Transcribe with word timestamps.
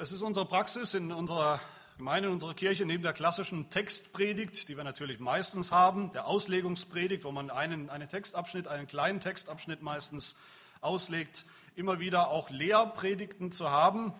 Es 0.00 0.12
ist 0.12 0.22
unsere 0.22 0.46
Praxis 0.46 0.94
in 0.94 1.10
unserer 1.10 1.60
Gemeinde, 1.96 2.28
in 2.28 2.34
unserer 2.34 2.54
Kirche, 2.54 2.86
neben 2.86 3.02
der 3.02 3.12
klassischen 3.12 3.68
Textpredigt, 3.68 4.68
die 4.68 4.76
wir 4.76 4.84
natürlich 4.84 5.18
meistens 5.18 5.72
haben, 5.72 6.12
der 6.12 6.28
Auslegungspredigt, 6.28 7.24
wo 7.24 7.32
man 7.32 7.50
einen, 7.50 7.90
einen 7.90 8.08
Textabschnitt, 8.08 8.68
einen 8.68 8.86
kleinen 8.86 9.18
Textabschnitt 9.18 9.82
meistens 9.82 10.36
auslegt, 10.80 11.46
immer 11.74 11.98
wieder 11.98 12.28
auch 12.28 12.48
Lehrpredigten 12.48 13.50
zu 13.50 13.72
haben, 13.72 14.14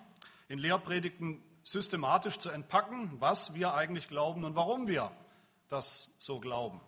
in 0.48 0.58
Lehrpredigten 0.58 1.40
systematisch 1.62 2.38
zu 2.38 2.50
entpacken, 2.50 3.12
was 3.20 3.54
wir 3.54 3.74
eigentlich 3.74 4.08
glauben 4.08 4.42
und 4.42 4.56
warum 4.56 4.88
wir 4.88 5.12
das 5.68 6.12
so 6.18 6.40
glauben. 6.40 6.80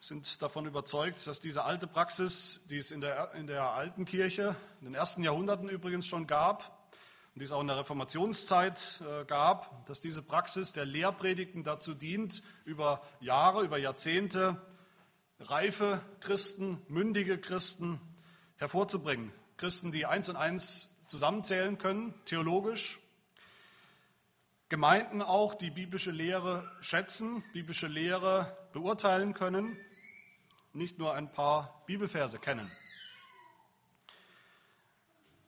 Wir 0.00 0.06
sind 0.06 0.42
davon 0.42 0.66
überzeugt, 0.66 1.26
dass 1.26 1.40
diese 1.40 1.64
alte 1.64 1.86
Praxis, 1.86 2.66
die 2.68 2.76
es 2.76 2.90
in 2.90 3.00
der, 3.00 3.32
in 3.32 3.46
der 3.46 3.70
alten 3.70 4.04
Kirche, 4.04 4.54
in 4.80 4.88
den 4.88 4.94
ersten 4.94 5.22
Jahrhunderten 5.22 5.70
übrigens 5.70 6.06
schon 6.06 6.26
gab, 6.26 6.77
die 7.38 7.44
es 7.44 7.52
auch 7.52 7.60
in 7.60 7.66
der 7.66 7.78
Reformationszeit 7.78 9.02
äh, 9.02 9.24
gab, 9.24 9.86
dass 9.86 10.00
diese 10.00 10.22
Praxis 10.22 10.72
der 10.72 10.84
Lehrpredigten 10.84 11.64
dazu 11.64 11.94
dient, 11.94 12.42
über 12.64 13.02
Jahre, 13.20 13.64
über 13.64 13.78
Jahrzehnte 13.78 14.60
reife 15.40 16.00
Christen, 16.20 16.82
mündige 16.88 17.38
Christen 17.38 18.00
hervorzubringen. 18.56 19.32
Christen, 19.56 19.92
die 19.92 20.06
eins 20.06 20.28
und 20.28 20.36
eins 20.36 20.96
zusammenzählen 21.06 21.78
können, 21.78 22.14
theologisch. 22.24 22.98
Gemeinden 24.68 25.22
auch, 25.22 25.54
die 25.54 25.70
biblische 25.70 26.10
Lehre 26.10 26.70
schätzen, 26.80 27.42
biblische 27.52 27.86
Lehre 27.86 28.56
beurteilen 28.72 29.32
können, 29.32 29.78
nicht 30.72 30.98
nur 30.98 31.14
ein 31.14 31.32
paar 31.32 31.82
Bibelverse 31.86 32.38
kennen. 32.38 32.70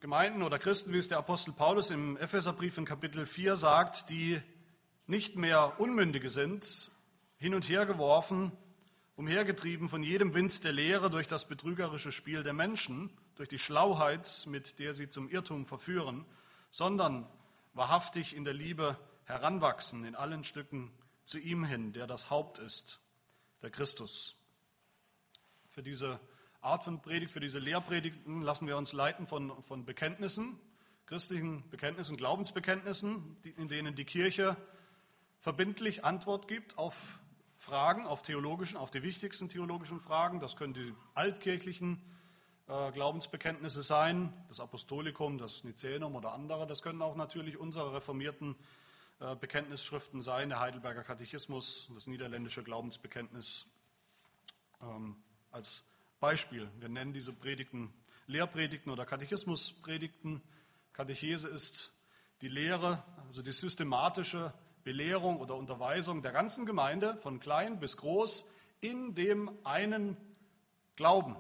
Gemeinden 0.01 0.43
oder 0.43 0.59
Christen, 0.59 0.95
wie 0.95 0.99
es 0.99 1.09
der 1.09 1.19
Apostel 1.19 1.53
Paulus 1.53 1.91
im 1.91 2.17
Epheserbrief 2.17 2.79
in 2.79 2.87
Kapitel 2.87 3.27
4 3.27 3.55
sagt, 3.55 4.09
die 4.09 4.41
nicht 5.07 5.37
mehr 5.37 5.79
Unmündige 5.79 6.31
sind, 6.31 6.91
hin 7.37 7.55
und 7.55 7.69
her 7.69 7.85
geworfen, 7.85 8.51
umhergetrieben 9.17 9.91
von 9.91 10.03
jedem 10.03 10.33
Wind 10.33 10.65
der 10.65 10.73
Lehre 10.73 11.11
durch 11.11 11.27
das 11.27 11.47
betrügerische 11.47 12.13
Spiel 12.13 12.43
der 12.43 12.55
Menschen, 12.55 13.11
durch 13.35 13.51
die 13.51 13.59
Schlauheit, 13.59 14.47
mit 14.47 14.79
der 14.79 14.95
sie 14.95 15.11
zum 15.11 15.29
Irrtum 15.29 15.67
verführen, 15.67 16.25
sondern 16.71 17.27
wahrhaftig 17.75 18.35
in 18.35 18.45
der 18.45 18.55
Liebe 18.55 18.97
heranwachsen, 19.25 20.07
in 20.07 20.15
allen 20.15 20.45
Stücken 20.45 20.91
zu 21.25 21.39
ihm 21.39 21.63
hin, 21.63 21.93
der 21.93 22.07
das 22.07 22.31
Haupt 22.31 22.59
ist, 22.59 23.01
der 23.61 23.69
Christus. 23.69 24.35
Für 25.69 25.83
diese 25.83 26.19
Art 26.63 26.85
von 26.85 27.01
Predigt, 27.01 27.33
für 27.33 27.41
diese 27.41 27.59
Lehrpredigten 27.59 28.43
lassen 28.43 28.67
wir 28.67 28.77
uns 28.77 28.93
leiten 28.93 29.27
von, 29.27 29.63
von 29.63 29.85
Bekenntnissen, 29.87 30.59
christlichen 31.07 31.69
Bekenntnissen, 31.71 32.17
Glaubensbekenntnissen, 32.17 33.37
in 33.57 33.69
denen 33.69 33.95
die 33.95 34.05
Kirche 34.05 34.57
verbindlich 35.41 36.05
Antwort 36.05 36.49
gibt 36.49 36.77
auf 36.77 37.19
Fragen, 37.57 38.07
auf 38.07 38.23
theologischen, 38.23 38.77
auf 38.77 38.91
die 38.91 39.03
wichtigsten 39.03 39.49
theologischen 39.49 40.01
Fragen. 40.01 40.41
Das 40.41 40.57
können 40.57 40.75
die 40.75 40.95
altkirchlichen 41.15 42.03
äh, 42.69 42.93
Glaubensbekenntnisse 42.93 43.83
sein, 43.83 44.33
das 44.49 44.61
Apostolikum, 44.61 45.39
das 45.39 45.65
Nicänum 45.65 46.15
oder 46.15 46.33
andere. 46.33 46.67
Das 46.67 46.83
können 46.83 47.01
auch 47.01 47.17
natürlich 47.17 47.57
unsere 47.57 47.95
reformierten 47.95 48.55
äh, 49.19 49.35
Bekenntnisschriften 49.35 50.21
sein, 50.21 50.51
der 50.51 50.61
Heidelberger 50.61 51.05
Katechismus, 51.05 51.91
das 51.95 52.07
niederländische 52.07 52.63
Glaubensbekenntnis 52.63 53.67
ähm, 54.83 55.17
als 55.51 55.85
Beispiel. 56.21 56.71
Wir 56.79 56.89
nennen 56.89 57.13
diese 57.13 57.33
Predigten 57.33 57.93
Lehrpredigten 58.27 58.93
oder 58.93 59.05
Katechismuspredigten. 59.05 60.41
Katechese 60.93 61.49
ist 61.49 61.93
die 62.43 62.49
Lehre, 62.49 63.03
also 63.27 63.43
die 63.43 63.53
systematische 63.53 64.53
Belehrung 64.85 65.41
oder 65.41 65.57
Unterweisung 65.57 66.23
der 66.23 66.33
ganzen 66.33 66.65
Gemeinde, 66.65 67.17
von 67.17 67.41
klein 67.41 67.81
bis 67.81 67.97
groß, 67.97 68.49
in 68.81 69.15
dem 69.15 69.51
einen 69.65 70.17
Glauben, 70.97 71.37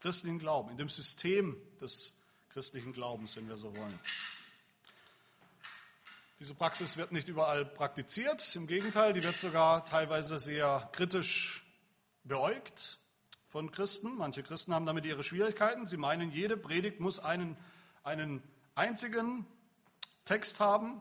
christlichen 0.00 0.38
Glauben, 0.38 0.70
in 0.70 0.76
dem 0.76 0.88
System 0.88 1.56
des 1.80 2.16
christlichen 2.50 2.92
Glaubens, 2.92 3.36
wenn 3.36 3.48
wir 3.48 3.56
so 3.56 3.76
wollen. 3.76 3.98
Diese 6.38 6.54
Praxis 6.54 6.96
wird 6.96 7.10
nicht 7.10 7.28
überall 7.28 7.64
praktiziert, 7.64 8.54
im 8.54 8.66
Gegenteil, 8.66 9.12
die 9.14 9.22
wird 9.22 9.38
sogar 9.38 9.84
teilweise 9.84 10.38
sehr 10.38 10.88
kritisch 10.92 11.64
beäugt 12.22 12.98
von 13.54 13.70
Christen. 13.70 14.16
Manche 14.16 14.42
Christen 14.42 14.74
haben 14.74 14.84
damit 14.84 15.04
ihre 15.04 15.22
Schwierigkeiten. 15.22 15.86
Sie 15.86 15.96
meinen, 15.96 16.32
jede 16.32 16.56
Predigt 16.56 16.98
muss 16.98 17.20
einen, 17.20 17.56
einen 18.02 18.42
einzigen 18.74 19.46
Text 20.24 20.58
haben, 20.58 21.00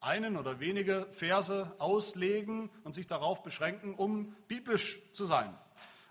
einen 0.00 0.36
oder 0.36 0.60
wenige 0.60 1.08
Verse 1.10 1.74
auslegen 1.80 2.70
und 2.84 2.94
sich 2.94 3.08
darauf 3.08 3.42
beschränken, 3.42 3.96
um 3.96 4.36
biblisch 4.46 5.00
zu 5.12 5.26
sein. 5.26 5.52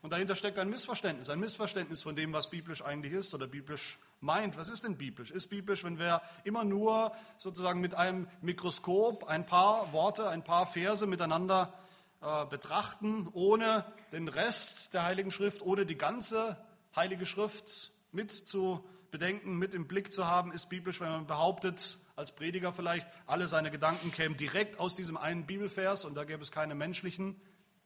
Und 0.01 0.11
dahinter 0.11 0.35
steckt 0.35 0.59
ein 0.59 0.69
Missverständnis, 0.69 1.29
ein 1.29 1.39
Missverständnis 1.39 2.01
von 2.01 2.17
dem, 2.17 2.33
was 2.33 2.49
biblisch 2.49 2.81
eigentlich 2.81 3.13
ist 3.13 3.33
oder 3.33 3.47
biblisch 3.47 3.99
meint. 4.19 4.57
Was 4.57 4.67
ist 4.67 4.83
denn 4.83 4.97
biblisch? 4.97 5.31
Ist 5.31 5.47
biblisch, 5.47 5.85
wenn 5.85 5.97
wir 5.97 6.21
immer 6.43 6.65
nur 6.65 7.13
sozusagen 7.37 7.79
mit 7.79 7.95
einem 7.95 8.27
Mikroskop 8.41 9.23
ein 9.23 9.45
paar 9.45 9.93
Worte, 9.93 10.27
ein 10.27 10.43
paar 10.43 10.67
Verse 10.67 11.07
miteinander 11.07 11.73
äh, 12.21 12.45
betrachten, 12.45 13.29
ohne 13.33 13.85
den 14.11 14.27
Rest 14.27 14.93
der 14.93 15.03
Heiligen 15.03 15.31
Schrift, 15.31 15.61
ohne 15.61 15.85
die 15.85 15.97
ganze 15.97 16.57
Heilige 16.95 17.25
Schrift 17.25 17.91
mit 18.11 18.31
zu 18.31 18.83
bedenken, 19.11 19.57
mit 19.57 19.73
im 19.73 19.87
Blick 19.87 20.11
zu 20.11 20.25
haben, 20.25 20.51
ist 20.51 20.67
biblisch, 20.67 20.99
wenn 20.99 21.09
man 21.09 21.27
behauptet, 21.27 21.99
als 22.15 22.33
Prediger 22.33 22.73
vielleicht, 22.73 23.07
alle 23.27 23.47
seine 23.47 23.69
Gedanken 23.69 24.11
kämen 24.11 24.35
direkt 24.35 24.79
aus 24.79 24.95
diesem 24.95 25.17
einen 25.17 25.45
Bibelvers 25.45 26.03
und 26.05 26.15
da 26.15 26.23
gäbe 26.23 26.41
es 26.41 26.51
keine 26.51 26.73
menschlichen 26.73 27.39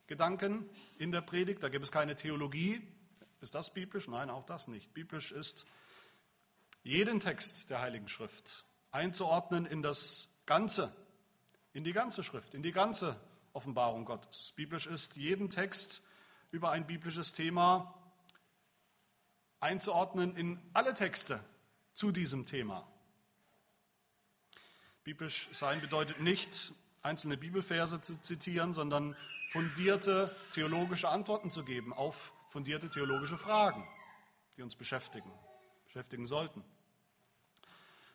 Gedanken 0.08 0.70
in 0.98 1.12
der 1.12 1.22
Predigt, 1.22 1.62
da 1.64 1.70
gäbe 1.70 1.84
es 1.84 1.92
keine 1.92 2.16
Theologie. 2.16 2.88
Ist 3.42 3.56
das 3.56 3.74
biblisch? 3.74 4.08
Nein, 4.08 4.30
auch 4.30 4.46
das 4.46 4.68
nicht. 4.68 4.94
Biblisch 4.94 5.32
ist 5.32 5.66
jeden 6.84 7.20
Text 7.20 7.70
der 7.70 7.82
Heiligen 7.82 8.08
Schrift 8.08 8.66
einzuordnen 8.92 9.66
in 9.66 9.82
das 9.82 10.30
Ganze, 10.46 10.96
in 11.74 11.84
die 11.84 11.94
ganze 11.94 12.24
Schrift, 12.24 12.54
in 12.54 12.64
die 12.64 12.72
ganze 12.72 13.20
Offenbarung 13.54 14.06
Gottes. 14.06 14.54
Biblisch 14.56 14.88
ist 14.88 15.18
jeden 15.18 15.50
Text 15.50 16.02
über 16.52 16.72
ein 16.72 16.88
biblisches 16.88 17.34
Thema 17.34 17.94
einzuordnen 19.60 20.36
in 20.36 20.60
alle 20.74 20.94
Texte 20.94 21.44
zu 21.94 22.12
diesem 22.12 22.46
Thema. 22.46 22.88
Biblisch 25.04 25.50
sein 25.52 25.82
bedeutet 25.82 26.20
nicht, 26.20 26.74
einzelne 27.02 27.38
Bibelverse 27.38 28.02
zu 28.02 28.20
zitieren, 28.22 28.74
sondern 28.74 29.16
fundierte 29.52 30.36
theologische 30.52 31.10
Antworten 31.10 31.50
zu 31.50 31.64
geben 31.64 31.94
auf 31.94 32.34
fundierte 32.50 32.90
theologische 32.90 33.38
Fragen, 33.38 33.88
die 34.58 34.62
uns 34.62 34.76
beschäftigen, 34.76 35.32
beschäftigen 35.86 36.26
sollten. 36.26 36.64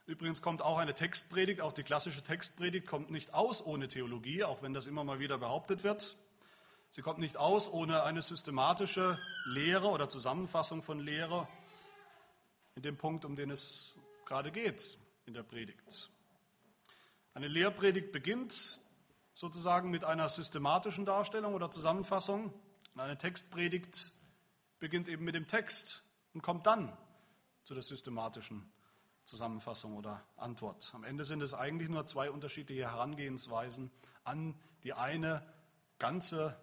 Übrigens 0.06 0.41
kommt 0.41 0.62
auch 0.62 0.78
eine 0.78 0.94
Textpredigt, 0.94 1.61
auch 1.61 1.72
die 1.72 1.83
klassische 1.83 2.22
Textpredigt 2.22 2.87
kommt 2.87 3.11
nicht 3.11 3.34
aus 3.34 3.65
ohne 3.67 3.89
Theologie, 3.89 4.44
auch 4.44 4.62
wenn 4.62 4.72
das 4.72 4.87
immer 4.87 5.03
mal 5.03 5.19
wieder 5.19 5.37
behauptet 5.37 5.83
wird. 5.83 6.17
Sie 6.91 7.03
kommt 7.03 7.19
nicht 7.19 7.37
aus 7.37 7.69
ohne 7.69 8.05
eine 8.05 8.22
systematische 8.22 9.19
Lehre 9.47 9.89
oder 9.89 10.09
Zusammenfassung 10.09 10.81
von 10.81 11.00
Lehre 11.00 11.49
in 12.77 12.83
dem 12.83 12.97
Punkt, 12.97 13.25
um 13.25 13.34
den 13.34 13.50
es 13.50 13.97
gerade 14.27 14.53
geht 14.53 14.97
in 15.27 15.34
der 15.34 15.43
Predigt. 15.43 16.09
Eine 17.34 17.49
Lehrpredigt 17.49 18.12
beginnt 18.12 18.78
sozusagen 19.34 19.91
mit 19.91 20.05
einer 20.05 20.28
systematischen 20.28 21.05
Darstellung 21.05 21.53
oder 21.55 21.73
Zusammenfassung 21.73 22.55
und 22.94 23.00
eine 23.00 23.19
Textpredigt 23.19 24.12
beginnt 24.78 25.09
eben 25.09 25.25
mit 25.25 25.34
dem 25.34 25.49
Text 25.49 26.05
und 26.33 26.43
kommt 26.43 26.67
dann 26.69 26.97
zu 27.65 27.75
der 27.75 27.83
systematischen 27.83 28.71
Zusammenfassung 29.26 29.97
oder 29.97 30.22
Antwort. 30.37 30.91
Am 30.94 31.04
Ende 31.04 31.25
sind 31.25 31.42
es 31.42 31.53
eigentlich 31.53 31.88
nur 31.88 32.06
zwei 32.06 32.31
unterschiedliche 32.31 32.90
Herangehensweisen 32.90 33.90
an 34.25 34.55
die 34.84 34.93
eine 34.94 35.43
ganze, 35.99 36.56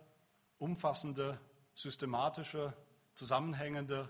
umfassende, 0.57 1.39
systematische, 1.75 2.73
zusammenhängende, 3.15 4.09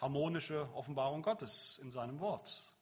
harmonische 0.00 0.68
Offenbarung 0.74 1.22
Gottes 1.22 1.78
in 1.82 1.90
seinem 1.90 2.20
Wort. 2.20 2.72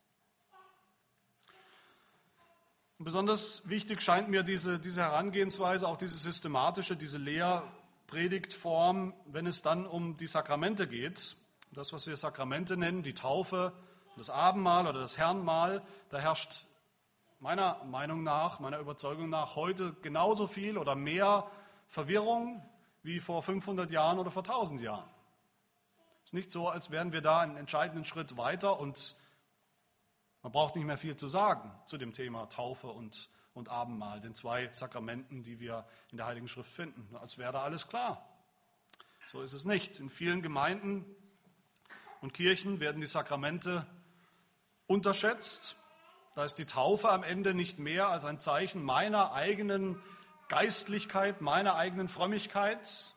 Und 2.98 3.04
besonders 3.04 3.68
wichtig 3.68 4.00
scheint 4.02 4.28
mir 4.28 4.42
diese, 4.44 4.78
diese 4.78 5.02
Herangehensweise, 5.02 5.86
auch 5.86 5.96
diese 5.96 6.16
systematische, 6.16 6.96
diese 6.96 7.18
Lehrpredigtform, 7.18 9.14
wenn 9.26 9.46
es 9.46 9.62
dann 9.62 9.86
um 9.86 10.16
die 10.16 10.26
Sakramente 10.26 10.86
geht. 10.88 11.36
Das, 11.72 11.92
was 11.92 12.06
wir 12.06 12.16
Sakramente 12.16 12.76
nennen, 12.76 13.02
die 13.02 13.14
Taufe, 13.14 13.72
das 14.18 14.30
Abendmahl 14.30 14.86
oder 14.86 15.00
das 15.00 15.16
Herrenmahl, 15.16 15.82
da 16.10 16.18
herrscht 16.18 16.66
meiner 17.40 17.82
Meinung 17.84 18.22
nach, 18.22 18.60
meiner 18.60 18.78
Überzeugung 18.78 19.28
nach 19.28 19.56
heute 19.56 19.94
genauso 20.02 20.46
viel 20.46 20.76
oder 20.76 20.94
mehr 20.94 21.50
Verwirrung 21.86 22.62
wie 23.02 23.20
vor 23.20 23.42
500 23.42 23.90
Jahren 23.90 24.18
oder 24.18 24.30
vor 24.30 24.42
1000 24.42 24.80
Jahren. 24.80 25.08
Es 26.24 26.30
ist 26.30 26.34
nicht 26.34 26.50
so, 26.50 26.68
als 26.68 26.90
wären 26.90 27.12
wir 27.12 27.22
da 27.22 27.40
einen 27.40 27.56
entscheidenden 27.56 28.04
Schritt 28.04 28.36
weiter 28.36 28.78
und 28.78 29.16
Man 30.42 30.52
braucht 30.52 30.76
nicht 30.76 30.84
mehr 30.84 30.98
viel 30.98 31.16
zu 31.16 31.26
sagen 31.26 31.70
zu 31.86 31.98
dem 31.98 32.12
Thema 32.12 32.48
Taufe 32.48 32.86
und, 32.86 33.28
und 33.54 33.68
Abendmahl, 33.68 34.20
den 34.20 34.34
zwei 34.34 34.72
Sakramenten, 34.72 35.42
die 35.42 35.58
wir 35.58 35.84
in 36.10 36.16
der 36.16 36.26
Heiligen 36.26 36.48
Schrift 36.48 36.72
finden. 36.72 37.16
Als 37.16 37.38
wäre 37.38 37.52
da 37.52 37.62
alles 37.62 37.88
klar. 37.88 38.24
So 39.26 39.42
ist 39.42 39.52
es 39.52 39.64
nicht. 39.64 39.98
In 39.98 40.08
vielen 40.08 40.40
Gemeinden 40.40 41.04
und 42.20 42.34
Kirchen 42.34 42.80
werden 42.80 43.00
die 43.00 43.06
Sakramente 43.06 43.86
unterschätzt. 44.88 45.76
Da 46.34 46.44
ist 46.44 46.56
die 46.56 46.66
Taufe 46.66 47.10
am 47.10 47.22
Ende 47.22 47.54
nicht 47.54 47.78
mehr 47.78 48.08
als 48.08 48.24
ein 48.24 48.40
Zeichen 48.40 48.82
meiner 48.82 49.32
eigenen 49.32 50.02
Geistlichkeit, 50.48 51.40
meiner 51.40 51.76
eigenen 51.76 52.08
Frömmigkeit, 52.08 53.14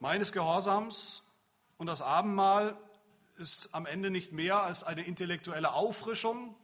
meines 0.00 0.32
Gehorsams. 0.32 1.22
Und 1.78 1.86
das 1.86 2.02
Abendmahl 2.02 2.76
ist 3.36 3.74
am 3.74 3.86
Ende 3.86 4.10
nicht 4.10 4.32
mehr 4.32 4.62
als 4.62 4.84
eine 4.84 5.02
intellektuelle 5.02 5.72
Auffrischung, 5.72 6.54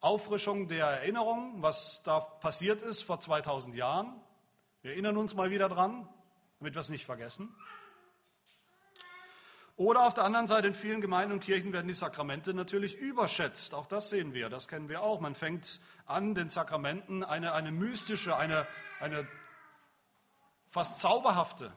Auffrischung 0.00 0.68
der 0.68 0.86
Erinnerung, 0.86 1.62
was 1.62 2.02
da 2.02 2.20
passiert 2.20 2.82
ist 2.82 3.02
vor 3.02 3.20
2000 3.20 3.74
Jahren. 3.74 4.20
Wir 4.82 4.92
erinnern 4.92 5.16
uns 5.16 5.34
mal 5.34 5.50
wieder 5.50 5.68
dran, 5.68 6.08
damit 6.60 6.74
wir 6.74 6.80
es 6.80 6.88
nicht 6.88 7.04
vergessen. 7.04 7.54
Oder 9.78 10.02
auf 10.08 10.12
der 10.12 10.24
anderen 10.24 10.48
Seite 10.48 10.66
in 10.66 10.74
vielen 10.74 11.00
Gemeinden 11.00 11.32
und 11.32 11.40
Kirchen 11.40 11.72
werden 11.72 11.86
die 11.86 11.94
Sakramente 11.94 12.52
natürlich 12.52 12.96
überschätzt. 12.96 13.74
Auch 13.74 13.86
das 13.86 14.10
sehen 14.10 14.34
wir, 14.34 14.50
das 14.50 14.66
kennen 14.66 14.88
wir 14.88 15.02
auch. 15.02 15.20
Man 15.20 15.36
fängt 15.36 15.80
an, 16.04 16.34
den 16.34 16.48
Sakramenten 16.48 17.22
eine, 17.22 17.52
eine 17.52 17.70
mystische, 17.70 18.36
eine, 18.36 18.66
eine 18.98 19.24
fast 20.66 20.98
zauberhafte 20.98 21.72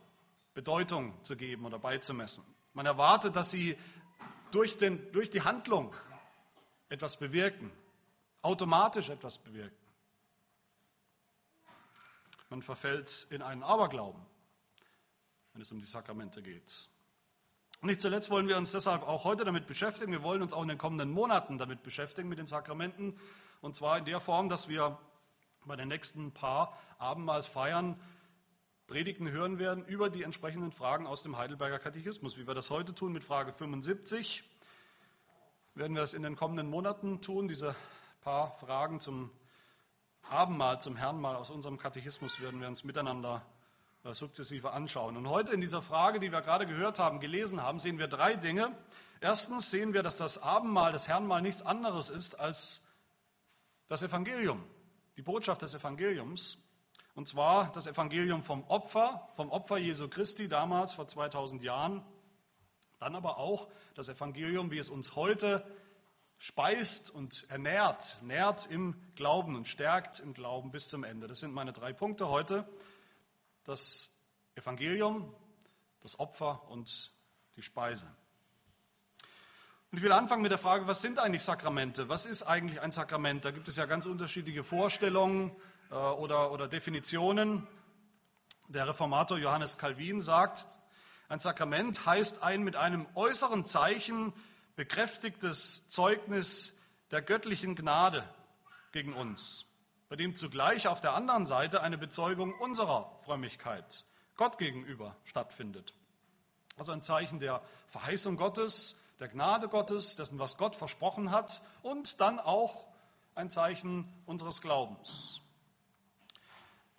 Bedeutung 0.55 1.13
zu 1.23 1.37
geben 1.37 1.63
oder 1.63 1.77
beizumessen. 1.77 2.43
Man 2.73 2.87
erwartet, 2.87 3.35
dass 3.35 3.51
sie 3.51 3.77
durch, 4.49 4.77
den, 4.77 5.11
durch 5.11 5.29
die 5.29 5.43
Handlung 5.43 5.93
etwas 6.89 7.17
bewirken, 7.17 7.71
automatisch 8.41 9.09
etwas 9.09 9.37
bewirken. 9.37 9.77
Man 12.49 12.63
verfällt 12.63 13.27
in 13.29 13.43
einen 13.43 13.61
Aberglauben, 13.61 14.25
wenn 15.53 15.61
es 15.61 15.71
um 15.71 15.77
die 15.77 15.85
Sakramente 15.85 16.41
geht. 16.41 16.89
Nicht 17.83 17.99
zuletzt 17.99 18.29
wollen 18.29 18.47
wir 18.47 18.57
uns 18.57 18.71
deshalb 18.71 19.01
auch 19.01 19.23
heute 19.23 19.43
damit 19.43 19.65
beschäftigen. 19.65 20.11
Wir 20.11 20.21
wollen 20.21 20.43
uns 20.43 20.53
auch 20.53 20.61
in 20.61 20.67
den 20.67 20.77
kommenden 20.77 21.09
Monaten 21.09 21.57
damit 21.57 21.81
beschäftigen, 21.81 22.29
mit 22.29 22.37
den 22.37 22.45
Sakramenten. 22.45 23.17
Und 23.59 23.75
zwar 23.75 23.97
in 23.97 24.05
der 24.05 24.19
Form, 24.19 24.49
dass 24.49 24.69
wir 24.69 24.99
bei 25.65 25.75
den 25.75 25.87
nächsten 25.87 26.31
paar 26.31 26.77
Abendmahlsfeiern 26.99 27.99
Predigten 28.85 29.31
hören 29.31 29.57
werden 29.57 29.83
über 29.85 30.11
die 30.11 30.21
entsprechenden 30.21 30.71
Fragen 30.71 31.07
aus 31.07 31.23
dem 31.23 31.39
Heidelberger 31.39 31.79
Katechismus. 31.79 32.37
Wie 32.37 32.45
wir 32.45 32.53
das 32.53 32.69
heute 32.69 32.93
tun 32.93 33.13
mit 33.13 33.23
Frage 33.23 33.51
75, 33.51 34.43
werden 35.73 35.95
wir 35.95 36.03
es 36.03 36.13
in 36.13 36.21
den 36.21 36.35
kommenden 36.35 36.69
Monaten 36.69 37.19
tun. 37.21 37.47
Diese 37.47 37.75
paar 38.21 38.51
Fragen 38.51 38.99
zum 38.99 39.31
Abendmahl, 40.29 40.79
zum 40.79 40.97
Herrnmahl 40.97 41.35
aus 41.35 41.49
unserem 41.49 41.79
Katechismus 41.79 42.41
werden 42.41 42.61
wir 42.61 42.67
uns 42.67 42.83
miteinander 42.83 43.43
äh, 43.43 43.60
sukzessive 44.03 44.71
anschauen. 44.71 45.15
Und 45.15 45.29
heute 45.29 45.53
in 45.53 45.61
dieser 45.61 45.81
Frage, 45.81 46.19
die 46.19 46.31
wir 46.31 46.41
gerade 46.41 46.65
gehört 46.65 46.99
haben, 46.99 47.19
gelesen 47.19 47.61
haben, 47.61 47.79
sehen 47.79 47.99
wir 47.99 48.07
drei 48.07 48.35
Dinge. 48.35 48.75
Erstens 49.19 49.69
sehen 49.69 49.93
wir, 49.93 50.01
dass 50.01 50.17
das 50.17 50.39
Abendmahl, 50.39 50.91
das 50.91 51.07
Herrnmahl 51.07 51.41
nichts 51.41 51.61
anderes 51.61 52.09
ist 52.09 52.39
als 52.39 52.83
das 53.87 54.01
Evangelium, 54.01 54.63
die 55.17 55.21
Botschaft 55.21 55.61
des 55.61 55.75
Evangeliums. 55.75 56.57
Und 57.13 57.27
zwar 57.27 57.71
das 57.73 57.87
Evangelium 57.87 58.41
vom 58.41 58.63
Opfer, 58.63 59.29
vom 59.35 59.51
Opfer 59.51 59.77
Jesu 59.77 60.07
Christi 60.07 60.47
damals 60.47 60.93
vor 60.93 61.07
2000 61.07 61.61
Jahren. 61.61 62.03
Dann 62.99 63.15
aber 63.15 63.37
auch 63.37 63.69
das 63.95 64.09
Evangelium, 64.09 64.71
wie 64.71 64.77
es 64.77 64.89
uns 64.89 65.15
heute 65.15 65.63
speist 66.37 67.13
und 67.13 67.45
ernährt, 67.49 68.17
nährt 68.23 68.65
im 68.71 68.95
Glauben 69.15 69.55
und 69.55 69.67
stärkt 69.67 70.19
im 70.21 70.33
Glauben 70.33 70.71
bis 70.71 70.89
zum 70.89 71.03
Ende. 71.03 71.27
Das 71.27 71.39
sind 71.39 71.53
meine 71.53 71.73
drei 71.73 71.93
Punkte 71.93 72.29
heute. 72.29 72.67
Das 73.63 74.15
Evangelium, 74.55 75.33
das 76.01 76.19
Opfer 76.19 76.67
und 76.69 77.11
die 77.55 77.61
Speise. 77.61 78.07
Und 79.91 79.97
ich 79.97 80.03
will 80.03 80.11
anfangen 80.13 80.41
mit 80.41 80.51
der 80.51 80.57
Frage, 80.57 80.87
was 80.87 81.01
sind 81.01 81.19
eigentlich 81.19 81.43
Sakramente? 81.43 82.07
Was 82.07 82.25
ist 82.25 82.43
eigentlich 82.43 82.81
ein 82.81 82.91
Sakrament? 82.91 83.43
Da 83.43 83.51
gibt 83.51 83.67
es 83.67 83.75
ja 83.75 83.85
ganz 83.85 84.05
unterschiedliche 84.05 84.63
Vorstellungen 84.63 85.51
äh, 85.89 85.95
oder, 85.95 86.51
oder 86.51 86.67
Definitionen. 86.67 87.67
Der 88.69 88.87
Reformator 88.87 89.37
Johannes 89.37 89.77
Calvin 89.77 90.21
sagt, 90.21 90.79
ein 91.27 91.39
Sakrament 91.39 92.05
heißt 92.05 92.41
ein 92.41 92.63
mit 92.63 92.77
einem 92.77 93.05
äußeren 93.15 93.65
Zeichen 93.65 94.33
bekräftigtes 94.75 95.89
Zeugnis 95.89 96.77
der 97.11 97.21
göttlichen 97.21 97.75
Gnade 97.75 98.23
gegen 98.93 99.13
uns, 99.13 99.65
bei 100.11 100.17
dem 100.17 100.35
zugleich 100.35 100.89
auf 100.89 100.99
der 100.99 101.13
anderen 101.13 101.45
Seite 101.45 101.79
eine 101.79 101.97
Bezeugung 101.97 102.53
unserer 102.55 103.17
Frömmigkeit 103.21 104.03
Gott 104.35 104.57
gegenüber 104.57 105.15
stattfindet. 105.23 105.93
Also 106.77 106.91
ein 106.91 107.01
Zeichen 107.01 107.39
der 107.39 107.61
Verheißung 107.87 108.35
Gottes, 108.35 108.99
der 109.21 109.29
Gnade 109.29 109.69
Gottes, 109.69 110.17
dessen, 110.17 110.37
was 110.37 110.57
Gott 110.57 110.75
versprochen 110.75 111.31
hat 111.31 111.61
und 111.81 112.19
dann 112.19 112.41
auch 112.41 112.87
ein 113.35 113.49
Zeichen 113.49 114.05
unseres 114.25 114.59
Glaubens. 114.59 115.39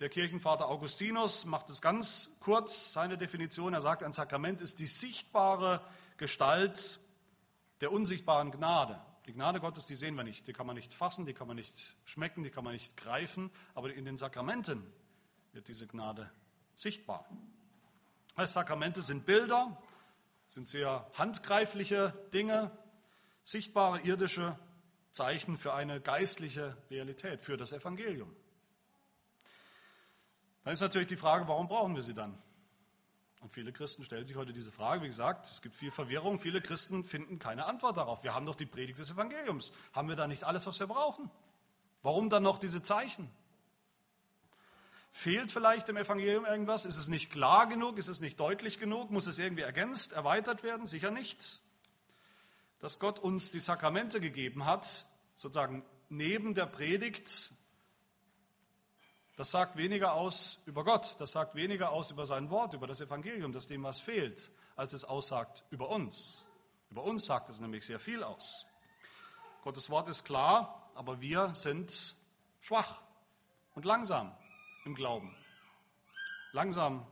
Der 0.00 0.08
Kirchenvater 0.08 0.70
Augustinus 0.70 1.44
macht 1.44 1.68
es 1.68 1.82
ganz 1.82 2.38
kurz, 2.40 2.94
seine 2.94 3.18
Definition. 3.18 3.74
Er 3.74 3.82
sagt, 3.82 4.04
ein 4.04 4.14
Sakrament 4.14 4.62
ist 4.62 4.78
die 4.78 4.86
sichtbare 4.86 5.82
Gestalt 6.16 6.98
der 7.82 7.92
unsichtbaren 7.92 8.52
Gnade. 8.52 8.98
Die 9.26 9.32
Gnade 9.32 9.60
Gottes, 9.60 9.86
die 9.86 9.94
sehen 9.94 10.14
wir 10.16 10.24
nicht, 10.24 10.46
die 10.46 10.52
kann 10.52 10.66
man 10.66 10.74
nicht 10.74 10.92
fassen, 10.92 11.24
die 11.24 11.34
kann 11.34 11.46
man 11.46 11.56
nicht 11.56 11.96
schmecken, 12.04 12.42
die 12.42 12.50
kann 12.50 12.64
man 12.64 12.72
nicht 12.72 12.96
greifen, 12.96 13.50
aber 13.74 13.92
in 13.92 14.04
den 14.04 14.16
Sakramenten 14.16 14.82
wird 15.52 15.68
diese 15.68 15.86
Gnade 15.86 16.30
sichtbar. 16.74 17.28
Also 18.34 18.54
Sakramente 18.54 19.02
sind 19.02 19.24
Bilder, 19.24 19.80
sind 20.48 20.68
sehr 20.68 21.08
handgreifliche 21.14 22.14
Dinge, 22.32 22.70
sichtbare 23.44 24.00
irdische 24.00 24.58
Zeichen 25.10 25.56
für 25.56 25.74
eine 25.74 26.00
geistliche 26.00 26.76
Realität, 26.90 27.40
für 27.40 27.56
das 27.56 27.72
Evangelium. 27.72 28.34
Dann 30.64 30.72
ist 30.72 30.80
natürlich 30.80 31.08
die 31.08 31.16
Frage, 31.16 31.46
warum 31.48 31.68
brauchen 31.68 31.94
wir 31.94 32.02
sie 32.02 32.14
dann? 32.14 32.36
Und 33.42 33.50
viele 33.50 33.72
Christen 33.72 34.04
stellen 34.04 34.24
sich 34.24 34.36
heute 34.36 34.52
diese 34.52 34.70
Frage. 34.70 35.02
Wie 35.02 35.08
gesagt, 35.08 35.46
es 35.46 35.62
gibt 35.62 35.74
viel 35.74 35.90
Verwirrung. 35.90 36.38
Viele 36.38 36.62
Christen 36.62 37.02
finden 37.02 37.40
keine 37.40 37.66
Antwort 37.66 37.96
darauf. 37.96 38.22
Wir 38.22 38.34
haben 38.34 38.46
doch 38.46 38.54
die 38.54 38.66
Predigt 38.66 39.00
des 39.00 39.10
Evangeliums. 39.10 39.72
Haben 39.92 40.08
wir 40.08 40.14
da 40.14 40.28
nicht 40.28 40.44
alles, 40.44 40.64
was 40.68 40.78
wir 40.78 40.86
brauchen? 40.86 41.28
Warum 42.02 42.30
dann 42.30 42.44
noch 42.44 42.58
diese 42.58 42.82
Zeichen? 42.82 43.28
Fehlt 45.10 45.50
vielleicht 45.50 45.88
im 45.88 45.96
Evangelium 45.96 46.44
irgendwas? 46.44 46.86
Ist 46.86 46.96
es 46.96 47.08
nicht 47.08 47.32
klar 47.32 47.66
genug? 47.66 47.98
Ist 47.98 48.06
es 48.06 48.20
nicht 48.20 48.38
deutlich 48.38 48.78
genug? 48.78 49.10
Muss 49.10 49.26
es 49.26 49.40
irgendwie 49.40 49.62
ergänzt, 49.62 50.12
erweitert 50.12 50.62
werden? 50.62 50.86
Sicher 50.86 51.10
nicht. 51.10 51.60
Dass 52.78 53.00
Gott 53.00 53.18
uns 53.18 53.50
die 53.50 53.60
Sakramente 53.60 54.20
gegeben 54.20 54.66
hat, 54.66 55.06
sozusagen 55.34 55.84
neben 56.08 56.54
der 56.54 56.66
Predigt, 56.66 57.52
das 59.42 59.50
sagt 59.50 59.76
weniger 59.76 60.14
aus 60.14 60.62
über 60.66 60.84
Gott, 60.84 61.16
das 61.18 61.32
sagt 61.32 61.56
weniger 61.56 61.90
aus 61.90 62.12
über 62.12 62.26
sein 62.26 62.48
Wort, 62.48 62.74
über 62.74 62.86
das 62.86 63.00
Evangelium, 63.00 63.52
das 63.52 63.66
dem 63.66 63.82
was 63.82 63.98
fehlt, 63.98 64.52
als 64.76 64.92
es 64.92 65.02
aussagt 65.02 65.64
über 65.70 65.88
uns. 65.88 66.46
Über 66.92 67.02
uns 67.02 67.26
sagt 67.26 67.50
es 67.50 67.58
nämlich 67.58 67.84
sehr 67.84 67.98
viel 67.98 68.22
aus. 68.22 68.66
Gottes 69.64 69.90
Wort 69.90 70.06
ist 70.06 70.22
klar, 70.22 70.88
aber 70.94 71.20
wir 71.20 71.56
sind 71.56 72.14
schwach 72.60 73.02
und 73.74 73.84
langsam 73.84 74.32
im 74.84 74.94
Glauben. 74.94 75.34
Langsam, 76.52 77.04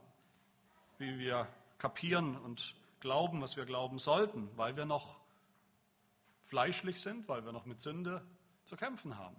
wie 0.99 1.18
wir 1.18 1.49
kapieren 1.78 2.37
und 2.37 2.76
glauben, 3.00 3.42
was 3.42 3.56
wir 3.56 3.64
glauben 3.64 3.99
sollten, 3.99 4.56
weil 4.56 4.76
wir 4.76 4.84
noch 4.84 5.18
fleischlich 6.44 7.00
sind, 7.00 7.26
weil 7.26 7.44
wir 7.44 7.50
noch 7.50 7.66
mit 7.66 7.80
Sünde 7.80 8.25
zu 8.66 8.76
kämpfen 8.76 9.18
haben. 9.18 9.34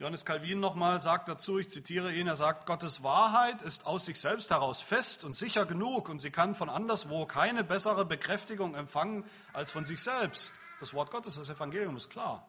Johannes 0.00 0.24
Calvin 0.24 0.60
nochmal 0.60 1.00
sagt 1.00 1.28
dazu, 1.28 1.58
ich 1.58 1.70
zitiere 1.70 2.12
ihn, 2.12 2.28
er 2.28 2.36
sagt, 2.36 2.66
Gottes 2.66 3.02
Wahrheit 3.02 3.62
ist 3.62 3.84
aus 3.84 4.04
sich 4.04 4.20
selbst 4.20 4.48
heraus 4.48 4.80
fest 4.80 5.24
und 5.24 5.34
sicher 5.34 5.66
genug 5.66 6.08
und 6.08 6.20
sie 6.20 6.30
kann 6.30 6.54
von 6.54 6.70
anderswo 6.70 7.26
keine 7.26 7.64
bessere 7.64 8.04
Bekräftigung 8.04 8.76
empfangen 8.76 9.24
als 9.52 9.72
von 9.72 9.84
sich 9.84 10.00
selbst. 10.00 10.60
Das 10.78 10.94
Wort 10.94 11.10
Gottes, 11.10 11.34
das 11.34 11.50
Evangelium 11.50 11.96
ist 11.96 12.10
klar. 12.10 12.48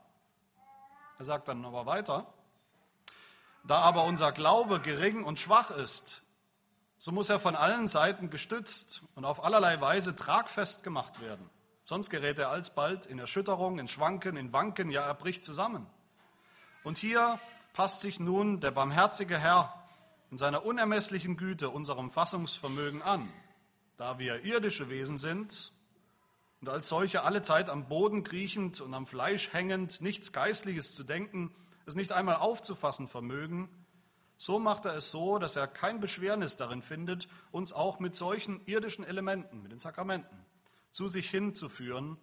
Er 1.17 1.25
sagt 1.25 1.47
dann 1.47 1.65
aber 1.65 1.87
weiter, 1.87 2.31
da 3.63 3.79
aber 3.79 4.03
unser 4.03 4.31
Glaube 4.31 4.79
gering 4.79 5.23
und 5.23 5.39
schwach 5.39 5.71
ist, 5.71 6.21
so 6.99 7.11
muss 7.11 7.29
er 7.29 7.39
von 7.39 7.55
allen 7.55 7.87
Seiten 7.87 8.29
gestützt 8.29 9.01
und 9.15 9.25
auf 9.25 9.43
allerlei 9.43 9.81
Weise 9.81 10.15
tragfest 10.15 10.83
gemacht 10.83 11.19
werden. 11.19 11.49
Sonst 11.83 12.11
gerät 12.11 12.37
er 12.37 12.51
alsbald 12.51 13.07
in 13.07 13.17
Erschütterung, 13.17 13.79
in 13.79 13.87
Schwanken, 13.87 14.37
in 14.37 14.53
Wanken, 14.53 14.91
ja 14.91 15.01
er 15.01 15.15
bricht 15.15 15.43
zusammen. 15.43 15.87
Und 16.83 16.97
hier 16.97 17.39
passt 17.73 18.01
sich 18.01 18.19
nun 18.19 18.61
der 18.61 18.71
barmherzige 18.71 19.37
Herr 19.37 19.73
in 20.31 20.37
seiner 20.37 20.65
unermesslichen 20.65 21.37
Güte 21.37 21.69
unserem 21.69 22.09
Fassungsvermögen 22.09 23.01
an. 23.01 23.31
Da 23.97 24.19
wir 24.19 24.43
irdische 24.43 24.89
Wesen 24.89 25.17
sind, 25.17 25.73
und 26.61 26.69
als 26.69 26.89
solche 26.89 27.23
alle 27.23 27.41
Zeit 27.41 27.69
am 27.69 27.87
Boden 27.87 28.23
kriechend 28.23 28.81
und 28.81 28.93
am 28.93 29.05
Fleisch 29.05 29.53
hängend, 29.53 30.01
nichts 30.01 30.33
Geistliches 30.33 30.93
zu 30.93 31.03
denken, 31.03 31.53
es 31.85 31.95
nicht 31.95 32.11
einmal 32.11 32.35
aufzufassen 32.35 33.07
vermögen, 33.07 33.69
so 34.37 34.59
macht 34.59 34.85
er 34.85 34.95
es 34.95 35.11
so, 35.11 35.37
dass 35.37 35.55
er 35.55 35.67
kein 35.67 35.99
Beschwernis 35.99 36.55
darin 36.55 36.81
findet, 36.81 37.27
uns 37.51 37.73
auch 37.73 37.99
mit 37.99 38.15
solchen 38.15 38.65
irdischen 38.65 39.03
Elementen, 39.03 39.61
mit 39.61 39.71
den 39.71 39.79
Sakramenten, 39.79 40.45
zu 40.91 41.07
sich 41.07 41.29
hinzuführen 41.29 42.17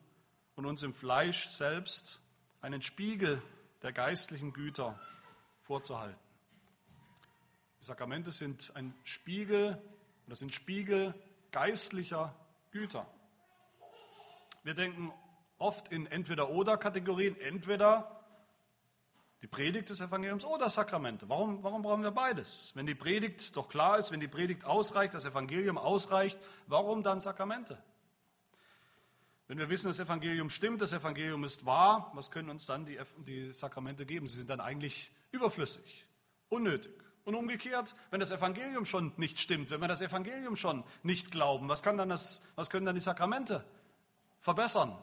und 0.55 0.67
uns 0.67 0.83
im 0.83 0.95
Fleisch 0.95 1.49
selbst 1.49 2.23
einen 2.63 2.81
Spiegel 2.81 3.43
der 3.87 3.93
geistlichen 3.93 4.53
Güter 4.53 4.99
vorzuhalten. 5.61 6.19
Die 7.81 7.85
Sakramente 7.85 8.33
sind 8.33 8.73
ein 8.75 8.93
Spiegel, 9.05 9.81
das 10.27 10.41
sind 10.41 10.53
Spiegel 10.53 11.15
geistlicher 11.53 12.35
Güter. 12.73 13.07
Wir 14.65 14.75
denken 14.75 15.13
oft 15.59 15.93
in 15.93 16.07
Entweder-Oder-Kategorien, 16.07 17.37
entweder 17.37 18.25
die 19.43 19.47
Predigt 19.47 19.89
des 19.89 20.01
Evangeliums 20.01 20.45
oder 20.45 20.69
Sakramente. 20.69 21.29
Warum, 21.29 21.63
warum 21.63 21.83
brauchen 21.83 22.03
wir 22.03 22.11
beides? 22.11 22.73
Wenn 22.75 22.87
die 22.87 22.97
Predigt 22.97 23.57
doch 23.57 23.69
klar 23.69 23.99
ist, 23.99 24.11
wenn 24.11 24.19
die 24.19 24.27
Predigt 24.27 24.65
ausreicht, 24.65 25.15
das 25.15 25.25
Evangelium 25.25 25.79
ausreicht, 25.79 26.41
warum 26.67 27.05
dann 27.05 27.21
Sakramente? 27.21 27.81
Wenn 29.49 29.59
wir 29.59 29.69
wissen, 29.69 29.87
das 29.87 30.01
Evangelium 30.01 30.51
stimmt, 30.51 30.83
das 30.83 30.93
Evangelium 30.93 31.45
ist 31.45 31.67
wahr, 31.67 32.11
was 32.15 32.31
können 32.31 32.51
uns 32.51 32.67
dann 32.67 32.85
die, 32.85 32.99
die 33.19 33.53
Sakramente 33.53 34.05
geben? 34.05 34.27
Sie 34.27 34.39
sind 34.39 34.51
dann 34.51 34.61
eigentlich 34.61 35.11
überflüssig, 35.31 36.07
unnötig. 36.49 36.93
Und 37.25 37.35
umgekehrt, 37.35 37.95
wenn 38.11 38.21
das 38.21 38.31
Evangelium 38.31 38.87
schon 38.87 39.13
nicht 39.17 39.41
stimmt, 39.41 39.71
wenn 39.71 39.81
wir 39.81 39.89
das 39.89 40.01
Evangelium 40.01 40.57
schon 40.57 40.85
nicht 41.03 41.31
glauben, 41.31 41.69
was, 41.69 41.83
kann 41.83 41.97
dann 41.97 42.09
das, 42.09 42.45
was 42.55 42.71
können 42.71 42.87
dann 42.87 42.95
die 42.95 43.01
Sakramente 43.01 43.65
verbessern 44.41 44.97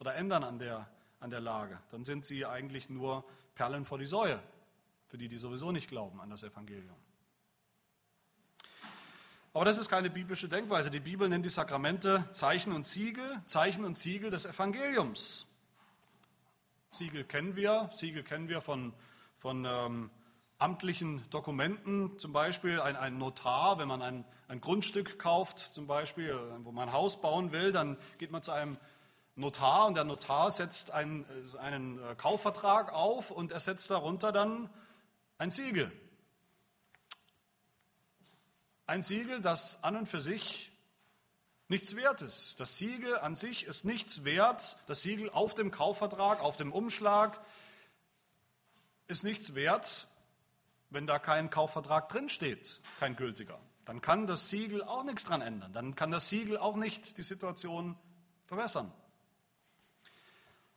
oder 0.00 0.14
ändern 0.14 0.42
an 0.42 0.58
der, 0.58 0.88
an 1.20 1.30
der 1.30 1.40
Lage. 1.40 1.78
Dann 1.90 2.04
sind 2.04 2.24
sie 2.24 2.46
eigentlich 2.46 2.88
nur 2.88 3.24
Perlen 3.54 3.84
vor 3.84 3.98
die 3.98 4.06
Säue, 4.06 4.42
für 5.06 5.18
die, 5.18 5.28
die 5.28 5.38
sowieso 5.38 5.70
nicht 5.70 5.88
glauben 5.88 6.20
an 6.20 6.30
das 6.30 6.42
Evangelium. 6.42 6.96
Aber 9.54 9.66
das 9.66 9.76
ist 9.76 9.90
keine 9.90 10.08
biblische 10.08 10.48
Denkweise. 10.48 10.90
Die 10.90 11.00
Bibel 11.00 11.28
nennt 11.28 11.44
die 11.44 11.50
Sakramente 11.50 12.24
Zeichen 12.32 12.72
und 12.72 12.86
Siegel, 12.86 13.42
Zeichen 13.44 13.84
und 13.84 13.98
Siegel 13.98 14.30
des 14.30 14.46
Evangeliums. 14.46 15.46
Siegel 16.90 17.24
kennen 17.24 17.54
wir, 17.54 17.90
Siegel 17.92 18.22
kennen 18.22 18.48
wir 18.48 18.62
von, 18.62 18.94
von 19.36 19.66
ähm, 19.66 20.10
amtlichen 20.58 21.22
Dokumenten, 21.28 22.18
zum 22.18 22.32
Beispiel 22.32 22.80
ein, 22.80 22.96
ein 22.96 23.18
Notar, 23.18 23.78
wenn 23.78 23.88
man 23.88 24.00
ein, 24.00 24.24
ein, 24.48 24.62
Grundstück 24.62 25.18
kauft, 25.18 25.58
zum 25.58 25.86
Beispiel, 25.86 26.38
wo 26.64 26.72
man 26.72 26.88
ein 26.88 26.94
Haus 26.94 27.20
bauen 27.20 27.52
will, 27.52 27.72
dann 27.72 27.98
geht 28.16 28.30
man 28.30 28.42
zu 28.42 28.52
einem 28.52 28.78
Notar 29.36 29.86
und 29.86 29.94
der 29.94 30.04
Notar 30.04 30.50
setzt 30.50 30.92
einen, 30.92 31.26
einen 31.58 32.00
Kaufvertrag 32.16 32.92
auf 32.92 33.30
und 33.30 33.52
er 33.52 33.60
setzt 33.60 33.90
darunter 33.90 34.32
dann 34.32 34.70
ein 35.36 35.50
Siegel. 35.50 35.92
Ein 38.86 39.02
Siegel, 39.02 39.40
das 39.40 39.84
an 39.84 39.96
und 39.96 40.06
für 40.06 40.20
sich 40.20 40.72
nichts 41.68 41.96
wert 41.96 42.20
ist. 42.20 42.60
Das 42.60 42.78
Siegel 42.78 43.18
an 43.18 43.36
sich 43.36 43.64
ist 43.64 43.84
nichts 43.84 44.24
wert. 44.24 44.76
Das 44.86 45.02
Siegel 45.02 45.30
auf 45.30 45.54
dem 45.54 45.70
Kaufvertrag, 45.70 46.40
auf 46.40 46.56
dem 46.56 46.72
Umschlag 46.72 47.40
ist 49.06 49.24
nichts 49.24 49.54
wert, 49.54 50.06
wenn 50.90 51.06
da 51.06 51.18
kein 51.18 51.50
Kaufvertrag 51.50 52.08
drinsteht, 52.08 52.80
kein 52.98 53.16
gültiger, 53.16 53.58
dann 53.84 54.00
kann 54.00 54.26
das 54.26 54.50
Siegel 54.50 54.82
auch 54.82 55.04
nichts 55.04 55.24
dran 55.24 55.40
ändern. 55.40 55.72
Dann 55.72 55.94
kann 55.94 56.10
das 56.10 56.28
Siegel 56.28 56.58
auch 56.58 56.76
nicht 56.76 57.18
die 57.18 57.22
Situation 57.22 57.96
verbessern. 58.46 58.92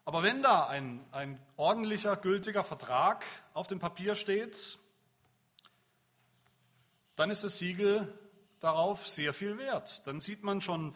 Aber 0.05 0.21
wenn 0.21 0.41
da 0.41 0.67
ein, 0.67 1.03
ein 1.11 1.39
ordentlicher, 1.57 2.15
gültiger 2.15 2.63
Vertrag 2.63 3.25
auf 3.53 3.67
dem 3.67 3.79
Papier 3.79 4.15
steht, 4.15 4.77
dann 7.15 7.29
ist 7.29 7.43
das 7.43 7.57
Siegel 7.57 8.13
darauf 8.59 9.07
sehr 9.07 9.33
viel 9.33 9.57
wert. 9.57 10.05
Dann 10.07 10.19
sieht 10.19 10.43
man 10.43 10.61
schon 10.61 10.93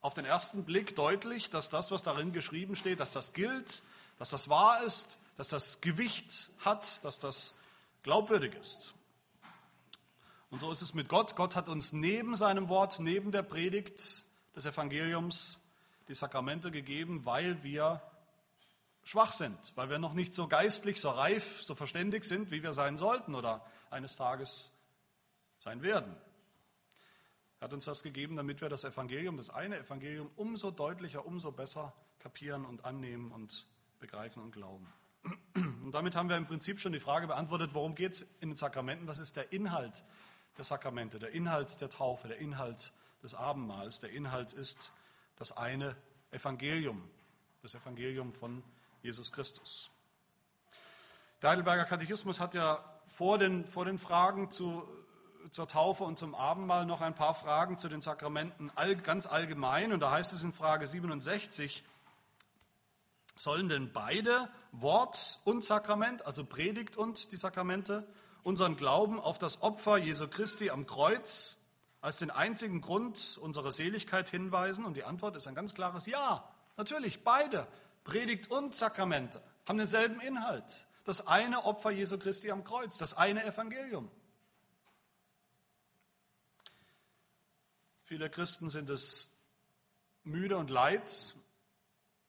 auf 0.00 0.14
den 0.14 0.24
ersten 0.24 0.64
Blick 0.64 0.96
deutlich, 0.96 1.50
dass 1.50 1.68
das, 1.68 1.90
was 1.90 2.02
darin 2.02 2.32
geschrieben 2.32 2.76
steht, 2.76 3.00
dass 3.00 3.12
das 3.12 3.32
gilt, 3.32 3.82
dass 4.18 4.30
das 4.30 4.48
wahr 4.48 4.82
ist, 4.84 5.18
dass 5.36 5.48
das 5.48 5.80
Gewicht 5.80 6.50
hat, 6.58 7.04
dass 7.04 7.18
das 7.18 7.54
glaubwürdig 8.02 8.54
ist. 8.54 8.94
Und 10.50 10.60
so 10.60 10.70
ist 10.70 10.82
es 10.82 10.94
mit 10.94 11.08
Gott. 11.08 11.34
Gott 11.36 11.56
hat 11.56 11.68
uns 11.68 11.92
neben 11.92 12.36
seinem 12.36 12.68
Wort, 12.68 13.00
neben 13.00 13.32
der 13.32 13.42
Predigt 13.42 14.24
des 14.54 14.66
Evangeliums 14.66 15.58
die 16.08 16.14
Sakramente 16.14 16.70
gegeben, 16.70 17.24
weil 17.24 17.62
wir 17.62 18.02
schwach 19.02 19.32
sind, 19.32 19.72
weil 19.74 19.90
wir 19.90 19.98
noch 19.98 20.14
nicht 20.14 20.32
so 20.34 20.46
geistlich, 20.46 21.00
so 21.00 21.10
reif, 21.10 21.62
so 21.62 21.74
verständig 21.74 22.24
sind, 22.24 22.50
wie 22.50 22.62
wir 22.62 22.72
sein 22.72 22.96
sollten 22.96 23.34
oder 23.34 23.64
eines 23.90 24.16
Tages 24.16 24.73
sein 25.64 25.82
werden. 25.82 26.14
Er 27.58 27.64
hat 27.64 27.72
uns 27.72 27.86
das 27.86 28.02
gegeben, 28.02 28.36
damit 28.36 28.60
wir 28.60 28.68
das 28.68 28.84
Evangelium, 28.84 29.38
das 29.38 29.48
eine 29.48 29.78
Evangelium, 29.78 30.30
umso 30.36 30.70
deutlicher, 30.70 31.24
umso 31.24 31.50
besser 31.52 31.94
kapieren 32.18 32.66
und 32.66 32.84
annehmen 32.84 33.32
und 33.32 33.66
begreifen 33.98 34.42
und 34.42 34.52
glauben. 34.52 34.86
Und 35.54 35.92
damit 35.92 36.14
haben 36.14 36.28
wir 36.28 36.36
im 36.36 36.46
Prinzip 36.46 36.78
schon 36.78 36.92
die 36.92 37.00
Frage 37.00 37.26
beantwortet, 37.26 37.70
worum 37.72 37.94
geht 37.94 38.12
es 38.12 38.22
in 38.40 38.50
den 38.50 38.56
Sakramenten? 38.56 39.08
Was 39.08 39.18
ist 39.18 39.38
der 39.38 39.52
Inhalt 39.52 40.04
der 40.58 40.64
Sakramente, 40.64 41.18
der 41.18 41.30
Inhalt 41.30 41.80
der 41.80 41.88
Taufe, 41.88 42.28
der 42.28 42.36
Inhalt 42.36 42.92
des 43.22 43.34
Abendmahls? 43.34 44.00
Der 44.00 44.10
Inhalt 44.10 44.52
ist 44.52 44.92
das 45.36 45.56
eine 45.56 45.96
Evangelium, 46.30 47.08
das 47.62 47.74
Evangelium 47.74 48.34
von 48.34 48.62
Jesus 49.02 49.32
Christus. 49.32 49.90
Der 51.40 51.50
Heidelberger 51.50 51.86
Katechismus 51.86 52.38
hat 52.38 52.54
ja 52.54 52.84
vor 53.06 53.38
den, 53.38 53.64
vor 53.64 53.86
den 53.86 53.98
Fragen 53.98 54.50
zu, 54.50 54.86
zur 55.50 55.68
Taufe 55.68 56.04
und 56.04 56.18
zum 56.18 56.34
Abendmahl 56.34 56.86
noch 56.86 57.00
ein 57.00 57.14
paar 57.14 57.34
Fragen 57.34 57.78
zu 57.78 57.88
den 57.88 58.00
Sakramenten 58.00 58.70
all, 58.74 58.96
ganz 58.96 59.26
allgemein. 59.26 59.92
Und 59.92 60.00
da 60.00 60.10
heißt 60.10 60.32
es 60.32 60.42
in 60.44 60.52
Frage 60.52 60.86
67, 60.86 61.84
Sollen 63.36 63.68
denn 63.68 63.92
beide, 63.92 64.48
Wort 64.70 65.40
und 65.44 65.64
Sakrament, 65.64 66.24
also 66.24 66.44
Predigt 66.44 66.96
und 66.96 67.32
die 67.32 67.36
Sakramente, 67.36 68.06
unseren 68.44 68.76
Glauben 68.76 69.18
auf 69.18 69.38
das 69.38 69.60
Opfer 69.60 69.96
Jesu 69.96 70.28
Christi 70.28 70.70
am 70.70 70.86
Kreuz 70.86 71.58
als 72.00 72.18
den 72.18 72.30
einzigen 72.30 72.80
Grund 72.80 73.38
unserer 73.40 73.72
Seligkeit 73.72 74.28
hinweisen? 74.28 74.84
Und 74.84 74.96
die 74.96 75.04
Antwort 75.04 75.36
ist 75.36 75.48
ein 75.48 75.54
ganz 75.54 75.74
klares 75.74 76.06
Ja. 76.06 76.48
Natürlich, 76.76 77.24
beide, 77.24 77.66
Predigt 78.04 78.50
und 78.50 78.74
Sakramente, 78.74 79.42
haben 79.66 79.78
denselben 79.78 80.20
Inhalt. 80.20 80.86
Das 81.04 81.26
eine 81.26 81.64
Opfer 81.64 81.90
Jesu 81.90 82.18
Christi 82.18 82.50
am 82.50 82.64
Kreuz, 82.64 82.98
das 82.98 83.14
eine 83.14 83.44
Evangelium. 83.44 84.10
Viele 88.06 88.28
Christen 88.28 88.68
sind 88.68 88.90
es 88.90 89.34
müde 90.24 90.58
und 90.58 90.68
leid, 90.68 91.34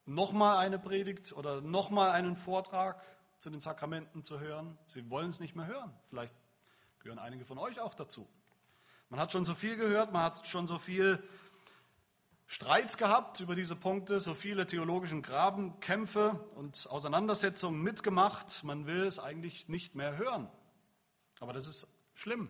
nochmal 0.06 0.58
eine 0.58 0.80
Predigt 0.80 1.34
oder 1.34 1.60
nochmal 1.60 2.12
einen 2.12 2.38
Vortrag 2.38 3.04
zu 3.40 3.50
den 3.50 3.60
Sakramenten 3.60 4.24
zu 4.24 4.40
hören. 4.40 4.78
Sie 4.88 5.10
wollen 5.10 5.30
es 5.30 5.42
nicht 5.42 5.54
mehr 5.54 5.68
hören. 5.68 5.94
Vielleicht 6.08 6.34
gehören 7.00 7.20
einige 7.20 7.44
von 7.44 7.58
euch 7.58 7.82
auch 7.82 7.94
dazu. 7.94 8.26
Man 9.10 9.20
hat 9.20 9.34
schon 9.34 9.44
so 9.44 9.54
viel 9.54 9.76
gehört, 9.76 10.14
man 10.14 10.24
hat 10.24 10.48
schon 10.48 10.66
so 10.66 10.80
viel 10.80 11.22
Streits 12.48 12.96
gehabt 12.98 13.42
über 13.42 13.54
diese 13.54 13.76
Punkte, 13.76 14.22
so 14.22 14.34
viele 14.34 14.66
theologischen 14.68 15.22
Grabenkämpfe 15.22 16.40
und 16.56 16.88
Auseinandersetzungen 16.90 17.84
mitgemacht. 17.84 18.64
Man 18.64 18.88
will 18.88 19.06
es 19.06 19.20
eigentlich 19.20 19.68
nicht 19.68 19.94
mehr 19.94 20.16
hören. 20.18 20.50
Aber 21.42 21.52
das 21.52 21.68
ist 21.68 21.94
schlimm. 22.14 22.50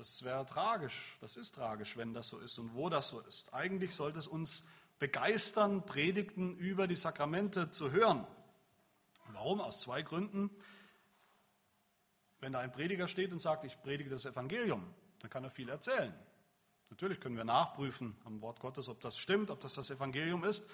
Das 0.00 0.24
wäre 0.24 0.46
tragisch. 0.46 1.18
Das 1.20 1.36
ist 1.36 1.54
tragisch, 1.54 1.98
wenn 1.98 2.14
das 2.14 2.30
so 2.30 2.38
ist 2.38 2.58
und 2.58 2.72
wo 2.72 2.88
das 2.88 3.10
so 3.10 3.20
ist. 3.20 3.52
Eigentlich 3.52 3.94
sollte 3.94 4.18
es 4.18 4.26
uns 4.26 4.66
begeistern, 4.98 5.84
Predigten 5.84 6.56
über 6.56 6.86
die 6.86 6.96
Sakramente 6.96 7.70
zu 7.70 7.90
hören. 7.90 8.26
Warum? 9.26 9.60
Aus 9.60 9.82
zwei 9.82 10.00
Gründen. 10.00 10.48
Wenn 12.38 12.54
da 12.54 12.60
ein 12.60 12.72
Prediger 12.72 13.08
steht 13.08 13.30
und 13.30 13.40
sagt, 13.40 13.64
ich 13.64 13.78
predige 13.82 14.08
das 14.08 14.24
Evangelium, 14.24 14.90
dann 15.18 15.28
kann 15.28 15.44
er 15.44 15.50
viel 15.50 15.68
erzählen. 15.68 16.14
Natürlich 16.88 17.20
können 17.20 17.36
wir 17.36 17.44
nachprüfen 17.44 18.16
am 18.24 18.40
Wort 18.40 18.58
Gottes, 18.58 18.88
ob 18.88 19.02
das 19.02 19.18
stimmt, 19.18 19.50
ob 19.50 19.60
das 19.60 19.74
das 19.74 19.90
Evangelium 19.90 20.44
ist. 20.44 20.66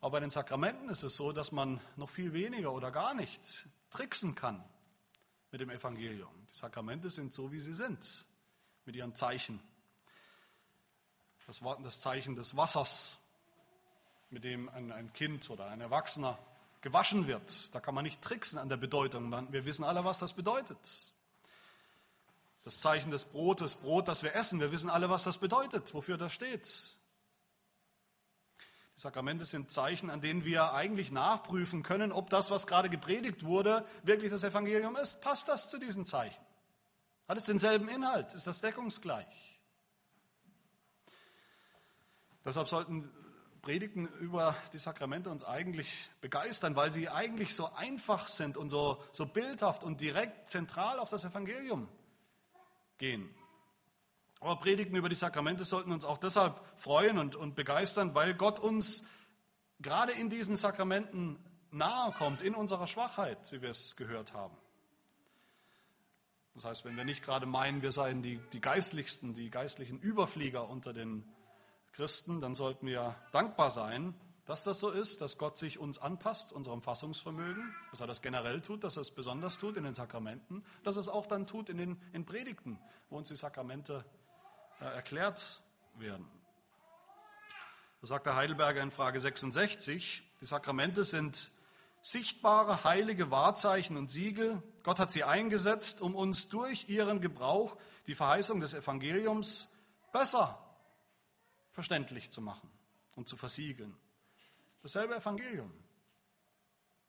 Aber 0.00 0.10
bei 0.10 0.20
den 0.20 0.28
Sakramenten 0.28 0.90
ist 0.90 1.02
es 1.02 1.16
so, 1.16 1.32
dass 1.32 1.50
man 1.50 1.80
noch 1.96 2.10
viel 2.10 2.34
weniger 2.34 2.74
oder 2.74 2.90
gar 2.90 3.14
nicht 3.14 3.66
tricksen 3.88 4.34
kann 4.34 4.62
mit 5.50 5.62
dem 5.62 5.70
Evangelium. 5.70 6.46
Die 6.50 6.54
Sakramente 6.54 7.08
sind 7.08 7.32
so, 7.32 7.50
wie 7.50 7.60
sie 7.60 7.72
sind, 7.72 8.26
mit 8.86 8.96
ihren 8.96 9.14
Zeichen. 9.14 9.60
Das, 11.46 11.60
das 11.82 12.00
Zeichen 12.00 12.36
des 12.36 12.56
Wassers, 12.56 13.18
mit 14.30 14.44
dem 14.44 14.68
ein, 14.70 14.92
ein 14.92 15.12
Kind 15.12 15.48
oder 15.50 15.66
ein 15.66 15.80
Erwachsener 15.80 16.38
gewaschen 16.80 17.26
wird. 17.26 17.74
Da 17.74 17.80
kann 17.80 17.94
man 17.94 18.04
nicht 18.04 18.22
tricksen 18.22 18.58
an 18.58 18.68
der 18.68 18.76
Bedeutung. 18.76 19.30
Wir 19.52 19.64
wissen 19.64 19.84
alle, 19.84 20.04
was 20.04 20.18
das 20.18 20.32
bedeutet. 20.32 21.12
Das 22.62 22.80
Zeichen 22.80 23.10
des 23.10 23.26
Brotes, 23.26 23.74
Brot, 23.74 24.08
das 24.08 24.22
wir 24.22 24.34
essen, 24.34 24.58
wir 24.60 24.72
wissen 24.72 24.88
alle, 24.88 25.10
was 25.10 25.24
das 25.24 25.38
bedeutet, 25.38 25.92
wofür 25.92 26.16
das 26.16 26.32
steht. 26.32 26.96
Die 28.96 29.00
Sakramente 29.00 29.44
sind 29.44 29.70
Zeichen, 29.70 30.08
an 30.08 30.20
denen 30.20 30.44
wir 30.44 30.72
eigentlich 30.72 31.10
nachprüfen 31.10 31.82
können, 31.82 32.12
ob 32.12 32.30
das, 32.30 32.50
was 32.50 32.66
gerade 32.66 32.88
gepredigt 32.88 33.44
wurde, 33.44 33.84
wirklich 34.02 34.30
das 34.30 34.44
Evangelium 34.44 34.96
ist. 34.96 35.20
Passt 35.20 35.48
das 35.48 35.68
zu 35.68 35.78
diesen 35.78 36.04
Zeichen? 36.04 36.40
Hat 37.28 37.38
es 37.38 37.46
denselben 37.46 37.88
Inhalt? 37.88 38.34
Ist 38.34 38.46
das 38.46 38.60
deckungsgleich? 38.60 39.60
Deshalb 42.44 42.68
sollten 42.68 43.10
Predigten 43.62 44.06
über 44.20 44.54
die 44.74 44.78
Sakramente 44.78 45.30
uns 45.30 45.42
eigentlich 45.42 46.10
begeistern, 46.20 46.76
weil 46.76 46.92
sie 46.92 47.08
eigentlich 47.08 47.54
so 47.54 47.72
einfach 47.72 48.28
sind 48.28 48.58
und 48.58 48.68
so, 48.68 49.02
so 49.10 49.24
bildhaft 49.24 49.84
und 49.84 50.02
direkt 50.02 50.48
zentral 50.48 50.98
auf 50.98 51.08
das 51.08 51.24
Evangelium 51.24 51.88
gehen. 52.98 53.34
Aber 54.40 54.56
Predigten 54.56 54.94
über 54.96 55.08
die 55.08 55.14
Sakramente 55.14 55.64
sollten 55.64 55.92
uns 55.92 56.04
auch 56.04 56.18
deshalb 56.18 56.60
freuen 56.76 57.16
und, 57.16 57.36
und 57.36 57.54
begeistern, 57.54 58.14
weil 58.14 58.34
Gott 58.34 58.60
uns 58.60 59.06
gerade 59.80 60.12
in 60.12 60.28
diesen 60.28 60.56
Sakramenten 60.56 61.42
nahe 61.70 62.12
kommt, 62.12 62.42
in 62.42 62.54
unserer 62.54 62.86
Schwachheit, 62.86 63.50
wie 63.50 63.62
wir 63.62 63.70
es 63.70 63.96
gehört 63.96 64.34
haben. 64.34 64.54
Das 66.54 66.64
heißt, 66.64 66.84
wenn 66.84 66.96
wir 66.96 67.04
nicht 67.04 67.24
gerade 67.24 67.46
meinen, 67.46 67.82
wir 67.82 67.90
seien 67.90 68.22
die, 68.22 68.38
die 68.52 68.60
geistlichsten, 68.60 69.34
die 69.34 69.50
geistlichen 69.50 69.98
Überflieger 69.98 70.68
unter 70.68 70.92
den 70.92 71.24
Christen, 71.92 72.40
dann 72.40 72.54
sollten 72.54 72.86
wir 72.86 73.16
dankbar 73.32 73.70
sein, 73.70 74.14
dass 74.46 74.62
das 74.62 74.78
so 74.78 74.90
ist, 74.90 75.20
dass 75.20 75.38
Gott 75.38 75.56
sich 75.56 75.78
uns 75.78 75.98
anpasst, 75.98 76.52
unserem 76.52 76.82
Fassungsvermögen, 76.82 77.74
dass 77.90 78.00
er 78.00 78.06
das 78.06 78.20
generell 78.20 78.60
tut, 78.60 78.84
dass 78.84 78.96
er 78.96 79.00
es 79.00 79.10
besonders 79.10 79.58
tut 79.58 79.76
in 79.76 79.84
den 79.84 79.94
Sakramenten, 79.94 80.64
dass 80.82 80.96
er 80.96 81.00
es 81.00 81.08
auch 81.08 81.26
dann 81.26 81.46
tut 81.46 81.70
in 81.70 81.78
den 81.78 82.00
in 82.12 82.26
Predigten, 82.26 82.78
wo 83.08 83.16
uns 83.16 83.28
die 83.28 83.36
Sakramente 83.36 84.04
äh, 84.80 84.84
erklärt 84.84 85.62
werden. 85.98 86.26
So 88.00 88.08
sagt 88.08 88.26
der 88.26 88.36
Heidelberger 88.36 88.82
in 88.82 88.90
Frage 88.90 89.18
66, 89.18 90.22
die 90.40 90.44
Sakramente 90.44 91.04
sind 91.04 91.50
sichtbare 92.04 92.84
heilige 92.84 93.30
Wahrzeichen 93.30 93.96
und 93.96 94.10
Siegel. 94.10 94.62
Gott 94.82 94.98
hat 94.98 95.10
sie 95.10 95.24
eingesetzt, 95.24 96.02
um 96.02 96.14
uns 96.14 96.50
durch 96.50 96.86
ihren 96.90 97.22
Gebrauch 97.22 97.78
die 98.06 98.14
Verheißung 98.14 98.60
des 98.60 98.74
Evangeliums 98.74 99.70
besser 100.12 100.60
verständlich 101.72 102.30
zu 102.30 102.42
machen 102.42 102.70
und 103.16 103.26
zu 103.26 103.38
versiegeln. 103.38 103.96
Dasselbe 104.82 105.16
Evangelium, 105.16 105.72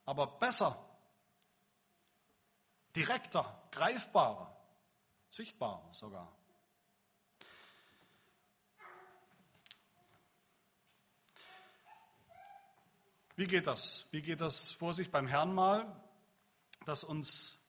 aber 0.06 0.28
besser, 0.28 0.80
direkter, 2.96 3.68
greifbarer, 3.72 4.56
sichtbarer 5.30 5.94
sogar. 5.94 6.34
Wie 13.36 13.48
geht 13.48 13.68
das? 13.68 14.08
Wie 14.12 14.22
geht 14.22 14.42
das 14.42 14.72
vor 14.72 14.94
sich 14.94 15.12
beim 15.12 15.28
Herrn 15.28 15.54
mal, 15.54 15.86
dass 16.86 17.04
uns 17.04 17.60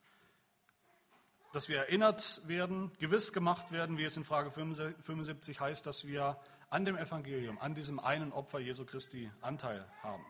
dass 1.52 1.70
wir 1.70 1.78
erinnert 1.78 2.42
werden, 2.46 2.92
gewiss 2.98 3.32
gemacht 3.32 3.72
werden, 3.72 3.96
wie 3.96 4.04
es 4.04 4.14
in 4.18 4.24
Frage 4.24 4.50
75 4.50 5.58
heißt, 5.58 5.86
dass 5.86 6.06
wir 6.06 6.38
an 6.68 6.84
dem 6.84 6.98
Evangelium, 6.98 7.58
an 7.58 7.74
diesem 7.74 7.98
einen 7.98 8.30
Opfer 8.32 8.58
Jesu 8.58 8.84
Christi 8.84 9.30
Anteil 9.40 9.86
haben. 10.02 10.22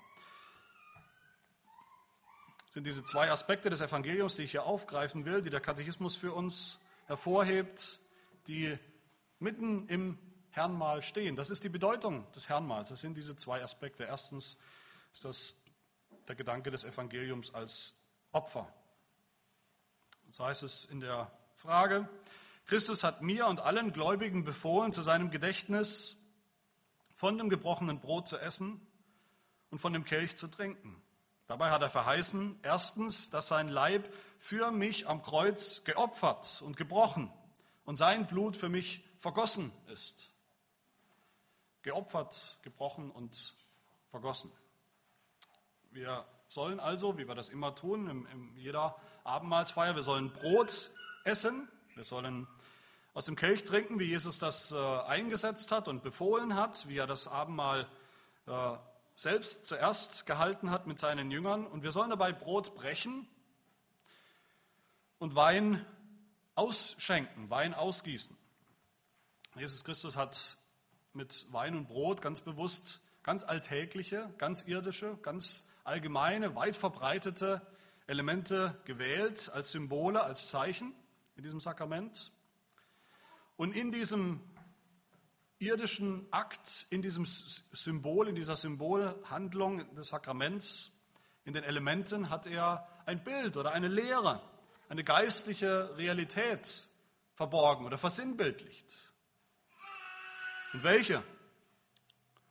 Das 2.66 2.74
sind 2.74 2.86
diese 2.86 3.02
zwei 3.02 3.28
Aspekte 3.28 3.70
des 3.70 3.80
Evangeliums, 3.80 4.36
die 4.36 4.42
ich 4.42 4.52
hier 4.52 4.66
aufgreifen 4.66 5.24
will, 5.24 5.42
die 5.42 5.50
der 5.50 5.58
Katechismus 5.58 6.14
für 6.14 6.32
uns 6.32 6.78
hervorhebt, 7.06 7.98
die 8.46 8.78
mitten 9.40 9.88
im 9.88 10.18
Herrnmahl 10.50 11.02
stehen. 11.02 11.34
Das 11.34 11.50
ist 11.50 11.64
die 11.64 11.68
Bedeutung 11.68 12.30
des 12.32 12.48
Herrnmahls. 12.48 12.90
Das 12.90 13.00
sind 13.00 13.16
diese 13.16 13.34
zwei 13.34 13.64
Aspekte. 13.64 14.04
Erstens 14.04 14.58
ist 15.16 15.24
das 15.24 15.56
der 16.28 16.34
Gedanke 16.34 16.70
des 16.70 16.84
Evangeliums 16.84 17.54
als 17.54 17.94
Opfer. 18.32 18.70
So 20.30 20.44
heißt 20.44 20.62
es 20.62 20.84
in 20.84 21.00
der 21.00 21.32
Frage, 21.54 22.06
Christus 22.66 23.02
hat 23.02 23.22
mir 23.22 23.46
und 23.46 23.60
allen 23.60 23.94
Gläubigen 23.94 24.44
befohlen, 24.44 24.92
zu 24.92 25.02
seinem 25.02 25.30
Gedächtnis 25.30 26.16
von 27.14 27.38
dem 27.38 27.48
gebrochenen 27.48 27.98
Brot 27.98 28.28
zu 28.28 28.36
essen 28.36 28.86
und 29.70 29.78
von 29.78 29.94
dem 29.94 30.04
Kelch 30.04 30.36
zu 30.36 30.48
trinken. 30.48 31.00
Dabei 31.46 31.70
hat 31.70 31.80
er 31.80 31.88
verheißen, 31.88 32.58
erstens, 32.62 33.30
dass 33.30 33.48
sein 33.48 33.68
Leib 33.68 34.12
für 34.38 34.70
mich 34.70 35.08
am 35.08 35.22
Kreuz 35.22 35.84
geopfert 35.84 36.60
und 36.60 36.76
gebrochen 36.76 37.32
und 37.84 37.96
sein 37.96 38.26
Blut 38.26 38.54
für 38.54 38.68
mich 38.68 39.02
vergossen 39.18 39.72
ist. 39.86 40.34
Geopfert, 41.80 42.58
gebrochen 42.60 43.10
und 43.10 43.54
vergossen. 44.10 44.52
Wir 45.96 46.26
sollen 46.48 46.78
also, 46.78 47.16
wie 47.16 47.26
wir 47.26 47.34
das 47.34 47.48
immer 47.48 47.74
tun, 47.74 48.06
in, 48.10 48.26
in 48.26 48.56
jeder 48.58 48.96
Abendmahlsfeier, 49.24 49.94
wir 49.94 50.02
sollen 50.02 50.30
Brot 50.30 50.90
essen, 51.24 51.70
wir 51.94 52.04
sollen 52.04 52.46
aus 53.14 53.24
dem 53.24 53.34
Kelch 53.34 53.64
trinken, 53.64 53.98
wie 53.98 54.04
Jesus 54.04 54.38
das 54.38 54.72
äh, 54.72 54.76
eingesetzt 54.76 55.72
hat 55.72 55.88
und 55.88 56.02
befohlen 56.02 56.54
hat, 56.54 56.86
wie 56.86 56.98
er 56.98 57.06
das 57.06 57.26
Abendmahl 57.28 57.88
äh, 58.46 58.76
selbst 59.14 59.64
zuerst 59.64 60.26
gehalten 60.26 60.70
hat 60.70 60.86
mit 60.86 60.98
seinen 60.98 61.30
Jüngern. 61.30 61.66
Und 61.66 61.82
wir 61.82 61.92
sollen 61.92 62.10
dabei 62.10 62.30
Brot 62.30 62.74
brechen 62.74 63.26
und 65.18 65.34
Wein 65.34 65.82
ausschenken, 66.56 67.48
Wein 67.48 67.72
ausgießen. 67.72 68.36
Jesus 69.54 69.82
Christus 69.82 70.14
hat 70.14 70.58
mit 71.14 71.50
Wein 71.54 71.74
und 71.74 71.88
Brot 71.88 72.20
ganz 72.20 72.42
bewusst 72.42 73.00
ganz 73.22 73.44
alltägliche, 73.44 74.30
ganz 74.36 74.68
irdische, 74.68 75.16
ganz 75.22 75.70
allgemeine, 75.86 76.54
weit 76.54 76.76
verbreitete 76.76 77.60
Elemente 78.06 78.80
gewählt 78.84 79.50
als 79.52 79.72
Symbole, 79.72 80.22
als 80.22 80.48
Zeichen 80.48 80.94
in 81.36 81.42
diesem 81.42 81.60
Sakrament. 81.60 82.32
Und 83.56 83.74
in 83.74 83.90
diesem 83.90 84.40
irdischen 85.58 86.26
Akt, 86.30 86.86
in 86.90 87.02
diesem 87.02 87.24
Symbol, 87.24 88.28
in 88.28 88.34
dieser 88.34 88.56
Symbolhandlung 88.56 89.94
des 89.94 90.08
Sakraments, 90.08 90.92
in 91.44 91.52
den 91.52 91.64
Elementen 91.64 92.28
hat 92.30 92.46
er 92.46 92.86
ein 93.06 93.22
Bild 93.22 93.56
oder 93.56 93.72
eine 93.72 93.88
Lehre, 93.88 94.42
eine 94.88 95.04
geistliche 95.04 95.96
Realität 95.96 96.88
verborgen 97.34 97.86
oder 97.86 97.98
versinnbildlicht. 97.98 99.12
Und 100.72 100.82
welche? 100.82 101.22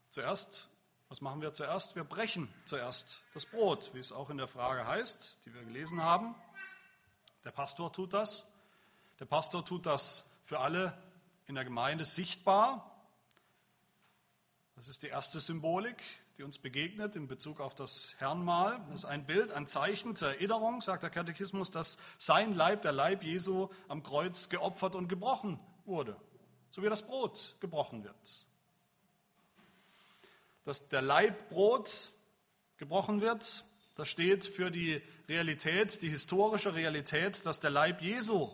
Zuerst, 0.10 0.70
was 1.10 1.22
machen 1.22 1.42
wir 1.42 1.54
zuerst? 1.54 1.96
Wir 1.96 2.04
brechen 2.04 2.52
zuerst 2.66 3.24
das 3.34 3.46
Brot, 3.46 3.92
wie 3.94 4.00
es 4.00 4.12
auch 4.12 4.30
in 4.30 4.38
der 4.38 4.48
Frage 4.48 4.88
heißt, 4.88 5.40
die 5.46 5.54
wir 5.54 5.64
gelesen 5.64 6.02
haben. 6.02 6.36
Der 7.44 7.52
Pastor 7.52 7.94
tut 7.94 8.14
das. 8.14 8.48
Der 9.20 9.26
Pastor 9.26 9.64
tut 9.64 9.86
das 9.86 10.30
für 10.46 10.60
alle 10.60 10.98
in 11.48 11.56
der 11.56 11.64
Gemeinde 11.64 12.06
sichtbar. 12.06 12.92
Das 14.76 14.88
ist 14.88 15.04
die 15.04 15.08
erste 15.08 15.40
Symbolik, 15.40 16.04
die 16.38 16.44
uns 16.44 16.58
begegnet 16.58 17.16
in 17.16 17.28
Bezug 17.28 17.62
auf 17.62 17.76
das 17.76 18.14
Herrnmahl. 18.18 18.80
Das 18.90 19.02
ist 19.02 19.06
ein 19.06 19.26
Bild, 19.26 19.52
ein 19.52 19.68
Zeichen 19.68 20.16
zur 20.16 20.30
Erinnerung, 20.30 20.82
sagt 20.82 21.04
der 21.04 21.12
Katechismus, 21.12 21.72
dass 21.72 21.98
sein 22.18 22.54
Leib, 22.54 22.82
der 22.82 22.92
Leib 22.92 23.24
Jesu, 23.24 23.70
am 23.88 24.04
Kreuz 24.04 24.50
geopfert 24.50 24.96
und 24.96 25.08
gebrochen 25.08 25.60
wurde, 25.86 26.20
so 26.72 26.82
wie 26.82 26.90
das 26.90 27.04
Brot 27.04 27.56
gebrochen 27.60 28.04
wird. 28.04 28.48
Dass 30.66 30.90
der 30.90 31.02
Leib 31.02 31.50
Brot 31.50 32.12
gebrochen 32.78 33.22
wird, 33.22 33.64
das 33.96 34.10
steht 34.10 34.46
für 34.46 34.72
die 34.72 35.02
Realität, 35.30 36.02
die 36.02 36.10
historische 36.10 36.76
Realität, 36.76 37.46
dass 37.46 37.62
der 37.62 37.70
Leib 37.70 38.02
Jesu 38.02 38.50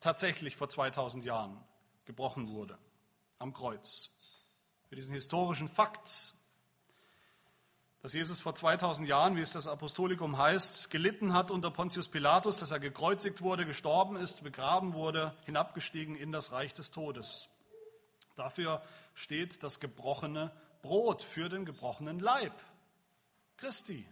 tatsächlich 0.00 0.56
vor 0.56 0.68
2000 0.68 1.24
Jahren 1.24 1.62
gebrochen 2.06 2.48
wurde 2.48 2.78
am 3.38 3.52
Kreuz. 3.52 4.10
Für 4.88 4.96
diesen 4.96 5.14
historischen 5.14 5.68
Fakt, 5.68 6.34
dass 8.00 8.12
Jesus 8.12 8.40
vor 8.40 8.54
2000 8.54 9.08
Jahren, 9.08 9.36
wie 9.36 9.40
es 9.40 9.52
das 9.52 9.66
Apostolikum 9.66 10.36
heißt, 10.36 10.90
gelitten 10.90 11.32
hat 11.32 11.50
unter 11.50 11.70
Pontius 11.70 12.08
Pilatus, 12.08 12.58
dass 12.58 12.70
er 12.70 12.80
gekreuzigt 12.80 13.40
wurde, 13.40 13.64
gestorben 13.64 14.16
ist, 14.16 14.44
begraben 14.44 14.92
wurde, 14.92 15.34
hinabgestiegen 15.46 16.14
in 16.14 16.30
das 16.30 16.52
Reich 16.52 16.74
des 16.74 16.90
Todes. 16.90 17.48
Dafür 18.34 18.82
steht 19.14 19.62
das 19.62 19.80
gebrochene 19.80 20.52
Brot 20.84 21.22
für 21.22 21.48
den 21.48 21.64
gebrochenen 21.64 22.20
Leib 22.20 22.52
Christi. 23.56 24.06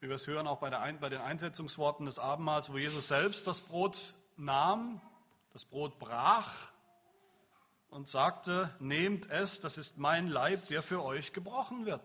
wie 0.00 0.08
wir 0.08 0.14
es 0.14 0.26
hören, 0.26 0.46
auch 0.46 0.58
bei, 0.58 0.70
der, 0.70 0.92
bei 0.94 1.10
den 1.10 1.20
Einsetzungsworten 1.20 2.06
des 2.06 2.18
Abendmahls, 2.18 2.72
wo 2.72 2.78
Jesus 2.78 3.08
selbst 3.08 3.46
das 3.46 3.60
Brot 3.60 4.14
nahm, 4.36 5.00
das 5.52 5.66
Brot 5.66 5.98
brach 5.98 6.72
und 7.90 8.08
sagte, 8.08 8.74
nehmt 8.78 9.30
es, 9.30 9.60
das 9.60 9.76
ist 9.76 9.98
mein 9.98 10.28
Leib, 10.28 10.66
der 10.68 10.82
für 10.82 11.04
euch 11.04 11.34
gebrochen 11.34 11.84
wird. 11.84 12.02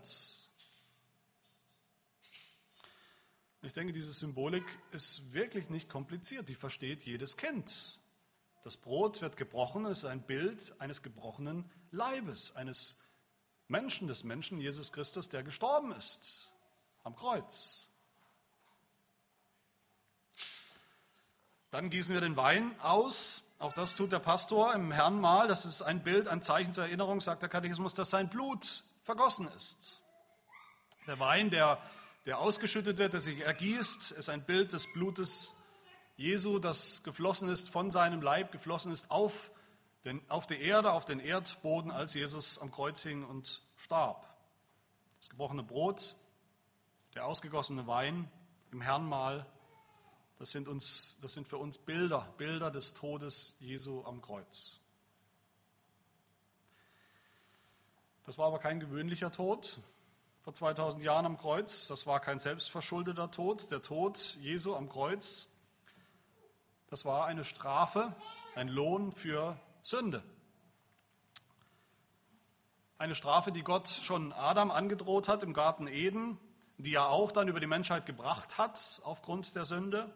Ich 3.61 3.73
denke, 3.73 3.93
diese 3.93 4.11
Symbolik 4.11 4.65
ist 4.91 5.33
wirklich 5.33 5.69
nicht 5.69 5.89
kompliziert, 5.89 6.49
die 6.49 6.55
versteht 6.55 7.03
jedes 7.03 7.37
Kind. 7.37 7.97
Das 8.65 8.77
Brot 8.77 9.21
wird 9.21 9.37
gebrochen, 9.37 9.85
es 9.85 9.99
ist 9.99 10.05
ein 10.05 10.23
Bild 10.23 10.73
eines 10.81 11.03
gebrochenen 11.03 11.69
Leibes, 11.91 12.55
eines 12.55 12.97
Menschen, 13.67 14.07
des 14.07 14.23
Menschen 14.23 14.59
Jesus 14.59 14.91
Christus, 14.91 15.29
der 15.29 15.43
gestorben 15.43 15.91
ist 15.91 16.51
am 17.03 17.15
Kreuz. 17.15 17.91
Dann 21.69 21.91
gießen 21.91 22.11
wir 22.11 22.21
den 22.21 22.37
Wein 22.37 22.75
aus. 22.79 23.43
Auch 23.59 23.73
das 23.73 23.95
tut 23.95 24.11
der 24.11 24.17
Pastor 24.17 24.73
im 24.73 24.91
Herrnmahl. 24.91 25.47
Das 25.47 25.65
ist 25.65 25.83
ein 25.83 26.01
Bild, 26.01 26.27
ein 26.27 26.41
Zeichen 26.41 26.73
zur 26.73 26.85
Erinnerung, 26.85 27.21
sagt 27.21 27.43
der 27.43 27.49
Katechismus, 27.49 27.93
dass 27.93 28.09
sein 28.09 28.29
Blut 28.31 28.83
vergossen 29.03 29.47
ist. 29.49 30.01
Der 31.05 31.19
Wein, 31.19 31.51
der, 31.51 31.79
der 32.25 32.39
ausgeschüttet 32.39 32.97
wird, 32.97 33.13
der 33.13 33.21
sich 33.21 33.41
ergießt, 33.41 34.13
ist 34.13 34.29
ein 34.29 34.43
Bild 34.43 34.73
des 34.73 34.91
Blutes 34.91 35.54
Jesu, 36.17 36.59
das 36.59 37.03
geflossen 37.03 37.49
ist 37.49 37.69
von 37.69 37.91
seinem 37.91 38.21
Leib, 38.21 38.51
geflossen 38.51 38.91
ist 38.91 39.11
auf, 39.11 39.51
den, 40.05 40.21
auf 40.29 40.47
die 40.47 40.59
Erde, 40.61 40.93
auf 40.93 41.05
den 41.05 41.19
Erdboden, 41.19 41.91
als 41.91 42.13
Jesus 42.13 42.59
am 42.59 42.71
Kreuz 42.71 43.01
hing 43.03 43.25
und 43.25 43.61
starb. 43.75 44.25
Das 45.19 45.29
gebrochene 45.29 45.63
Brot, 45.63 46.15
der 47.15 47.25
ausgegossene 47.25 47.87
Wein 47.87 48.29
im 48.71 48.81
Herrnmahl, 48.81 49.45
das 50.37 50.51
sind, 50.51 50.67
uns, 50.67 51.17
das 51.21 51.33
sind 51.33 51.47
für 51.47 51.57
uns 51.57 51.77
Bilder, 51.77 52.33
Bilder 52.37 52.71
des 52.71 52.93
Todes 52.93 53.55
Jesu 53.59 54.03
am 54.05 54.21
Kreuz. 54.21 54.79
Das 58.25 58.37
war 58.37 58.47
aber 58.47 58.59
kein 58.59 58.79
gewöhnlicher 58.79 59.31
Tod 59.31 59.79
vor 60.41 60.53
2000 60.53 61.03
Jahren 61.03 61.25
am 61.25 61.37
Kreuz. 61.37 61.87
Das 61.87 62.05
war 62.07 62.19
kein 62.19 62.39
selbstverschuldeter 62.39 63.31
Tod. 63.31 63.71
Der 63.71 63.81
Tod 63.81 64.37
Jesu 64.41 64.75
am 64.75 64.89
Kreuz, 64.89 65.54
das 66.89 67.05
war 67.05 67.25
eine 67.25 67.43
Strafe, 67.43 68.13
ein 68.55 68.67
Lohn 68.67 69.11
für 69.11 69.59
Sünde. 69.83 70.23
Eine 72.97 73.15
Strafe, 73.15 73.51
die 73.51 73.63
Gott 73.63 73.87
schon 73.87 74.31
Adam 74.31 74.71
angedroht 74.71 75.27
hat 75.27 75.43
im 75.43 75.53
Garten 75.53 75.87
Eden, 75.87 76.37
die 76.77 76.93
er 76.93 77.09
auch 77.09 77.31
dann 77.31 77.47
über 77.47 77.59
die 77.59 77.67
Menschheit 77.67 78.05
gebracht 78.05 78.57
hat 78.57 79.01
aufgrund 79.03 79.55
der 79.55 79.65
Sünde, 79.65 80.13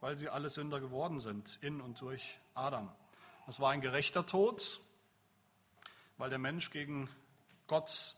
weil 0.00 0.16
sie 0.16 0.28
alle 0.28 0.50
Sünder 0.50 0.80
geworden 0.80 1.20
sind 1.20 1.58
in 1.62 1.80
und 1.80 2.00
durch 2.00 2.38
Adam. 2.54 2.90
Das 3.46 3.60
war 3.60 3.70
ein 3.70 3.80
gerechter 3.80 4.26
Tod, 4.26 4.80
weil 6.16 6.30
der 6.30 6.38
Mensch 6.38 6.70
gegen 6.70 7.08
Gott 7.66 8.16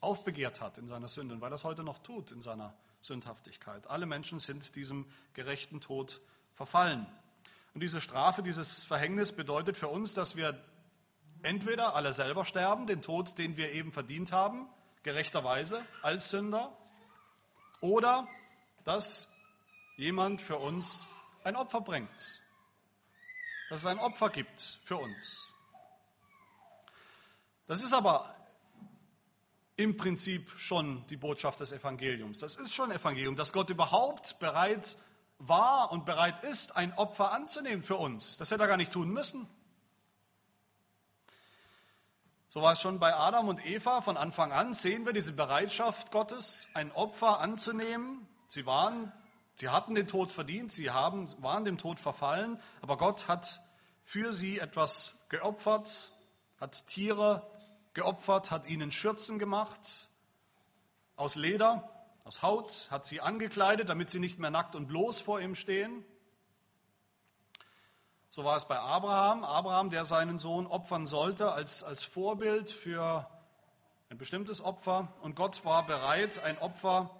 aufbegehrt 0.00 0.60
hat 0.60 0.78
in 0.78 0.86
seiner 0.86 1.08
Sünde 1.08 1.34
und 1.34 1.40
weil 1.40 1.52
er 1.52 1.56
es 1.56 1.64
heute 1.64 1.82
noch 1.82 1.98
tut 1.98 2.32
in 2.32 2.42
seiner 2.42 2.74
Sündhaftigkeit. 3.00 3.86
Alle 3.88 4.06
Menschen 4.06 4.38
sind 4.38 4.76
diesem 4.76 5.06
gerechten 5.34 5.80
Tod 5.80 6.20
verfallen. 6.56 7.06
Und 7.74 7.82
diese 7.82 8.00
Strafe, 8.00 8.42
dieses 8.42 8.84
Verhängnis 8.84 9.32
bedeutet 9.32 9.76
für 9.76 9.88
uns, 9.88 10.14
dass 10.14 10.34
wir 10.34 10.58
entweder 11.42 11.94
alle 11.94 12.12
selber 12.12 12.44
sterben, 12.44 12.86
den 12.86 13.02
Tod, 13.02 13.38
den 13.38 13.56
wir 13.56 13.72
eben 13.72 13.92
verdient 13.92 14.32
haben, 14.32 14.66
gerechterweise 15.02 15.84
als 16.02 16.30
Sünder, 16.30 16.76
oder 17.80 18.26
dass 18.84 19.30
jemand 19.96 20.40
für 20.40 20.56
uns 20.56 21.06
ein 21.44 21.54
Opfer 21.54 21.82
bringt, 21.82 22.42
dass 23.68 23.80
es 23.80 23.86
ein 23.86 23.98
Opfer 23.98 24.30
gibt 24.30 24.60
für 24.82 24.96
uns. 24.96 25.52
Das 27.66 27.82
ist 27.82 27.92
aber 27.92 28.34
im 29.76 29.96
Prinzip 29.96 30.50
schon 30.56 31.06
die 31.08 31.16
Botschaft 31.16 31.60
des 31.60 31.72
Evangeliums. 31.72 32.38
Das 32.38 32.56
ist 32.56 32.74
schon 32.74 32.90
Evangelium, 32.90 33.36
dass 33.36 33.52
Gott 33.52 33.68
überhaupt 33.68 34.38
bereit 34.38 34.96
war 35.38 35.92
und 35.92 36.04
bereit 36.04 36.42
ist, 36.44 36.76
ein 36.76 36.92
Opfer 36.94 37.32
anzunehmen 37.32 37.82
für 37.82 37.96
uns. 37.96 38.38
Das 38.38 38.50
hätte 38.50 38.64
er 38.64 38.68
gar 38.68 38.76
nicht 38.76 38.92
tun 38.92 39.10
müssen. 39.10 39.48
So 42.48 42.62
war 42.62 42.72
es 42.72 42.80
schon 42.80 42.98
bei 42.98 43.14
Adam 43.14 43.48
und 43.48 43.66
Eva 43.66 44.00
von 44.00 44.16
Anfang 44.16 44.50
an, 44.50 44.72
sehen 44.72 45.04
wir 45.04 45.12
diese 45.12 45.32
Bereitschaft 45.32 46.10
Gottes, 46.10 46.70
ein 46.72 46.90
Opfer 46.92 47.40
anzunehmen. 47.40 48.26
Sie, 48.46 48.64
waren, 48.64 49.12
sie 49.56 49.68
hatten 49.68 49.94
den 49.94 50.08
Tod 50.08 50.32
verdient, 50.32 50.72
sie 50.72 50.90
haben, 50.90 51.28
waren 51.42 51.66
dem 51.66 51.76
Tod 51.76 52.00
verfallen, 52.00 52.58
aber 52.80 52.96
Gott 52.96 53.28
hat 53.28 53.62
für 54.04 54.32
sie 54.32 54.58
etwas 54.58 55.26
geopfert, 55.28 56.12
hat 56.58 56.86
Tiere 56.86 57.46
geopfert, 57.92 58.50
hat 58.50 58.66
ihnen 58.66 58.90
Schürzen 58.90 59.38
gemacht 59.38 60.08
aus 61.16 61.34
Leder, 61.34 61.95
aus 62.26 62.42
Haut, 62.42 62.88
hat 62.90 63.06
sie 63.06 63.20
angekleidet, 63.20 63.88
damit 63.88 64.10
sie 64.10 64.18
nicht 64.18 64.40
mehr 64.40 64.50
nackt 64.50 64.74
und 64.74 64.88
bloß 64.88 65.20
vor 65.20 65.40
ihm 65.40 65.54
stehen. 65.54 66.04
So 68.28 68.42
war 68.44 68.56
es 68.56 68.64
bei 68.66 68.76
Abraham. 68.76 69.44
Abraham, 69.44 69.90
der 69.90 70.04
seinen 70.04 70.40
Sohn 70.40 70.66
opfern 70.66 71.06
sollte 71.06 71.52
als, 71.52 71.84
als 71.84 72.04
Vorbild 72.04 72.68
für 72.68 73.30
ein 74.10 74.18
bestimmtes 74.18 74.60
Opfer. 74.60 75.12
Und 75.22 75.36
Gott 75.36 75.64
war 75.64 75.86
bereit, 75.86 76.42
ein 76.42 76.58
Opfer 76.58 77.16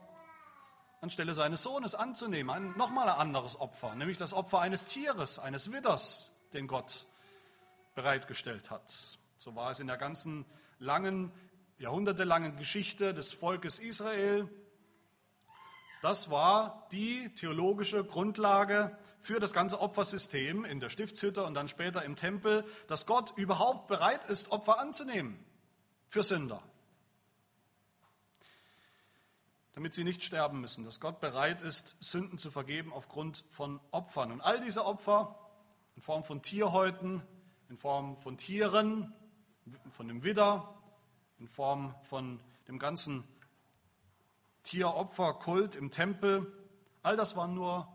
anstelle 1.01 1.35
seines 1.35 1.63
Sohnes 1.63 1.95
anzunehmen. 1.95 2.51
Ein, 2.51 2.77
nochmal 2.77 3.09
ein 3.09 3.17
anderes 3.17 3.61
Opfer, 3.61 3.95
nämlich 3.95 4.19
das 4.19 4.35
Opfer 4.35 4.61
eines 4.61 4.87
Tieres, 4.87 5.39
eines 5.39 5.71
Widders, 5.71 6.33
den 6.53 6.67
Gott 6.67 7.07
bereitgestellt 7.95 8.73
hat. 8.73 8.93
So 9.37 9.55
war 9.55 9.71
es 9.71 9.79
in 9.79 9.87
der 9.87 9.99
ganzen 9.99 10.45
langen, 10.81 11.31
jahrhundertelangen 11.79 12.57
Geschichte 12.57 13.15
des 13.15 13.33
Volkes 13.33 13.79
Israel. 13.79 14.51
Das 16.03 16.31
war 16.31 16.87
die 16.93 17.33
theologische 17.35 18.05
Grundlage 18.05 18.97
für 19.19 19.41
das 19.41 19.53
ganze 19.53 19.81
Opfersystem 19.81 20.65
in 20.65 20.79
der 20.79 20.91
Stiftshütte 20.91 21.45
und 21.45 21.55
dann 21.55 21.69
später 21.69 22.05
im 22.05 22.17
Tempel, 22.17 22.65
dass 22.87 23.07
Gott 23.07 23.33
überhaupt 23.37 23.89
bereit 23.89 24.25
ist, 24.27 24.53
Opfer 24.53 24.79
anzunehmen 24.79 25.43
für 26.07 26.23
Sünder. 26.23 26.63
Damit 29.73 29.95
sie 29.95 30.05
nicht 30.05 30.23
sterben 30.23 30.61
müssen, 30.61 30.85
dass 30.85 31.01
Gott 31.01 31.21
bereit 31.21 31.61
ist, 31.61 31.97
Sünden 32.01 32.39
zu 32.39 32.51
vergeben 32.51 32.93
aufgrund 32.93 33.45
von 33.51 33.81
Opfern. 33.91 34.33
Und 34.33 34.41
all 34.41 34.61
diese 34.61 34.87
Opfer 34.87 35.39
in 35.97 36.03
Form 36.03 36.25
von 36.25 36.41
Tierhäuten, 36.41 37.23
in 37.69 37.77
Form 37.77 38.17
von 38.19 38.37
Tieren, 38.37 39.15
von 39.91 40.09
dem 40.09 40.23
Widder, 40.23 40.75
in 41.39 41.49
Form 41.49 41.95
von 42.03 42.41
dem 42.69 42.79
ganzen 42.79 43.25
Tieropferkult 44.67 45.77
im 45.77 45.91
Tempel. 45.91 46.53
All 47.03 47.17
das 47.17 47.37
waren 47.37 47.55
nur 47.55 47.89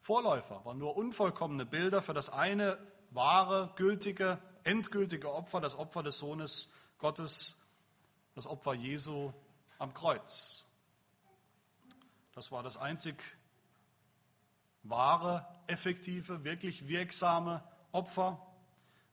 Vorläufer, 0.00 0.64
waren 0.64 0.78
nur 0.78 0.96
unvollkommene 0.96 1.64
Bilder 1.64 2.02
für 2.02 2.12
das 2.12 2.28
eine 2.30 2.78
wahre, 3.10 3.72
gültige, 3.76 4.38
endgültige 4.62 5.32
Opfer, 5.32 5.60
das 5.60 5.74
Opfer 5.74 6.02
des 6.02 6.18
Sohnes 6.18 6.70
Gottes, 6.98 7.58
das 8.34 8.46
Opfer 8.46 8.74
Jesu 8.74 9.32
am 9.78 9.94
Kreuz. 9.94 10.66
Das 12.34 12.52
war 12.52 12.62
das 12.62 12.76
einzig 12.76 13.16
wahre, 14.82 15.46
effektive, 15.66 16.44
wirklich 16.44 16.88
wirksame 16.88 17.62
Opfer 17.90 18.44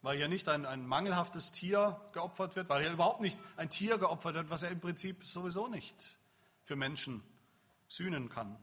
weil 0.02 0.18
hier 0.18 0.28
nicht 0.28 0.48
ein, 0.48 0.66
ein 0.66 0.86
mangelhaftes 0.86 1.50
Tier 1.50 2.00
geopfert 2.12 2.54
wird, 2.54 2.68
weil 2.68 2.82
hier 2.82 2.92
überhaupt 2.92 3.20
nicht 3.20 3.40
ein 3.56 3.70
Tier 3.70 3.98
geopfert 3.98 4.36
wird, 4.36 4.50
was 4.50 4.62
er 4.62 4.70
im 4.70 4.78
Prinzip 4.78 5.26
sowieso 5.26 5.66
nicht 5.66 6.16
für 6.66 6.76
Menschen 6.76 7.22
sühnen 7.88 8.28
kann. 8.28 8.58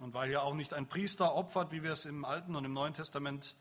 Und 0.00 0.14
weil 0.14 0.28
hier 0.28 0.42
auch 0.42 0.54
nicht 0.54 0.74
ein 0.74 0.88
Priester 0.88 1.34
opfert, 1.34 1.70
wie 1.70 1.82
wir 1.82 1.92
es 1.92 2.06
im 2.06 2.24
Alten 2.24 2.56
und 2.56 2.64
im 2.64 2.72
Neuen 2.72 2.94
Testament 2.94 3.56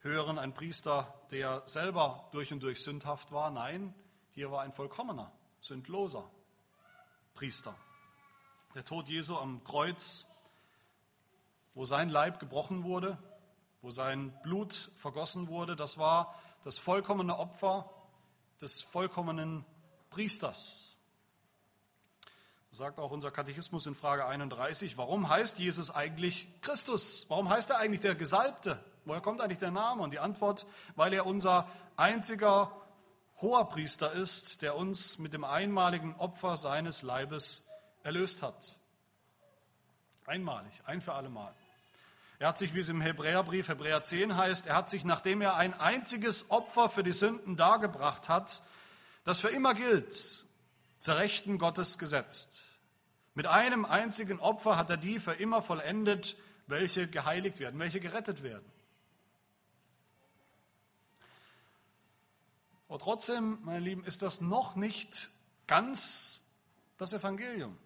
hören, 0.00 0.38
ein 0.38 0.54
Priester, 0.54 1.12
der 1.30 1.62
selber 1.66 2.28
durch 2.32 2.52
und 2.52 2.62
durch 2.62 2.82
sündhaft 2.82 3.32
war. 3.32 3.50
Nein, 3.50 3.94
hier 4.32 4.50
war 4.50 4.62
ein 4.62 4.72
vollkommener, 4.72 5.32
sündloser 5.60 6.30
Priester. 7.34 7.74
Der 8.74 8.84
Tod 8.84 9.08
Jesu 9.08 9.36
am 9.36 9.64
Kreuz, 9.64 10.26
wo 11.74 11.84
sein 11.84 12.10
Leib 12.10 12.38
gebrochen 12.38 12.84
wurde, 12.84 13.18
wo 13.80 13.90
sein 13.90 14.32
Blut 14.42 14.90
vergossen 14.96 15.48
wurde, 15.48 15.74
das 15.74 15.98
war 15.98 16.38
das 16.62 16.78
vollkommene 16.78 17.38
Opfer 17.38 17.90
des 18.60 18.82
vollkommenen 18.82 19.64
Priesters. 20.10 20.91
Sagt 22.74 22.98
auch 22.98 23.10
unser 23.10 23.30
Katechismus 23.30 23.86
in 23.86 23.94
Frage 23.94 24.24
31, 24.24 24.96
warum 24.96 25.28
heißt 25.28 25.58
Jesus 25.58 25.90
eigentlich 25.90 26.48
Christus? 26.62 27.26
Warum 27.28 27.50
heißt 27.50 27.68
er 27.68 27.76
eigentlich 27.76 28.00
der 28.00 28.14
Gesalbte? 28.14 28.82
Woher 29.04 29.20
kommt 29.20 29.42
eigentlich 29.42 29.58
der 29.58 29.70
Name? 29.70 30.02
Und 30.02 30.10
die 30.14 30.18
Antwort, 30.18 30.64
weil 30.96 31.12
er 31.12 31.26
unser 31.26 31.68
einziger 31.96 32.72
hoher 33.42 33.68
Priester 33.68 34.12
ist, 34.12 34.62
der 34.62 34.74
uns 34.74 35.18
mit 35.18 35.34
dem 35.34 35.44
einmaligen 35.44 36.16
Opfer 36.16 36.56
seines 36.56 37.02
Leibes 37.02 37.62
erlöst 38.04 38.42
hat. 38.42 38.78
Einmalig, 40.24 40.72
ein 40.86 41.02
für 41.02 41.12
alle 41.12 41.28
Mal. 41.28 41.54
Er 42.38 42.48
hat 42.48 42.56
sich, 42.56 42.72
wie 42.72 42.78
es 42.78 42.88
im 42.88 43.02
Hebräerbrief, 43.02 43.68
Hebräer 43.68 44.02
10 44.02 44.34
heißt, 44.34 44.66
er 44.66 44.76
hat 44.76 44.88
sich, 44.88 45.04
nachdem 45.04 45.42
er 45.42 45.56
ein 45.56 45.78
einziges 45.78 46.50
Opfer 46.50 46.88
für 46.88 47.02
die 47.02 47.12
Sünden 47.12 47.58
dargebracht 47.58 48.30
hat, 48.30 48.62
das 49.24 49.40
für 49.40 49.48
immer 49.48 49.74
gilt, 49.74 50.46
zur 51.02 51.16
Rechten 51.16 51.58
Gottes 51.58 51.98
gesetzt. 51.98 52.62
Mit 53.34 53.48
einem 53.48 53.84
einzigen 53.84 54.38
Opfer 54.38 54.76
hat 54.76 54.88
er 54.88 54.96
die 54.96 55.18
für 55.18 55.32
immer 55.32 55.60
vollendet, 55.60 56.36
welche 56.68 57.08
geheiligt 57.08 57.58
werden, 57.58 57.80
welche 57.80 57.98
gerettet 57.98 58.44
werden. 58.44 58.64
Aber 62.88 63.00
trotzdem, 63.00 63.58
meine 63.64 63.80
Lieben, 63.80 64.04
ist 64.04 64.22
das 64.22 64.40
noch 64.40 64.76
nicht 64.76 65.30
ganz 65.66 66.44
das 66.98 67.12
Evangelium. 67.12 67.76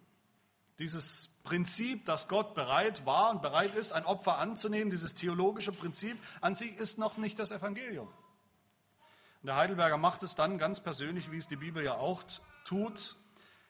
Dieses 0.79 1.29
Prinzip, 1.42 2.05
dass 2.05 2.29
Gott 2.29 2.55
bereit 2.55 3.07
war 3.07 3.31
und 3.31 3.40
bereit 3.40 3.74
ist, 3.76 3.92
ein 3.92 4.05
Opfer 4.05 4.37
anzunehmen, 4.37 4.90
dieses 4.90 5.14
theologische 5.14 5.72
Prinzip 5.72 6.18
an 6.42 6.55
sich 6.55 6.76
ist 6.76 6.98
noch 6.98 7.16
nicht 7.16 7.38
das 7.38 7.50
Evangelium. 7.50 8.09
Und 8.09 9.46
der 9.46 9.57
Heidelberger 9.57 9.96
macht 9.96 10.22
es 10.22 10.35
dann 10.35 10.59
ganz 10.59 10.81
persönlich, 10.81 11.31
wie 11.31 11.38
es 11.38 11.48
die 11.48 11.57
Bibel 11.57 11.83
ja 11.83 11.94
auch 11.94 12.22
tut. 12.66 13.16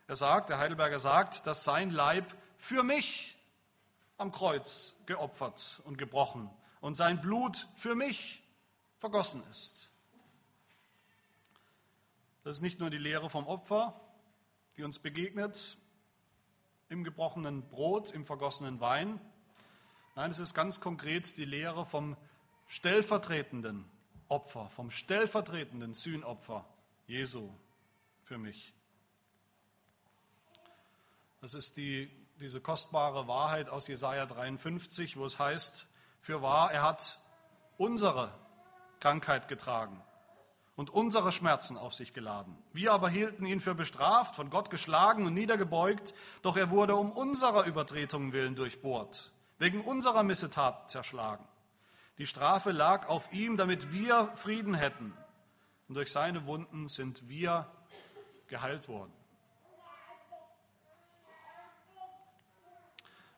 Er 0.06 0.16
sagt, 0.16 0.50
der 0.50 0.58
Heidelberger 0.58 0.98
sagt, 0.98 1.46
dass 1.46 1.64
sein 1.64 1.90
Leib 1.90 2.34
für 2.58 2.82
mich 2.82 3.36
am 4.18 4.32
Kreuz 4.32 5.02
geopfert 5.06 5.80
und 5.84 5.98
gebrochen 5.98 6.50
und 6.80 6.94
sein 6.94 7.20
Blut 7.20 7.68
für 7.74 7.94
mich 7.94 8.42
vergossen 8.98 9.42
ist. 9.50 9.92
Das 12.44 12.56
ist 12.56 12.62
nicht 12.62 12.78
nur 12.78 12.90
die 12.90 12.98
Lehre 12.98 13.28
vom 13.28 13.46
Opfer, 13.46 14.00
die 14.76 14.84
uns 14.84 14.98
begegnet, 14.98 15.76
im 16.88 17.02
gebrochenen 17.02 17.68
Brot, 17.68 18.12
im 18.12 18.24
vergossenen 18.24 18.80
Wein. 18.80 19.20
Nein, 20.14 20.30
es 20.30 20.38
ist 20.38 20.54
ganz 20.54 20.80
konkret 20.80 21.36
die 21.36 21.44
Lehre 21.44 21.84
vom 21.84 22.16
stellvertretenden 22.68 23.84
Opfer, 24.28 24.70
vom 24.70 24.90
stellvertretenden 24.90 25.94
Sühnopfer 25.94 26.64
Jesu 27.06 27.50
für 28.22 28.38
mich. 28.38 28.75
Das 31.40 31.54
ist 31.54 31.76
die, 31.76 32.10
diese 32.40 32.60
kostbare 32.60 33.28
Wahrheit 33.28 33.68
aus 33.70 33.88
Jesaja 33.88 34.26
53, 34.26 35.16
wo 35.16 35.24
es 35.24 35.38
heißt: 35.38 35.88
Für 36.20 36.42
wahr, 36.42 36.72
er 36.72 36.82
hat 36.82 37.18
unsere 37.76 38.32
Krankheit 39.00 39.48
getragen 39.48 40.02
und 40.76 40.90
unsere 40.90 41.32
Schmerzen 41.32 41.76
auf 41.76 41.94
sich 41.94 42.12
geladen. 42.12 42.56
Wir 42.72 42.92
aber 42.92 43.08
hielten 43.08 43.46
ihn 43.46 43.60
für 43.60 43.74
bestraft, 43.74 44.36
von 44.36 44.50
Gott 44.50 44.70
geschlagen 44.70 45.26
und 45.26 45.34
niedergebeugt, 45.34 46.14
doch 46.42 46.56
er 46.56 46.70
wurde 46.70 46.94
um 46.94 47.10
unserer 47.10 47.64
Übertretungen 47.64 48.32
willen 48.32 48.54
durchbohrt, 48.54 49.32
wegen 49.58 49.80
unserer 49.80 50.22
Missetat 50.22 50.90
zerschlagen. 50.90 51.46
Die 52.18 52.26
Strafe 52.26 52.72
lag 52.72 53.08
auf 53.08 53.32
ihm, 53.32 53.56
damit 53.56 53.92
wir 53.92 54.30
Frieden 54.34 54.74
hätten. 54.74 55.12
Und 55.88 55.96
durch 55.96 56.10
seine 56.10 56.46
Wunden 56.46 56.88
sind 56.88 57.28
wir 57.28 57.70
geheilt 58.48 58.88
worden. 58.88 59.12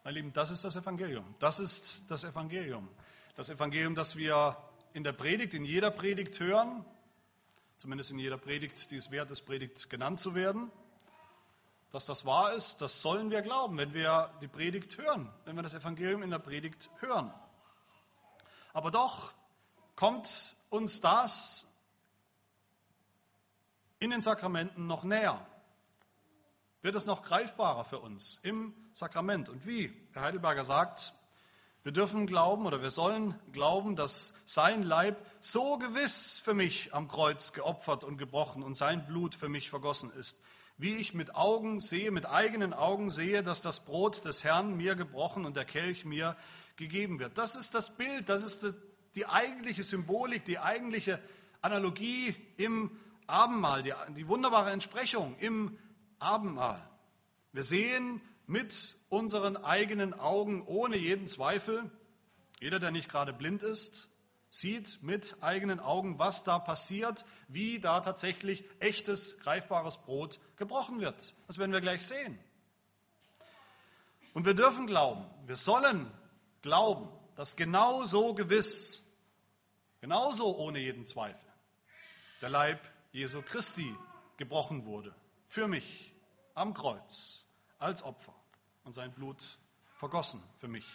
Meine 0.09 0.21
Lieben, 0.21 0.33
das 0.33 0.51
ist 0.51 0.65
das 0.65 0.75
Evangelium. 0.75 1.35
Das 1.39 1.61
ist 1.61 2.11
das 2.11 2.25
Evangelium. 2.25 2.89
Das 3.37 3.51
Evangelium, 3.51 3.95
das 3.95 4.17
wir 4.17 4.57
in 4.95 5.05
der 5.05 5.13
Predigt, 5.13 5.53
in 5.53 5.67
jeder 5.67 5.91
Predigt 5.91 6.41
hören, 6.41 6.83
zumindest 7.77 8.13
in 8.13 8.19
jeder 8.19 8.39
Predigt, 8.39 8.91
die 8.91 8.97
es 8.97 9.11
wert 9.11 9.31
ist, 9.31 9.43
Predigt 9.43 9.91
genannt 9.91 10.19
zu 10.19 10.35
werden. 10.35 10.71
Dass 11.91 12.07
das 12.07 12.25
wahr 12.25 12.55
ist, 12.55 12.81
das 12.81 13.03
sollen 13.03 13.31
wir 13.31 13.43
glauben, 13.43 13.77
wenn 13.77 13.93
wir 13.93 14.33
die 14.41 14.49
Predigt 14.49 14.97
hören, 14.97 15.31
wenn 15.45 15.57
wir 15.57 15.63
das 15.63 15.75
Evangelium 15.75 16.23
in 16.23 16.31
der 16.31 16.39
Predigt 16.39 16.89
hören. 17.01 17.31
Aber 18.73 18.91
doch 18.91 19.35
kommt 19.95 20.57
uns 20.71 21.03
das 21.03 21.67
in 23.99 24.09
den 24.09 24.23
Sakramenten 24.23 24.87
noch 24.87 25.05
näher. 25.05 25.47
Wird 26.81 26.95
es 26.95 27.07
noch 27.07 27.23
greifbarer 27.23 27.85
für 27.85 27.99
uns 27.99 28.39
im 28.43 28.73
Sakrament. 28.93 29.49
Und 29.49 29.67
wie? 29.67 29.93
Herr 30.13 30.23
Heidelberger 30.23 30.65
sagt, 30.65 31.13
wir 31.83 31.93
dürfen 31.93 32.27
glauben 32.27 32.67
oder 32.67 32.83
wir 32.83 32.91
sollen 32.91 33.35
glauben, 33.51 33.97
dass 33.97 34.35
sein 34.45 34.83
Leib 34.83 35.25
so 35.41 35.79
gewiss 35.79 36.39
für 36.39 36.55
mich 36.55 36.95
am 36.95 37.09
Kreuz 37.09 37.53
geopfert 37.53 38.05
und 38.05 38.17
gebrochen 38.19 38.63
und 38.63 38.77
sein 38.77 39.07
Blut 39.07 39.35
für 39.35 39.49
mich 39.49 39.71
vergossen 39.71 40.13
ist, 40.13 40.41
wie 40.77 40.95
ich 40.95 41.15
mit 41.15 41.35
Augen 41.35 41.81
sehe, 41.81 42.13
mit 42.13 42.27
eigenen 42.27 42.73
Augen 42.73 43.11
sehe, 43.11 43.43
dass 43.43 43.61
das 43.61 43.81
Brot 43.81 44.25
des 44.25 44.45
Herrn 44.45 44.77
mir 44.77 44.95
gebrochen 44.95 45.45
und 45.47 45.57
der 45.57 45.65
Kelch 45.65 46.05
mir 46.05 46.37
gegeben 46.77 47.19
wird. 47.19 47.39
Das 47.39 47.57
ist 47.57 47.75
das 47.75 47.97
Bild, 47.97 48.29
das 48.29 48.43
ist 48.45 48.63
das, 48.63 48.79
die 49.17 49.27
eigentliche 49.27 49.83
Symbolik, 49.83 50.45
die 50.45 50.59
eigentliche 50.59 51.21
Analogie 51.61 52.37
im 52.57 52.91
Abendmahl, 53.27 53.83
die, 53.83 53.93
die 54.17 54.29
wunderbare 54.29 54.71
Entsprechung 54.71 55.37
im 55.41 55.77
Abendmahl. 56.19 56.83
Wir 57.53 57.63
sehen 57.63 58.21
mit 58.47 58.97
unseren 59.09 59.57
eigenen 59.57 60.15
Augen 60.15 60.63
ohne 60.63 60.97
jeden 60.97 61.27
Zweifel. 61.27 61.91
Jeder, 62.61 62.79
der 62.79 62.91
nicht 62.91 63.09
gerade 63.09 63.33
blind 63.33 63.63
ist, 63.63 64.09
sieht 64.51 65.03
mit 65.03 65.37
eigenen 65.43 65.81
Augen, 65.81 66.19
was 66.19 66.45
da 66.45 66.59
passiert, 66.59 67.25
wie 67.49 67.81
da 67.81 68.01
tatsächlich 68.01 68.65
echtes, 68.81 69.39
greifbares 69.41 69.99
Brot 69.99 70.41
gebrochen 70.57 71.01
wird. 71.01 71.35
Das 71.47 71.59
werden 71.59 71.73
wir 71.73 71.81
gleich 71.81 72.07
sehen. 72.07 72.39
Und 74.33 74.47
wir 74.47 74.55
dürfen 74.55 74.87
glauben, 74.87 75.25
wir 75.47 75.57
sollen 75.57 76.11
glauben, 76.63 77.09
dass 77.37 77.57
genauso 77.57 78.35
gewiss, 78.35 79.05
genauso 80.01 80.57
ohne 80.57 80.79
jeden 80.79 81.07
Zweifel, 81.07 81.49
der 82.41 82.51
Leib 82.51 82.81
Jesu 83.13 83.43
Christi 83.43 83.95
gebrochen 84.37 84.85
wurde. 84.87 85.15
Für 85.49 85.67
mich 85.67 86.15
am 86.55 86.75
Kreuz 86.75 87.47
als 87.79 88.03
Opfer 88.03 88.35
und 88.85 88.93
sein 88.93 89.13
Blut 89.13 89.59
vergossen 89.97 90.43
für 90.59 90.69
mich 90.69 90.87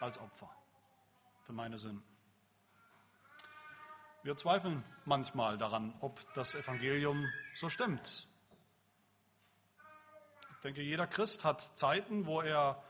als 0.00 0.18
Opfer 0.18 0.50
für 1.46 1.52
meine 1.52 1.78
Sünden. 1.78 2.02
Wir 4.24 4.36
zweifeln 4.36 4.84
manchmal 5.04 5.56
daran, 5.58 5.94
ob 6.00 6.20
das 6.34 6.56
Evangelium 6.56 7.24
so 7.54 7.70
stimmt. 7.70 8.26
Ich 10.54 10.60
denke, 10.64 10.82
jeder 10.82 11.06
Christ 11.06 11.44
hat 11.44 11.60
Zeiten, 11.78 12.26
wo 12.26 12.40
er 12.40 12.82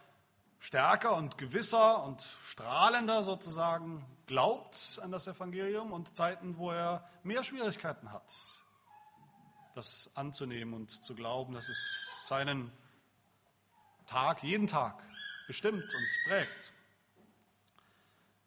stärker 0.58 1.16
und 1.16 1.36
gewisser 1.36 2.02
und 2.02 2.22
strahlender 2.22 3.22
sozusagen 3.22 4.06
glaubt 4.26 4.98
an 5.02 5.12
das 5.12 5.26
Evangelium 5.26 5.92
und 5.92 6.16
Zeiten, 6.16 6.56
wo 6.56 6.70
er 6.72 7.06
mehr 7.22 7.44
Schwierigkeiten 7.44 8.10
hat, 8.10 8.32
das 9.78 10.10
anzunehmen 10.14 10.74
und 10.74 10.90
zu 10.90 11.14
glauben, 11.14 11.54
dass 11.54 11.68
es 11.68 12.12
seinen 12.20 12.72
Tag, 14.06 14.42
jeden 14.42 14.66
Tag 14.66 15.02
bestimmt 15.46 15.82
und 15.82 16.08
prägt. 16.26 16.72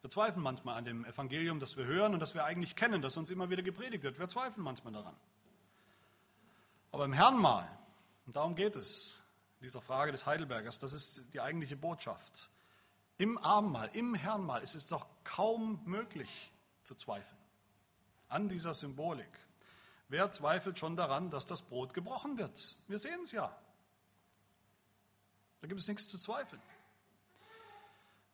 Wir 0.01 0.09
zweifeln 0.09 0.43
manchmal 0.43 0.77
an 0.77 0.83
dem 0.83 1.05
Evangelium, 1.05 1.59
das 1.59 1.77
wir 1.77 1.85
hören 1.85 2.13
und 2.13 2.19
das 2.19 2.33
wir 2.33 2.43
eigentlich 2.43 2.75
kennen, 2.75 3.01
das 3.01 3.15
uns 3.15 3.31
immer 3.31 3.49
wieder 3.49 3.63
gepredigt 3.63 4.03
wird. 4.03 4.19
Wir 4.19 4.27
zweifeln 4.27 4.63
manchmal 4.63 4.91
daran. 4.93 5.15
Aber 6.91 7.05
im 7.05 7.13
Herrnmal, 7.13 7.69
und 8.25 8.35
darum 8.35 8.55
geht 8.55 8.75
es, 8.75 9.23
in 9.59 9.63
dieser 9.63 9.81
Frage 9.81 10.11
des 10.11 10.25
Heidelbergers, 10.25 10.79
das 10.79 10.91
ist 10.91 11.33
die 11.33 11.39
eigentliche 11.39 11.77
Botschaft. 11.77 12.49
Im 13.17 13.37
Abendmahl, 13.37 13.89
im 13.93 14.15
Herrnmal 14.15 14.63
ist 14.63 14.75
es 14.75 14.87
doch 14.87 15.07
kaum 15.23 15.81
möglich 15.85 16.51
zu 16.83 16.95
zweifeln 16.95 17.37
an 18.27 18.49
dieser 18.49 18.73
Symbolik. 18.73 19.29
Wer 20.11 20.29
zweifelt 20.29 20.77
schon 20.77 20.97
daran, 20.97 21.29
dass 21.29 21.45
das 21.45 21.61
Brot 21.61 21.93
gebrochen 21.93 22.37
wird? 22.37 22.75
Wir 22.89 22.99
sehen 22.99 23.21
es 23.23 23.31
ja. 23.31 23.57
Da 25.61 25.67
gibt 25.67 25.79
es 25.79 25.87
nichts 25.87 26.09
zu 26.09 26.17
zweifeln. 26.17 26.61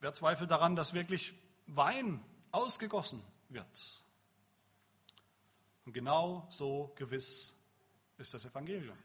Wer 0.00 0.12
zweifelt 0.12 0.50
daran, 0.50 0.74
dass 0.74 0.92
wirklich 0.92 1.34
Wein 1.68 2.20
ausgegossen 2.50 3.22
wird? 3.48 4.02
Und 5.84 5.92
genau 5.92 6.48
so 6.50 6.92
gewiss 6.96 7.54
ist 8.16 8.34
das 8.34 8.44
Evangelium. 8.44 8.98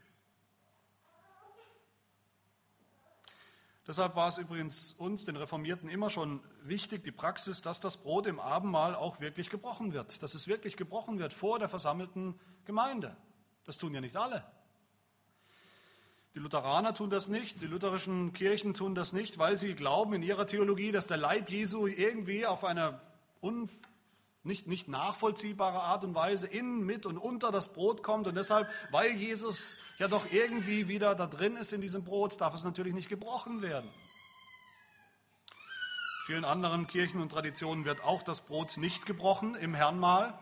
Deshalb 3.85 4.15
war 4.15 4.29
es 4.29 4.37
übrigens 4.37 4.93
uns, 4.93 5.25
den 5.25 5.35
Reformierten, 5.35 5.89
immer 5.89 6.09
schon 6.09 6.41
wichtig, 6.63 7.03
die 7.03 7.11
Praxis, 7.11 7.61
dass 7.61 7.81
das 7.81 7.97
Brot 7.97 8.27
im 8.27 8.39
Abendmahl 8.39 8.95
auch 8.95 9.19
wirklich 9.19 9.49
gebrochen 9.49 9.91
wird, 9.91 10.23
dass 10.23 10.35
es 10.35 10.47
wirklich 10.47 10.77
gebrochen 10.77 11.19
wird 11.19 11.33
vor 11.33 11.59
der 11.59 11.67
versammelten 11.67 12.39
Gemeinde. 12.63 13.17
Das 13.65 13.77
tun 13.77 13.93
ja 13.93 13.99
nicht 13.99 14.15
alle. 14.15 14.45
Die 16.33 16.39
Lutheraner 16.39 16.93
tun 16.93 17.09
das 17.09 17.27
nicht, 17.27 17.61
die 17.61 17.67
lutherischen 17.67 18.33
Kirchen 18.33 18.73
tun 18.73 18.95
das 18.95 19.13
nicht, 19.13 19.37
weil 19.37 19.57
sie 19.57 19.75
glauben 19.75 20.13
in 20.13 20.23
ihrer 20.23 20.47
Theologie, 20.47 20.91
dass 20.91 21.05
der 21.05 21.17
Leib 21.17 21.49
Jesu 21.49 21.85
irgendwie 21.85 22.45
auf 22.45 22.63
eine 22.63 23.01
un, 23.41 23.69
nicht, 24.43 24.67
nicht 24.67 24.89
nachvollziehbare 24.89 25.81
Art 25.81 26.03
und 26.03 26.15
Weise 26.15 26.47
in, 26.47 26.81
mit 26.81 27.05
und 27.05 27.17
unter 27.17 27.51
das 27.51 27.73
Brot 27.73 28.03
kommt. 28.03 28.27
Und 28.27 28.35
deshalb, 28.35 28.69
weil 28.91 29.11
Jesus 29.11 29.77
ja 29.97 30.09
doch 30.09 30.31
irgendwie 30.31 30.89
wieder 30.89 31.15
da 31.15 31.27
drin 31.27 31.55
ist 31.55 31.71
in 31.71 31.79
diesem 31.79 32.03
Brot, 32.03 32.39
darf 32.41 32.53
es 32.53 32.65
natürlich 32.65 32.93
nicht 32.93 33.07
gebrochen 33.07 33.61
werden. 33.61 33.89
In 35.49 36.25
vielen 36.25 36.45
anderen 36.45 36.87
Kirchen 36.87 37.21
und 37.21 37.29
Traditionen 37.29 37.85
wird 37.85 38.03
auch 38.03 38.21
das 38.21 38.41
Brot 38.41 38.77
nicht 38.77 39.05
gebrochen 39.05 39.55
im 39.55 39.73
Herrnmahl. 39.73 40.37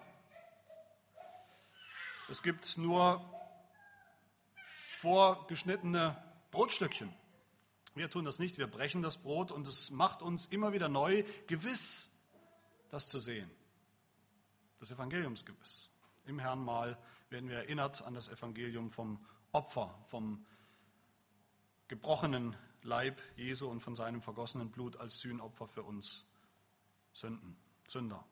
Es 2.28 2.42
gibt 2.42 2.78
nur 2.78 3.24
vorgeschnittene 4.98 6.16
Brotstückchen. 6.50 7.14
Wir 7.94 8.10
tun 8.10 8.26
das 8.26 8.40
nicht, 8.40 8.58
wir 8.58 8.68
brechen 8.68 9.02
das 9.02 9.18
Brot 9.18 9.52
und 9.52 9.68
es 9.68 9.92
macht 9.92 10.22
uns 10.22 10.46
immer 10.46 10.74
wieder 10.74 10.88
neu 10.88 11.24
gewiss, 11.48 12.16
das 12.90 13.10
zu 13.10 13.20
sehen. 13.20 13.52
Das 14.82 14.90
Evangeliumsgewiss. 14.90 15.92
Im 16.26 16.40
Herrnmal 16.40 16.98
werden 17.30 17.48
wir 17.50 17.58
erinnert 17.58 18.02
an 18.02 18.16
das 18.16 18.30
Evangelium 18.30 18.90
vom 18.90 19.24
Opfer, 19.52 19.94
vom 20.08 20.44
gebrochenen 21.88 22.56
Leib 22.82 23.22
Jesu 23.36 23.68
und 23.68 23.82
von 23.82 23.94
seinem 23.94 24.24
vergossenen 24.24 24.72
Blut 24.72 24.98
als 24.98 25.20
Sühnopfer 25.20 25.68
für 25.68 25.84
uns 25.84 26.26
Sünden, 27.14 27.56
Sünder. 27.86 28.26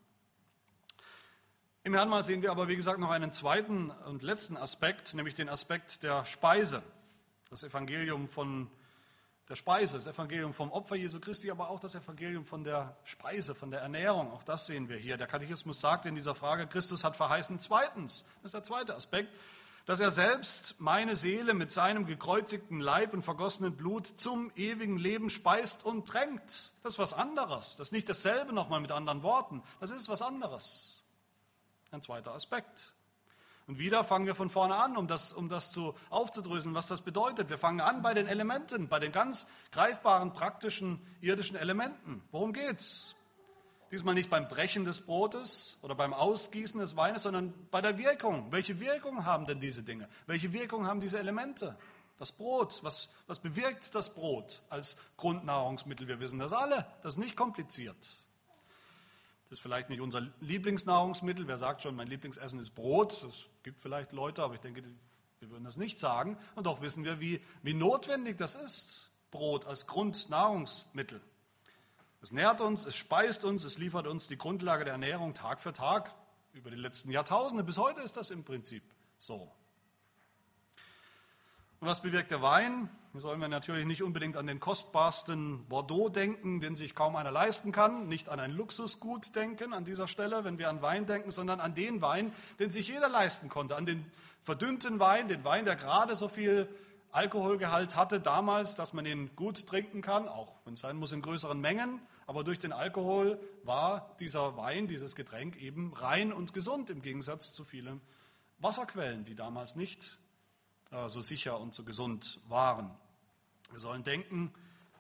Im 1.83 1.93
Herrnmal 1.93 2.23
sehen 2.23 2.41
wir 2.41 2.49
aber, 2.49 2.67
wie 2.67 2.75
gesagt, 2.75 2.97
noch 2.97 3.11
einen 3.11 3.31
zweiten 3.31 3.91
und 3.91 4.23
letzten 4.23 4.57
Aspekt, 4.57 5.13
nämlich 5.13 5.35
den 5.35 5.49
Aspekt 5.49 6.01
der 6.01 6.25
Speise. 6.25 6.81
Das 7.51 7.61
Evangelium 7.61 8.27
von 8.27 8.71
der 9.49 9.55
Speise, 9.55 9.97
das 9.97 10.05
Evangelium 10.05 10.53
vom 10.53 10.71
Opfer 10.71 10.95
Jesu 10.95 11.19
Christi, 11.19 11.49
aber 11.49 11.69
auch 11.69 11.79
das 11.79 11.95
Evangelium 11.95 12.45
von 12.45 12.63
der 12.63 12.95
Speise, 13.03 13.55
von 13.55 13.71
der 13.71 13.81
Ernährung. 13.81 14.31
Auch 14.31 14.43
das 14.43 14.67
sehen 14.67 14.89
wir 14.89 14.97
hier. 14.97 15.17
Der 15.17 15.25
Katechismus 15.25 15.81
sagt 15.81 16.05
in 16.05 16.13
dieser 16.13 16.35
Frage, 16.35 16.67
Christus 16.67 17.03
hat 17.03 17.15
verheißen, 17.15 17.59
zweitens, 17.59 18.25
das 18.43 18.49
ist 18.49 18.53
der 18.53 18.63
zweite 18.63 18.95
Aspekt, 18.95 19.33
dass 19.87 19.99
er 19.99 20.11
selbst 20.11 20.79
meine 20.79 21.15
Seele 21.15 21.55
mit 21.55 21.71
seinem 21.71 22.05
gekreuzigten 22.05 22.79
Leib 22.79 23.11
und 23.11 23.23
vergossenen 23.23 23.75
Blut 23.75 24.05
zum 24.05 24.51
ewigen 24.55 24.97
Leben 24.97 25.31
speist 25.31 25.83
und 25.83 26.07
tränkt. 26.07 26.73
Das 26.83 26.93
ist 26.93 26.99
was 26.99 27.13
anderes. 27.13 27.75
Das 27.77 27.87
ist 27.87 27.91
nicht 27.91 28.07
dasselbe 28.07 28.53
nochmal 28.53 28.81
mit 28.81 28.91
anderen 28.91 29.23
Worten. 29.23 29.63
Das 29.79 29.89
ist 29.89 30.07
was 30.09 30.21
anderes. 30.21 31.03
Ein 31.89 32.03
zweiter 32.03 32.35
Aspekt. 32.35 32.93
Und 33.69 33.77
wieder 33.77 34.03
fangen 34.03 34.25
wir 34.25 34.33
von 34.33 34.49
vorne 34.49 34.77
an, 34.77 34.97
um 34.97 35.05
das, 35.05 35.31
um 35.31 35.47
das 35.47 35.71
zu, 35.71 35.93
aufzudröseln, 36.09 36.73
was 36.73 36.87
das 36.87 37.01
bedeutet. 37.01 37.51
Wir 37.51 37.59
fangen 37.59 37.81
an 37.81 38.01
bei 38.01 38.15
den 38.15 38.25
Elementen, 38.25 38.87
bei 38.87 38.97
den 38.97 39.11
ganz 39.11 39.45
greifbaren, 39.71 40.33
praktischen, 40.33 40.99
irdischen 41.21 41.55
Elementen. 41.55 42.23
Worum 42.31 42.51
geht's? 42.51 43.13
Diesmal 43.91 44.15
nicht 44.15 44.31
beim 44.31 44.47
Brechen 44.47 44.85
des 44.85 45.01
Brotes 45.01 45.77
oder 45.83 45.93
beim 45.93 46.15
Ausgießen 46.15 46.79
des 46.79 46.95
Weines, 46.95 47.21
sondern 47.21 47.53
bei 47.69 47.79
der 47.79 47.99
Wirkung. 47.99 48.51
Welche 48.51 48.79
Wirkung 48.79 49.23
haben 49.25 49.45
denn 49.45 49.59
diese 49.59 49.83
Dinge? 49.83 50.09
Welche 50.25 50.51
Wirkung 50.51 50.87
haben 50.87 50.99
diese 50.99 51.19
Elemente? 51.19 51.77
Das 52.17 52.31
Brot, 52.31 52.79
was, 52.81 53.11
was 53.27 53.37
bewirkt 53.37 53.93
das 53.93 54.15
Brot 54.15 54.63
als 54.71 54.97
Grundnahrungsmittel? 55.15 56.07
Wir 56.07 56.19
wissen 56.19 56.39
das 56.39 56.53
alle, 56.53 56.87
das 57.03 57.13
ist 57.13 57.19
nicht 57.19 57.35
kompliziert. 57.35 58.28
Das 59.49 59.57
ist 59.57 59.61
vielleicht 59.63 59.89
nicht 59.89 59.99
unser 59.99 60.21
Lieblingsnahrungsmittel. 60.41 61.47
Wer 61.47 61.57
sagt 61.57 61.81
schon, 61.81 61.95
mein 61.95 62.07
Lieblingsessen 62.07 62.59
ist 62.59 62.75
Brot? 62.75 63.23
Das 63.23 63.45
gibt 63.63 63.81
vielleicht 63.81 64.11
Leute, 64.11 64.43
aber 64.43 64.53
ich 64.53 64.59
denke, 64.59 64.83
wir 65.39 65.49
würden 65.49 65.63
das 65.63 65.77
nicht 65.77 65.99
sagen. 65.99 66.37
Und 66.53 66.67
doch 66.67 66.81
wissen 66.81 67.03
wir, 67.03 67.19
wie, 67.19 67.41
wie 67.63 67.73
notwendig 67.73 68.37
das 68.37 68.53
ist, 68.53 69.09
Brot 69.31 69.65
als 69.65 69.87
Grundnahrungsmittel. 69.87 71.19
Es 72.21 72.31
nährt 72.31 72.61
uns, 72.61 72.85
es 72.85 72.95
speist 72.95 73.43
uns, 73.43 73.63
es 73.63 73.79
liefert 73.79 74.05
uns 74.05 74.27
die 74.27 74.37
Grundlage 74.37 74.83
der 74.83 74.93
Ernährung 74.93 75.33
Tag 75.33 75.61
für 75.61 75.73
Tag 75.73 76.13
über 76.53 76.69
die 76.69 76.77
letzten 76.77 77.09
Jahrtausende. 77.09 77.63
Bis 77.63 77.77
heute 77.77 78.01
ist 78.01 78.17
das 78.17 78.29
im 78.29 78.43
Prinzip 78.43 78.83
so. 79.19 79.51
Und 81.81 81.87
was 81.87 82.01
bewirkt 82.01 82.31
der 82.31 82.41
Wein? 82.41 82.89
Hier 83.13 83.21
sollen 83.21 83.39
wir 83.39 83.47
natürlich 83.47 83.85
nicht 83.85 84.03
unbedingt 84.03 84.35
an 84.35 84.45
den 84.47 84.59
kostbarsten 84.59 85.65
Bordeaux 85.67 86.09
denken, 86.09 86.59
den 86.59 86.75
sich 86.75 86.93
kaum 86.93 87.15
einer 87.15 87.31
leisten 87.31 87.71
kann, 87.71 88.09
nicht 88.09 88.27
an 88.27 88.41
ein 88.41 88.51
Luxusgut 88.51 89.33
denken 89.35 89.71
an 89.71 89.85
dieser 89.85 90.07
Stelle, 90.07 90.43
wenn 90.43 90.59
wir 90.59 90.69
an 90.69 90.81
Wein 90.81 91.05
denken, 91.05 91.31
sondern 91.31 91.61
an 91.61 91.75
den 91.75 92.01
Wein, 92.01 92.33
den 92.59 92.69
sich 92.69 92.89
jeder 92.89 93.07
leisten 93.07 93.47
konnte, 93.47 93.77
an 93.77 93.85
den 93.85 94.05
verdünnten 94.43 94.99
Wein, 94.99 95.29
den 95.29 95.45
Wein, 95.45 95.63
der 95.63 95.77
gerade 95.77 96.17
so 96.17 96.27
viel 96.27 96.67
Alkoholgehalt 97.11 97.95
hatte 97.95 98.19
damals, 98.19 98.75
dass 98.75 98.91
man 98.91 99.05
ihn 99.05 99.35
gut 99.37 99.65
trinken 99.65 100.01
kann, 100.01 100.27
auch 100.27 100.53
wenn 100.65 100.73
es 100.73 100.81
sein 100.81 100.97
muss 100.97 101.13
in 101.13 101.21
größeren 101.21 101.59
Mengen, 101.59 102.01
aber 102.27 102.43
durch 102.43 102.59
den 102.59 102.73
Alkohol 102.73 103.39
war 103.63 104.15
dieser 104.19 104.57
Wein, 104.57 104.87
dieses 104.87 105.15
Getränk 105.15 105.55
eben 105.55 105.93
rein 105.93 106.33
und 106.33 106.53
gesund 106.53 106.89
im 106.89 107.01
Gegensatz 107.01 107.53
zu 107.53 107.63
vielen 107.63 108.01
Wasserquellen, 108.59 109.23
die 109.23 109.33
damals 109.33 109.75
nicht 109.75 110.19
so 110.91 111.21
sicher 111.21 111.59
und 111.59 111.73
so 111.73 111.83
gesund 111.83 112.39
waren. 112.47 112.91
Wir 113.71 113.79
sollen 113.79 114.03
denken 114.03 114.53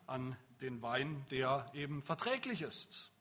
an 0.07 0.35
den 0.61 0.81
Wein, 0.81 1.25
der 1.31 1.69
eben 1.73 2.01
verträglich 2.01 2.61
ist, 2.61 3.11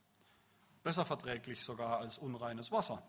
besser 0.83 1.05
verträglich 1.05 1.65
sogar 1.65 1.99
als 1.99 2.19
unreines 2.19 2.71
Wasser. 2.73 3.03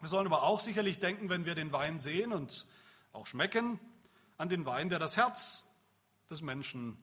Wir 0.00 0.08
sollen 0.08 0.26
aber 0.26 0.42
auch 0.42 0.60
sicherlich 0.60 0.98
denken, 0.98 1.28
wenn 1.28 1.46
wir 1.46 1.54
den 1.54 1.72
Wein 1.72 1.98
sehen 1.98 2.32
und 2.32 2.66
auch 3.12 3.26
schmecken, 3.26 3.80
an 4.38 4.48
den 4.48 4.66
Wein, 4.66 4.90
der 4.90 4.98
das 4.98 5.16
Herz 5.16 5.64
des 6.28 6.42
Menschen 6.42 6.98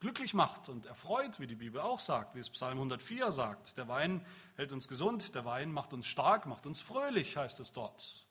glücklich 0.00 0.34
macht 0.34 0.68
und 0.68 0.86
erfreut, 0.86 1.40
wie 1.40 1.46
die 1.46 1.54
Bibel 1.54 1.80
auch 1.80 2.00
sagt, 2.00 2.34
wie 2.34 2.40
es 2.40 2.50
Psalm 2.50 2.78
104 2.78 3.32
sagt. 3.32 3.78
Der 3.78 3.88
Wein 3.88 4.24
hält 4.56 4.72
uns 4.72 4.88
gesund, 4.88 5.34
der 5.34 5.44
Wein 5.44 5.72
macht 5.72 5.92
uns 5.92 6.06
stark, 6.06 6.46
macht 6.46 6.66
uns 6.66 6.80
fröhlich, 6.80 7.36
heißt 7.36 7.60
es 7.60 7.72
dort. 7.72 8.27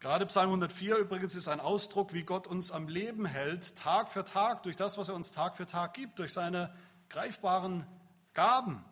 Gerade 0.00 0.26
Psalm 0.26 0.50
104 0.50 0.96
übrigens 0.96 1.34
ist 1.34 1.48
ein 1.48 1.58
Ausdruck, 1.58 2.12
wie 2.12 2.22
Gott 2.22 2.46
uns 2.46 2.70
am 2.70 2.86
Leben 2.86 3.26
hält, 3.26 3.74
Tag 3.76 4.10
für 4.10 4.24
Tag, 4.24 4.62
durch 4.62 4.76
das, 4.76 4.96
was 4.96 5.08
er 5.08 5.16
uns 5.16 5.32
Tag 5.32 5.56
für 5.56 5.66
Tag 5.66 5.94
gibt, 5.94 6.20
durch 6.20 6.32
seine 6.32 6.72
greifbaren 7.08 7.84
Gaben. 8.32 8.84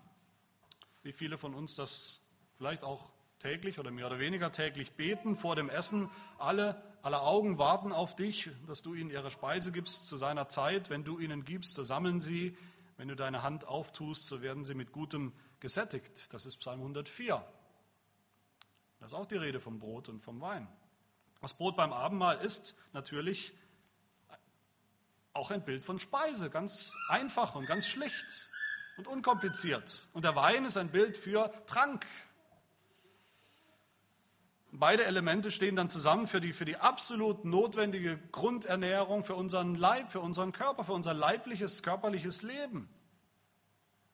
Wie 1.04 1.12
viele 1.12 1.38
von 1.38 1.54
uns 1.54 1.76
das 1.76 2.20
vielleicht 2.56 2.82
auch 2.82 3.08
täglich 3.38 3.78
oder 3.78 3.92
mehr 3.92 4.06
oder 4.06 4.18
weniger 4.18 4.50
täglich 4.50 4.94
beten 4.94 5.36
vor 5.36 5.54
dem 5.54 5.70
Essen. 5.70 6.10
Alle, 6.38 6.82
alle 7.02 7.20
Augen 7.20 7.56
warten 7.56 7.92
auf 7.92 8.16
dich, 8.16 8.50
dass 8.66 8.82
du 8.82 8.94
ihnen 8.94 9.10
ihre 9.10 9.30
Speise 9.30 9.70
gibst 9.70 10.08
zu 10.08 10.16
seiner 10.16 10.48
Zeit. 10.48 10.90
Wenn 10.90 11.04
du 11.04 11.20
ihnen 11.20 11.44
gibst, 11.44 11.74
so 11.74 11.84
sammeln 11.84 12.20
sie. 12.20 12.56
Wenn 12.96 13.06
du 13.06 13.14
deine 13.14 13.44
Hand 13.44 13.68
auftust, 13.68 14.26
so 14.26 14.42
werden 14.42 14.64
sie 14.64 14.74
mit 14.74 14.90
Gutem 14.90 15.32
gesättigt. 15.60 16.34
Das 16.34 16.46
ist 16.46 16.56
Psalm 16.56 16.80
104. 16.80 17.44
Das 18.98 19.12
ist 19.12 19.14
auch 19.14 19.26
die 19.26 19.36
Rede 19.36 19.60
vom 19.60 19.78
Brot 19.78 20.08
und 20.08 20.20
vom 20.20 20.40
Wein. 20.40 20.66
Das 21.40 21.54
Brot 21.54 21.76
beim 21.76 21.92
Abendmahl 21.92 22.38
ist 22.40 22.76
natürlich 22.92 23.52
auch 25.32 25.50
ein 25.50 25.64
Bild 25.64 25.84
von 25.84 25.98
Speise, 25.98 26.50
ganz 26.50 26.96
einfach 27.08 27.54
und 27.54 27.66
ganz 27.66 27.86
schlicht 27.86 28.50
und 28.96 29.06
unkompliziert. 29.06 30.08
Und 30.12 30.24
der 30.24 30.34
Wein 30.34 30.64
ist 30.64 30.76
ein 30.76 30.90
Bild 30.90 31.16
für 31.16 31.52
Trank. 31.66 32.06
Beide 34.72 35.04
Elemente 35.04 35.50
stehen 35.50 35.76
dann 35.76 35.90
zusammen 35.90 36.26
für 36.26 36.40
die, 36.40 36.52
für 36.52 36.64
die 36.64 36.76
absolut 36.76 37.44
notwendige 37.44 38.18
Grundernährung 38.32 39.24
für 39.24 39.34
unseren 39.34 39.74
Leib, 39.74 40.10
für 40.10 40.20
unseren 40.20 40.52
Körper, 40.52 40.84
für 40.84 40.92
unser 40.92 41.14
leibliches, 41.14 41.82
körperliches 41.82 42.42
Leben. 42.42 42.88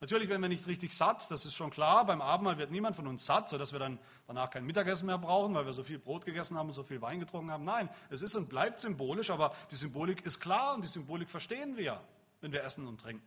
Natürlich 0.03 0.29
werden 0.29 0.43
wir 0.43 0.49
nicht 0.49 0.67
richtig 0.67 0.97
satt, 0.97 1.31
das 1.31 1.47
ist 1.47 1.55
schon 1.55 1.71
klar. 1.71 2.05
Beim 2.05 2.21
Abendmahl 2.21 2.59
wird 2.59 2.73
niemand 2.73 2.97
von 2.97 3.07
uns 3.07 3.25
satt, 3.25 3.49
sodass 3.49 3.71
wir 3.71 3.79
dann 3.79 4.01
danach 4.27 4.51
kein 4.51 4.67
Mittagessen 4.67 5.07
mehr 5.07 5.17
brauchen, 5.17 5.55
weil 5.55 5.65
wir 5.65 5.73
so 5.73 5.85
viel 5.85 6.01
Brot 6.01 6.27
gegessen 6.27 6.59
haben 6.59 6.67
und 6.67 6.73
so 6.73 6.83
viel 6.83 7.01
Wein 7.01 7.21
getrunken 7.21 7.53
haben. 7.53 7.63
Nein, 7.63 7.89
es 8.11 8.21
ist 8.21 8.35
und 8.35 8.49
bleibt 8.49 8.81
symbolisch, 8.81 9.31
aber 9.31 9.55
die 9.71 9.77
Symbolik 9.77 10.27
ist 10.27 10.41
klar 10.41 10.75
und 10.75 10.83
die 10.83 10.89
Symbolik 10.89 11.31
verstehen 11.31 11.77
wir, 11.77 12.01
wenn 12.41 12.51
wir 12.51 12.65
essen 12.65 12.89
und 12.89 13.01
trinken. 13.01 13.25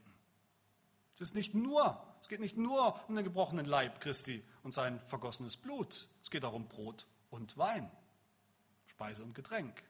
Es 1.13 1.21
ist 1.21 1.33
nicht 1.33 1.55
nur, 1.55 1.97
es 2.19 2.27
geht 2.27 2.41
nicht 2.41 2.57
nur 2.57 2.99
um 3.07 3.15
den 3.15 3.23
gebrochenen 3.23 3.65
Leib 3.65 4.01
Christi 4.01 4.43
und 4.63 4.73
sein 4.73 4.99
vergossenes 5.05 5.55
Blut. 5.55 6.09
Es 6.21 6.29
geht 6.29 6.43
auch 6.43 6.51
um 6.51 6.67
Brot 6.67 7.05
und 7.29 7.57
Wein, 7.57 7.89
Speise 8.87 9.23
und 9.23 9.33
Getränk. 9.33 9.81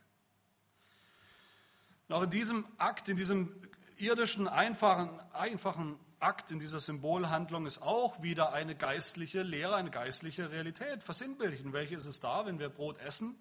Und 2.07 2.15
auch 2.15 2.21
in 2.21 2.29
diesem 2.29 2.63
Akt, 2.77 3.09
in 3.09 3.17
diesem 3.17 3.59
irdischen, 3.97 4.47
einfachen, 4.47 5.19
einfachen 5.31 5.97
Akt, 6.25 6.49
in 6.49 6.57
dieser 6.57 6.79
Symbolhandlung 6.79 7.67
ist 7.67 7.83
auch 7.83 8.23
wieder 8.23 8.51
eine 8.51 8.75
geistliche 8.75 9.43
Lehre, 9.43 9.75
eine 9.75 9.91
geistliche 9.91 10.49
Realität 10.49 11.03
versinnbildlich. 11.03 11.63
Und 11.63 11.71
welche 11.71 11.95
ist 11.95 12.05
es 12.05 12.19
da, 12.19 12.47
wenn 12.47 12.57
wir 12.57 12.69
Brot 12.69 12.97
essen? 12.97 13.35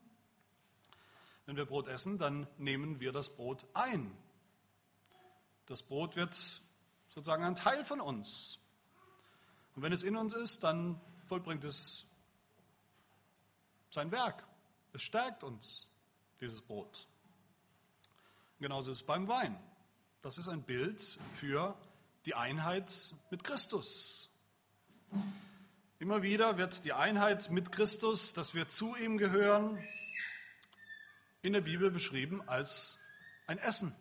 Wenn 1.47 1.57
wir 1.57 1.65
Brot 1.65 1.89
essen, 1.89 2.19
dann 2.19 2.47
nehmen 2.59 3.01
wir 3.01 3.11
das 3.11 3.35
Brot 3.35 3.65
ein. 3.73 4.15
Das 5.65 5.83
Brot 5.83 6.15
wird 6.15 6.35
sozusagen 7.09 7.43
ein 7.43 7.55
Teil 7.55 7.85
von 7.85 8.03
uns. 8.03 8.59
Und 9.75 9.83
wenn 9.83 9.93
es 9.95 10.03
in 10.03 10.15
uns 10.15 10.35
ist, 10.35 10.63
dann 10.63 11.01
vollbringt 11.27 11.65
es 11.65 12.05
sein 13.89 14.13
Werk. 14.13 14.47
Es 14.93 15.01
stärkt 15.01 15.43
uns, 15.43 15.89
dieses 16.39 16.61
Brot. 16.61 17.09
Genauso 18.61 18.91
ist 18.91 18.99
es 18.99 19.07
beim 19.07 19.27
Wein. 19.27 19.59
Das 20.21 20.37
ist 20.37 20.49
ein 20.49 20.63
Bild 20.63 21.01
für 21.37 21.75
die 22.27 22.35
Einheit 22.35 23.15
mit 23.31 23.45
Christus. 23.45 24.31
Immer 25.99 26.23
wieder 26.23 26.57
wird 26.59 26.85
die 26.85 26.93
Einheit 26.93 27.51
mit 27.51 27.73
Christus, 27.73 28.33
dass 28.33 28.55
wir 28.55 28.69
zu 28.69 28.97
ihm 28.97 29.19
gehören, 29.19 29.83
in 31.43 31.53
der 31.53 31.61
Bibel 31.61 31.91
beschrieben 31.91 32.47
als 32.49 32.99
ein 33.47 33.59
Essen. 33.59 33.95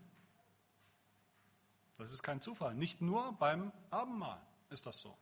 Das 1.97 2.11
ist 2.11 2.24
kein 2.24 2.41
Zufall. 2.41 2.74
Nicht 2.76 3.01
nur 3.01 3.34
beim 3.34 3.71
Abendmahl 3.89 4.41
ist 4.69 4.86
das 4.86 4.99
so. 4.99 5.17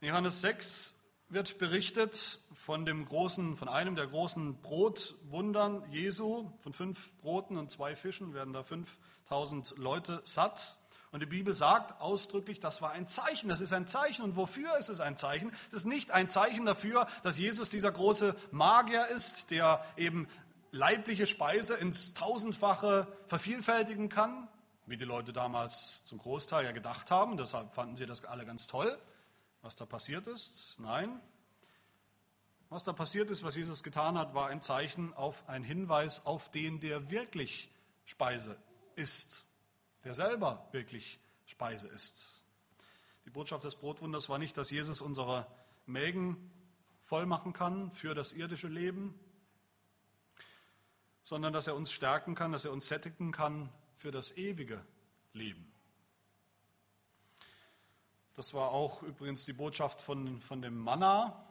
Johannes 0.00 0.40
6 0.40 0.94
wird 1.32 1.58
berichtet 1.58 2.40
von 2.52 2.84
dem 2.84 3.06
großen, 3.06 3.56
von 3.56 3.68
einem 3.68 3.96
der 3.96 4.06
großen 4.06 4.60
Brotwundern 4.60 5.82
Jesu. 5.90 6.50
Von 6.58 6.72
fünf 6.72 7.14
Broten 7.20 7.56
und 7.56 7.70
zwei 7.70 7.96
Fischen 7.96 8.34
werden 8.34 8.52
da 8.52 8.62
5000 8.62 9.74
Leute 9.78 10.20
satt. 10.24 10.76
Und 11.10 11.20
die 11.20 11.26
Bibel 11.26 11.52
sagt 11.52 12.00
ausdrücklich, 12.00 12.60
das 12.60 12.80
war 12.80 12.92
ein 12.92 13.06
Zeichen, 13.06 13.48
das 13.48 13.60
ist 13.60 13.72
ein 13.72 13.86
Zeichen. 13.86 14.22
Und 14.22 14.36
wofür 14.36 14.76
ist 14.78 14.88
es 14.88 15.00
ein 15.00 15.16
Zeichen? 15.16 15.50
Das 15.70 15.80
ist 15.80 15.86
nicht 15.86 16.10
ein 16.10 16.28
Zeichen 16.28 16.66
dafür, 16.66 17.06
dass 17.22 17.38
Jesus 17.38 17.70
dieser 17.70 17.92
große 17.92 18.34
Magier 18.50 19.08
ist, 19.08 19.50
der 19.50 19.84
eben 19.96 20.28
leibliche 20.70 21.26
Speise 21.26 21.74
ins 21.74 22.14
tausendfache 22.14 23.06
vervielfältigen 23.26 24.08
kann, 24.08 24.48
wie 24.86 24.96
die 24.96 25.04
Leute 25.04 25.32
damals 25.32 26.04
zum 26.04 26.18
Großteil 26.18 26.64
ja 26.64 26.72
gedacht 26.72 27.10
haben. 27.10 27.36
Deshalb 27.36 27.74
fanden 27.74 27.96
sie 27.96 28.06
das 28.06 28.24
alle 28.24 28.46
ganz 28.46 28.66
toll, 28.66 28.98
was 29.62 29.74
da 29.74 29.86
passiert 29.86 30.26
ist. 30.26 30.76
Nein, 30.78 31.20
was 32.68 32.84
da 32.84 32.92
passiert 32.92 33.30
ist, 33.30 33.42
was 33.42 33.56
Jesus 33.56 33.82
getan 33.82 34.18
hat, 34.18 34.34
war 34.34 34.48
ein 34.48 34.60
Zeichen 34.60 35.14
auf 35.14 35.48
ein 35.48 35.62
Hinweis 35.62 36.26
auf 36.26 36.50
den, 36.50 36.80
der 36.80 37.10
wirklich 37.10 37.70
Speise 38.04 38.56
ist 38.96 39.46
der 40.04 40.14
selber 40.14 40.68
wirklich 40.72 41.18
Speise 41.46 41.88
ist. 41.88 42.42
Die 43.24 43.30
Botschaft 43.30 43.64
des 43.64 43.76
Brotwunders 43.76 44.28
war 44.28 44.38
nicht, 44.38 44.56
dass 44.58 44.70
Jesus 44.70 45.00
unsere 45.00 45.46
Mägen 45.86 46.50
voll 47.02 47.26
machen 47.26 47.52
kann 47.52 47.92
für 47.92 48.14
das 48.14 48.32
irdische 48.32 48.68
Leben, 48.68 49.18
sondern 51.22 51.52
dass 51.52 51.66
er 51.66 51.76
uns 51.76 51.92
stärken 51.92 52.34
kann, 52.34 52.52
dass 52.52 52.64
er 52.64 52.72
uns 52.72 52.88
sättigen 52.88 53.30
kann 53.30 53.68
für 53.96 54.10
das 54.10 54.36
ewige 54.36 54.84
Leben. 55.32 55.71
Das 58.34 58.54
war 58.54 58.70
auch 58.70 59.02
übrigens 59.02 59.44
die 59.44 59.52
Botschaft 59.52 60.00
von, 60.00 60.40
von 60.40 60.62
dem 60.62 60.78
Manna 60.78 61.44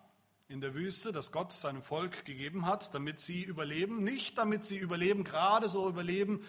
in 0.48 0.62
der 0.62 0.74
Wüste, 0.74 1.12
das 1.12 1.32
Gott 1.32 1.54
seinem 1.54 1.84
Volk 1.84 2.26
gegeben 2.26 2.66
hat, 2.66 2.94
damit 2.96 3.20
sie 3.20 3.44
überleben. 3.44 4.04
Nicht 4.04 4.38
damit 4.38 4.66
sie 4.66 4.78
überleben, 4.78 5.24
gerade 5.24 5.70
so 5.70 5.88
überleben, 5.88 6.42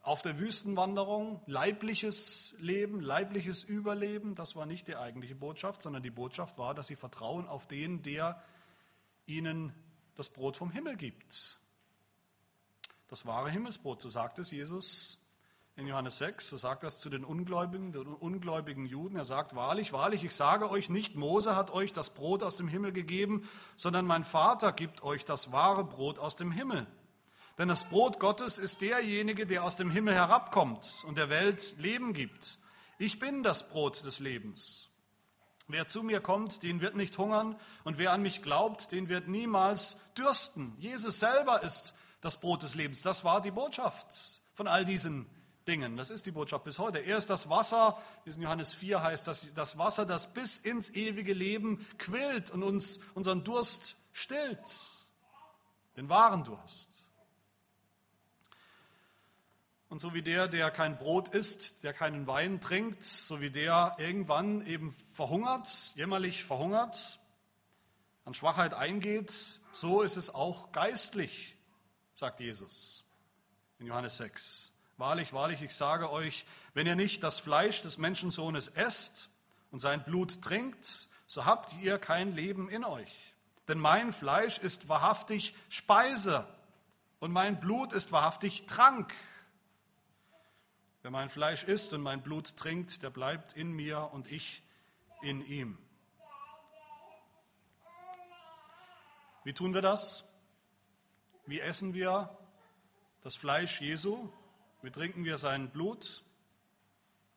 auf 0.00 0.20
der 0.20 0.38
Wüstenwanderung 0.38 1.42
leibliches 1.46 2.56
Leben, 2.58 3.00
leibliches 3.00 3.62
Überleben, 3.62 4.34
das 4.34 4.56
war 4.56 4.66
nicht 4.66 4.88
die 4.88 4.96
eigentliche 4.96 5.36
Botschaft, 5.36 5.80
sondern 5.80 6.02
die 6.02 6.10
Botschaft 6.10 6.58
war, 6.58 6.74
dass 6.74 6.88
sie 6.88 6.96
vertrauen 6.96 7.46
auf 7.46 7.68
den, 7.68 8.02
der 8.02 8.42
ihnen 9.26 9.72
das 10.16 10.28
Brot 10.28 10.56
vom 10.56 10.72
Himmel 10.72 10.96
gibt. 10.96 11.60
Das 13.06 13.26
wahre 13.26 13.50
Himmelsbrot, 13.50 14.00
so 14.00 14.08
sagt 14.08 14.40
es 14.40 14.50
Jesus 14.50 15.21
in 15.76 15.86
Johannes 15.86 16.18
6, 16.18 16.50
so 16.50 16.56
sagt 16.56 16.84
es 16.84 16.98
zu 16.98 17.08
den 17.08 17.24
Ungläubigen, 17.24 17.92
den 17.92 18.06
ungläubigen 18.06 18.84
Juden. 18.84 19.16
Er 19.16 19.24
sagt, 19.24 19.54
wahrlich, 19.54 19.92
wahrlich, 19.92 20.22
ich 20.22 20.34
sage 20.34 20.70
euch 20.70 20.90
nicht, 20.90 21.14
Mose 21.14 21.56
hat 21.56 21.70
euch 21.70 21.92
das 21.92 22.10
Brot 22.10 22.42
aus 22.42 22.56
dem 22.56 22.68
Himmel 22.68 22.92
gegeben, 22.92 23.48
sondern 23.76 24.04
mein 24.04 24.24
Vater 24.24 24.72
gibt 24.72 25.02
euch 25.02 25.24
das 25.24 25.50
wahre 25.50 25.84
Brot 25.84 26.18
aus 26.18 26.36
dem 26.36 26.52
Himmel. 26.52 26.86
Denn 27.56 27.68
das 27.68 27.88
Brot 27.88 28.20
Gottes 28.20 28.58
ist 28.58 28.80
derjenige, 28.80 29.46
der 29.46 29.64
aus 29.64 29.76
dem 29.76 29.90
Himmel 29.90 30.14
herabkommt 30.14 31.04
und 31.06 31.16
der 31.16 31.30
Welt 31.30 31.74
Leben 31.78 32.12
gibt. 32.12 32.58
Ich 32.98 33.18
bin 33.18 33.42
das 33.42 33.68
Brot 33.68 34.04
des 34.04 34.18
Lebens. 34.20 34.88
Wer 35.68 35.86
zu 35.86 36.02
mir 36.02 36.20
kommt, 36.20 36.62
den 36.62 36.80
wird 36.80 36.96
nicht 36.96 37.16
hungern 37.16 37.56
und 37.84 37.96
wer 37.96 38.12
an 38.12 38.20
mich 38.20 38.42
glaubt, 38.42 38.92
den 38.92 39.08
wird 39.08 39.28
niemals 39.28 39.98
dürsten. 40.18 40.74
Jesus 40.78 41.18
selber 41.20 41.62
ist 41.62 41.94
das 42.20 42.40
Brot 42.40 42.62
des 42.62 42.74
Lebens. 42.74 43.00
Das 43.02 43.24
war 43.24 43.40
die 43.40 43.50
Botschaft 43.50 44.40
von 44.54 44.66
all 44.66 44.84
diesen 44.84 45.26
Dingen. 45.66 45.96
Das 45.96 46.10
ist 46.10 46.26
die 46.26 46.30
Botschaft 46.30 46.64
bis 46.64 46.78
heute. 46.78 46.98
Er 46.98 47.16
ist 47.16 47.30
das 47.30 47.48
Wasser, 47.48 48.00
wie 48.24 48.30
es 48.30 48.36
in 48.36 48.42
Johannes 48.42 48.74
4 48.74 49.02
heißt, 49.02 49.26
das, 49.26 49.52
das 49.54 49.78
Wasser, 49.78 50.06
das 50.06 50.32
bis 50.32 50.58
ins 50.58 50.90
ewige 50.90 51.32
Leben 51.32 51.86
quillt 51.98 52.50
und 52.50 52.62
uns 52.62 53.00
unseren 53.14 53.44
Durst 53.44 53.96
stillt, 54.12 54.74
den 55.96 56.08
wahren 56.08 56.44
Durst. 56.44 57.08
Und 59.88 60.00
so 60.00 60.14
wie 60.14 60.22
der, 60.22 60.48
der 60.48 60.70
kein 60.70 60.96
Brot 60.96 61.28
isst, 61.28 61.84
der 61.84 61.92
keinen 61.92 62.26
Wein 62.26 62.60
trinkt, 62.60 63.04
so 63.04 63.40
wie 63.42 63.50
der 63.50 63.94
irgendwann 63.98 64.66
eben 64.66 64.90
verhungert, 64.90 65.68
jämmerlich 65.96 66.44
verhungert, 66.44 67.20
an 68.24 68.32
Schwachheit 68.32 68.72
eingeht, 68.72 69.60
so 69.72 70.02
ist 70.02 70.16
es 70.16 70.34
auch 70.34 70.72
geistlich, 70.72 71.56
sagt 72.14 72.40
Jesus 72.40 73.04
in 73.78 73.86
Johannes 73.86 74.16
6. 74.16 74.71
Wahrlich, 75.02 75.32
wahrlich, 75.32 75.60
ich 75.62 75.74
sage 75.74 76.12
euch, 76.12 76.46
wenn 76.74 76.86
ihr 76.86 76.94
nicht 76.94 77.24
das 77.24 77.40
Fleisch 77.40 77.82
des 77.82 77.98
Menschensohnes 77.98 78.68
esst 78.68 79.30
und 79.72 79.80
sein 79.80 80.04
Blut 80.04 80.42
trinkt, 80.42 81.08
so 81.26 81.44
habt 81.44 81.76
ihr 81.78 81.98
kein 81.98 82.36
Leben 82.36 82.68
in 82.68 82.84
euch. 82.84 83.34
Denn 83.66 83.80
mein 83.80 84.12
Fleisch 84.12 84.58
ist 84.58 84.88
wahrhaftig 84.88 85.56
Speise 85.68 86.46
und 87.18 87.32
mein 87.32 87.58
Blut 87.58 87.92
ist 87.92 88.12
wahrhaftig 88.12 88.66
Trank. 88.66 89.12
Wer 91.02 91.10
mein 91.10 91.30
Fleisch 91.30 91.64
isst 91.64 91.92
und 91.94 92.02
mein 92.02 92.22
Blut 92.22 92.56
trinkt, 92.56 93.02
der 93.02 93.10
bleibt 93.10 93.54
in 93.54 93.72
mir 93.72 94.10
und 94.12 94.30
ich 94.30 94.62
in 95.20 95.44
ihm. 95.44 95.78
Wie 99.42 99.52
tun 99.52 99.74
wir 99.74 99.82
das? 99.82 100.22
Wie 101.46 101.58
essen 101.58 101.92
wir 101.92 102.38
das 103.20 103.34
Fleisch 103.34 103.80
Jesu? 103.80 104.30
Wie 104.82 104.90
trinken 104.90 105.24
wir 105.24 105.38
sein 105.38 105.70
Blut? 105.70 106.24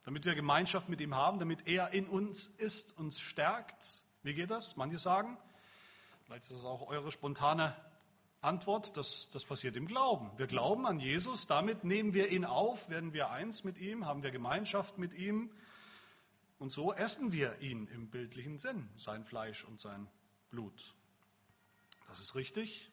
Damit 0.03 0.25
wir 0.25 0.33
Gemeinschaft 0.33 0.89
mit 0.89 0.99
ihm 0.99 1.13
haben, 1.13 1.37
damit 1.37 1.67
er 1.67 1.93
in 1.93 2.07
uns 2.07 2.47
ist, 2.47 2.97
uns 2.97 3.19
stärkt. 3.19 4.03
Wie 4.23 4.33
geht 4.33 4.49
das? 4.49 4.75
Manche 4.77 4.97
sagen, 4.97 5.37
vielleicht 6.23 6.45
ist 6.45 6.53
das 6.53 6.65
auch 6.65 6.87
eure 6.87 7.11
spontane 7.11 7.75
Antwort, 8.41 8.97
das, 8.97 9.29
das 9.29 9.45
passiert 9.45 9.75
im 9.77 9.87
Glauben. 9.87 10.31
Wir 10.37 10.47
glauben 10.47 10.87
an 10.87 10.99
Jesus, 10.99 11.45
damit 11.45 11.83
nehmen 11.83 12.13
wir 12.15 12.29
ihn 12.29 12.45
auf, 12.45 12.89
werden 12.89 13.13
wir 13.13 13.29
eins 13.29 13.63
mit 13.63 13.77
ihm, 13.77 14.05
haben 14.05 14.23
wir 14.23 14.31
Gemeinschaft 14.31 14.97
mit 14.97 15.13
ihm 15.13 15.51
und 16.57 16.71
so 16.71 16.93
essen 16.93 17.31
wir 17.31 17.59
ihn 17.59 17.87
im 17.87 18.09
bildlichen 18.09 18.57
Sinn, 18.57 18.89
sein 18.97 19.23
Fleisch 19.23 19.63
und 19.65 19.79
sein 19.79 20.07
Blut. 20.49 20.95
Das 22.07 22.19
ist 22.19 22.35
richtig, 22.35 22.89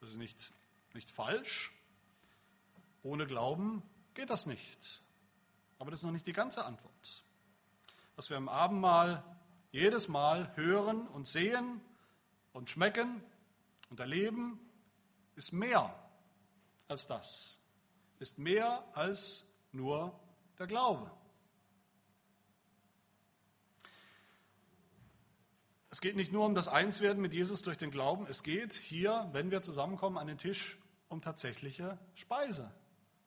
das 0.00 0.10
ist 0.10 0.18
nicht, 0.18 0.52
nicht 0.94 1.10
falsch. 1.10 1.72
Ohne 3.02 3.26
Glauben 3.26 3.82
geht 4.14 4.30
das 4.30 4.46
nicht. 4.46 5.02
Aber 5.78 5.90
das 5.90 6.00
ist 6.00 6.04
noch 6.04 6.12
nicht 6.12 6.26
die 6.26 6.32
ganze 6.32 6.64
Antwort. 6.64 7.24
Was 8.16 8.30
wir 8.30 8.36
im 8.36 8.48
Abendmahl 8.48 9.24
jedes 9.72 10.08
Mal 10.08 10.54
hören 10.56 11.08
und 11.08 11.26
sehen 11.26 11.80
und 12.52 12.70
schmecken 12.70 13.22
und 13.90 13.98
erleben, 13.98 14.60
ist 15.34 15.52
mehr 15.52 15.94
als 16.88 17.06
das, 17.06 17.58
ist 18.18 18.38
mehr 18.38 18.84
als 18.92 19.44
nur 19.72 20.18
der 20.58 20.66
Glaube. 20.66 21.10
Es 25.90 26.00
geht 26.00 26.16
nicht 26.16 26.32
nur 26.32 26.46
um 26.46 26.54
das 26.54 26.68
Einswerden 26.68 27.20
mit 27.20 27.34
Jesus 27.34 27.62
durch 27.62 27.76
den 27.76 27.90
Glauben, 27.90 28.26
es 28.26 28.42
geht 28.42 28.74
hier, 28.74 29.28
wenn 29.32 29.50
wir 29.50 29.62
zusammenkommen 29.62 30.16
an 30.16 30.26
den 30.26 30.38
Tisch, 30.38 30.78
um 31.08 31.20
tatsächliche 31.20 31.98
Speise, 32.14 32.72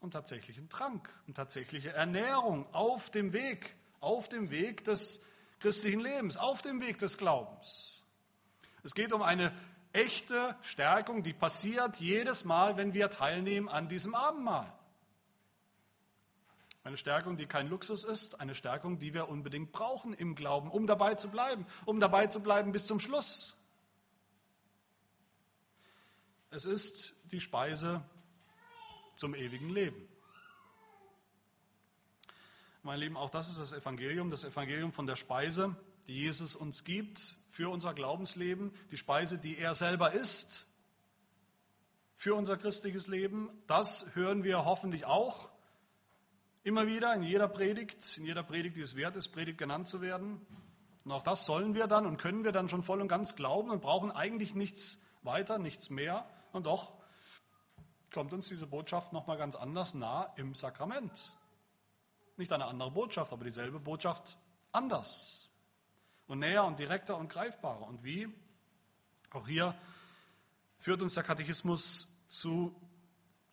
um 0.06 0.12
tatsächlichen 0.12 0.70
Trank, 0.70 1.10
um 1.28 1.34
tatsächliche 1.34 1.92
Ernährung 1.92 2.72
auf 2.74 3.10
dem 3.10 3.34
Weg, 3.34 3.76
auf 4.00 4.30
dem 4.30 4.52
Weg 4.52 4.86
des 4.86 5.26
christlichen 5.60 6.00
Lebens, 6.00 6.38
auf 6.38 6.62
dem 6.62 6.80
Weg 6.80 7.00
des 7.00 7.18
Glaubens. 7.18 8.06
Es 8.84 8.94
geht 8.94 9.14
um 9.14 9.24
eine 9.24 9.52
echte 9.94 10.56
Stärkung, 10.62 11.24
die 11.24 11.34
passiert 11.34 12.00
jedes 12.00 12.46
Mal, 12.46 12.78
wenn 12.78 12.94
wir 12.94 13.10
teilnehmen 13.10 13.68
an 13.68 13.90
diesem 13.90 14.14
Abendmahl. 14.14 14.72
Eine 16.84 16.98
Stärkung, 16.98 17.36
die 17.36 17.48
kein 17.48 17.68
Luxus 17.68 18.04
ist, 18.04 18.40
eine 18.40 18.54
Stärkung, 18.54 19.00
die 19.00 19.16
wir 19.16 19.28
unbedingt 19.28 19.72
brauchen 19.72 20.14
im 20.14 20.36
Glauben, 20.36 20.70
um 20.70 20.86
dabei 20.86 21.16
zu 21.16 21.30
bleiben, 21.30 21.66
um 21.86 22.00
dabei 22.00 22.28
zu 22.28 22.44
bleiben 22.44 22.72
bis 22.72 22.86
zum 22.86 23.00
Schluss. 23.00 23.60
Es 26.52 26.66
ist 26.66 27.16
die 27.32 27.42
Speise 27.42 28.04
zum 29.16 29.34
ewigen 29.34 29.70
Leben. 29.70 30.08
Meine 32.84 33.00
Lieben, 33.00 33.18
auch 33.18 33.32
das 33.32 33.50
ist 33.50 33.60
das 33.60 33.74
Evangelium, 33.74 34.30
das 34.30 34.44
Evangelium 34.44 34.92
von 34.92 35.08
der 35.08 35.16
Speise, 35.16 35.76
die 36.08 36.14
Jesus 36.14 36.56
uns 36.56 36.84
gibt 36.84 37.38
für 37.50 37.70
unser 37.70 37.94
Glaubensleben, 37.94 38.72
die 38.92 38.98
Speise, 38.98 39.40
die 39.40 39.58
er 39.58 39.74
selber 39.74 40.12
isst 40.12 40.68
für 42.16 42.36
unser 42.36 42.58
christliches 42.58 43.08
Leben. 43.08 43.50
Das 43.66 44.16
hören 44.16 44.44
wir 44.44 44.66
hoffentlich 44.66 45.06
auch 45.06 45.50
immer 46.64 46.88
wieder 46.88 47.14
in 47.14 47.24
jeder 47.24 47.48
Predigt, 47.48 48.18
in 48.18 48.26
jeder 48.26 48.44
Predigt, 48.44 48.76
die 48.76 48.82
es 48.82 48.96
wert 48.96 49.18
ist, 49.18 49.30
Predigt 49.30 49.58
genannt 49.58 49.88
zu 49.88 50.02
werden. 50.02 50.46
Und 51.04 51.12
auch 51.12 51.22
das 51.22 51.46
sollen 51.46 51.76
wir 51.76 51.88
dann 51.88 52.06
und 52.06 52.18
können 52.18 52.44
wir 52.44 52.52
dann 52.52 52.70
schon 52.70 52.82
voll 52.82 53.02
und 53.02 53.08
ganz 53.08 53.36
glauben 53.36 53.70
und 53.70 53.82
brauchen 53.82 54.12
eigentlich 54.12 54.56
nichts 54.56 55.02
weiter, 55.24 55.60
nichts 55.60 55.90
mehr. 55.90 56.28
Und 56.52 56.66
doch 56.66 56.94
kommt 58.16 58.32
uns 58.32 58.48
diese 58.48 58.66
Botschaft 58.66 59.12
nochmal 59.12 59.38
ganz 59.38 59.56
anders 59.56 59.94
nah 59.94 60.34
im 60.38 60.56
Sakrament. 60.56 61.36
Nicht 62.38 62.52
eine 62.54 62.66
andere 62.66 62.90
Botschaft, 62.90 63.34
aber 63.34 63.44
dieselbe 63.44 63.78
Botschaft 63.78 64.38
anders 64.72 65.50
und 66.28 66.40
näher 66.40 66.64
und 66.64 66.80
direkter 66.80 67.18
und 67.18 67.28
greifbarer. 67.28 67.86
Und 67.86 68.06
wie? 68.06 68.30
Auch 69.32 69.46
hier 69.48 69.76
führt 70.80 71.02
uns 71.02 71.16
der 71.16 71.24
Katechismus 71.24 72.08
zu 72.28 72.74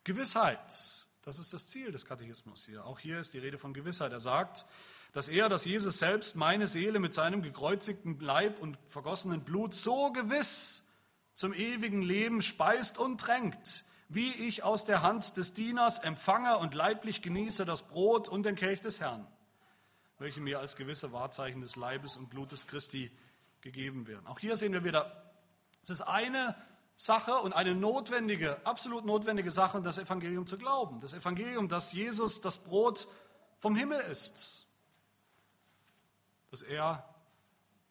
Gewissheit. 0.05 1.05
Das 1.23 1.39
ist 1.39 1.51
das 1.53 1.67
Ziel 1.67 1.91
des 1.91 2.05
Katechismus 2.05 2.65
hier. 2.65 2.85
Auch 2.85 2.99
hier 2.99 3.19
ist 3.19 3.33
die 3.33 3.39
Rede 3.39 3.57
von 3.57 3.73
Gewissheit. 3.73 4.13
Er 4.13 4.21
sagt, 4.21 4.65
dass 5.11 5.27
er, 5.27 5.49
dass 5.49 5.65
Jesus 5.65 5.99
selbst 5.99 6.37
meine 6.37 6.67
Seele 6.67 6.99
mit 6.99 7.13
seinem 7.13 7.41
gekreuzigten 7.41 8.17
Leib 8.21 8.61
und 8.61 8.77
vergossenen 8.87 9.43
Blut 9.43 9.75
so 9.75 10.13
gewiss 10.13 10.87
zum 11.33 11.53
ewigen 11.53 12.01
Leben 12.01 12.41
speist 12.41 12.97
und 12.97 13.19
tränkt, 13.19 13.83
wie 14.09 14.31
ich 14.31 14.63
aus 14.63 14.85
der 14.85 15.01
Hand 15.01 15.37
des 15.37 15.53
Dieners 15.53 15.99
empfange 15.99 16.57
und 16.57 16.73
leiblich 16.73 17.21
genieße 17.21 17.65
das 17.65 17.83
Brot 17.87 18.27
und 18.29 18.43
den 18.43 18.55
Kelch 18.55 18.81
des 18.81 18.99
Herrn, 18.99 19.27
welche 20.19 20.41
mir 20.41 20.59
als 20.59 20.75
gewisse 20.75 21.11
Wahrzeichen 21.11 21.61
des 21.61 21.75
Leibes 21.75 22.17
und 22.17 22.29
Blutes 22.29 22.67
Christi 22.67 23.11
gegeben 23.61 24.07
werden. 24.07 24.27
Auch 24.27 24.39
hier 24.39 24.55
sehen 24.55 24.73
wir 24.73 24.83
wieder, 24.83 25.33
es 25.81 25.89
ist 25.89 26.01
eine 26.01 26.55
Sache 26.95 27.35
und 27.35 27.53
eine 27.53 27.75
notwendige, 27.75 28.65
absolut 28.65 29.05
notwendige 29.05 29.51
Sache, 29.51 29.81
das 29.81 29.97
Evangelium 29.97 30.45
zu 30.45 30.57
glauben. 30.57 30.99
Das 30.99 31.13
Evangelium, 31.13 31.67
dass 31.67 31.91
Jesus 31.91 32.41
das 32.41 32.57
Brot 32.57 33.07
vom 33.59 33.75
Himmel 33.75 33.99
ist. 34.11 34.67
Dass 36.51 36.61
er 36.61 37.03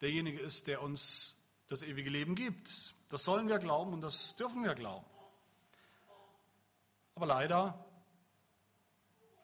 derjenige 0.01 0.39
ist, 0.39 0.67
der 0.67 0.81
uns 0.81 1.37
das 1.67 1.83
ewige 1.83 2.09
Leben 2.09 2.35
gibt. 2.35 2.93
Das 3.09 3.25
sollen 3.25 3.47
wir 3.47 3.59
glauben 3.59 3.93
und 3.93 4.01
das 4.01 4.35
dürfen 4.35 4.63
wir 4.63 4.73
glauben. 4.73 5.05
Aber 7.15 7.25
leider 7.25 7.85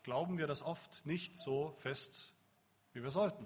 glauben 0.03 0.38
wir 0.38 0.47
das 0.47 0.63
oft 0.63 1.05
nicht 1.05 1.36
so 1.36 1.72
fest, 1.78 2.34
wie 2.93 3.03
wir 3.03 3.11
sollten, 3.11 3.45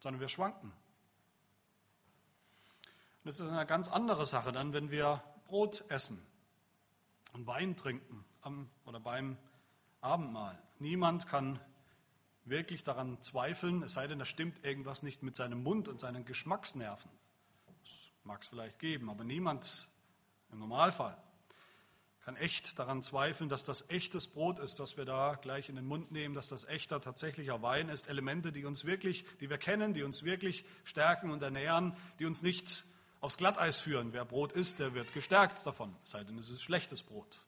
sondern 0.00 0.20
wir 0.20 0.28
schwanken. 0.28 0.72
Und 3.22 3.26
das 3.26 3.38
ist 3.38 3.48
eine 3.48 3.66
ganz 3.66 3.88
andere 3.88 4.26
Sache 4.26 4.50
dann, 4.50 4.72
wenn 4.72 4.90
wir 4.90 5.22
Brot 5.44 5.84
essen 5.88 6.20
und 7.32 7.46
Wein 7.46 7.76
trinken 7.76 8.24
am 8.40 8.70
oder 8.86 8.98
beim 8.98 9.36
Abendmahl. 10.00 10.60
Niemand 10.78 11.26
kann 11.28 11.60
wirklich 12.44 12.82
daran 12.82 13.20
zweifeln, 13.20 13.82
es 13.82 13.92
sei 13.92 14.06
denn, 14.06 14.18
da 14.18 14.24
stimmt 14.24 14.64
irgendwas 14.64 15.02
nicht 15.02 15.22
mit 15.22 15.36
seinem 15.36 15.62
Mund 15.62 15.86
und 15.88 16.00
seinen 16.00 16.24
Geschmacksnerven. 16.24 17.10
Das 17.82 18.10
mag 18.24 18.42
es 18.42 18.48
vielleicht 18.48 18.78
geben, 18.78 19.10
aber 19.10 19.22
niemand 19.22 19.90
im 20.50 20.58
Normalfall 20.58 21.16
kann 22.24 22.36
echt 22.36 22.78
daran 22.78 23.02
zweifeln, 23.02 23.48
dass 23.48 23.64
das 23.64 23.88
echtes 23.88 24.26
Brot 24.26 24.58
ist, 24.58 24.78
das 24.78 24.96
wir 24.96 25.04
da 25.04 25.38
gleich 25.40 25.68
in 25.68 25.76
den 25.76 25.86
Mund 25.86 26.12
nehmen, 26.12 26.34
dass 26.34 26.48
das 26.48 26.66
echter, 26.66 27.00
tatsächlicher 27.00 27.62
Wein 27.62 27.88
ist. 27.88 28.08
Elemente, 28.08 28.52
die 28.52 28.64
uns 28.66 28.84
wirklich, 28.84 29.24
die 29.40 29.48
wir 29.48 29.58
kennen, 29.58 29.94
die 29.94 30.02
uns 30.02 30.22
wirklich 30.22 30.64
stärken 30.84 31.30
und 31.30 31.42
ernähren, 31.42 31.96
die 32.18 32.26
uns 32.26 32.42
nicht 32.42 32.84
aufs 33.20 33.38
Glatteis 33.38 33.80
führen. 33.80 34.12
Wer 34.12 34.24
Brot 34.24 34.52
isst, 34.52 34.80
der 34.80 34.94
wird 34.94 35.14
gestärkt 35.14 35.64
davon, 35.66 35.94
sei 36.04 36.22
denn 36.24 36.38
es 36.38 36.50
ist 36.50 36.62
schlechtes 36.62 37.02
Brot. 37.02 37.38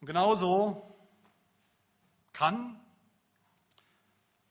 Und 0.00 0.06
genauso 0.06 0.82
kann 2.32 2.80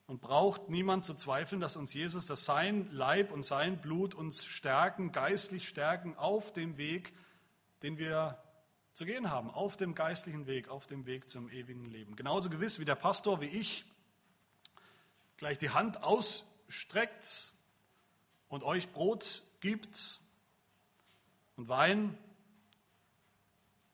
und 0.06 0.20
braucht 0.20 0.70
niemand 0.70 1.04
zu 1.04 1.14
zweifeln, 1.14 1.60
dass 1.60 1.76
uns 1.76 1.92
Jesus, 1.92 2.26
dass 2.26 2.46
sein 2.46 2.90
Leib 2.92 3.30
und 3.30 3.42
sein 3.44 3.80
Blut 3.80 4.14
uns 4.14 4.44
stärken, 4.44 5.12
geistlich 5.12 5.68
stärken 5.68 6.16
auf 6.16 6.52
dem 6.52 6.78
Weg, 6.78 7.12
den 7.82 7.98
wir 7.98 8.42
zu 8.92 9.04
gehen 9.04 9.30
haben, 9.30 9.50
auf 9.50 9.76
dem 9.76 9.94
geistlichen 9.94 10.46
Weg, 10.46 10.68
auf 10.68 10.86
dem 10.86 11.06
Weg 11.06 11.28
zum 11.28 11.48
ewigen 11.50 11.86
Leben. 11.86 12.14
Genauso 12.16 12.50
gewiss 12.50 12.78
wie 12.78 12.84
der 12.84 12.94
Pastor, 12.94 13.40
wie 13.40 13.46
ich, 13.46 13.84
gleich 15.36 15.58
die 15.58 15.70
Hand 15.70 16.02
ausstreckt 16.02 17.52
und 18.48 18.62
euch 18.62 18.90
Brot 18.92 19.42
gibt 19.60 20.20
und 21.56 21.68
Wein, 21.68 22.16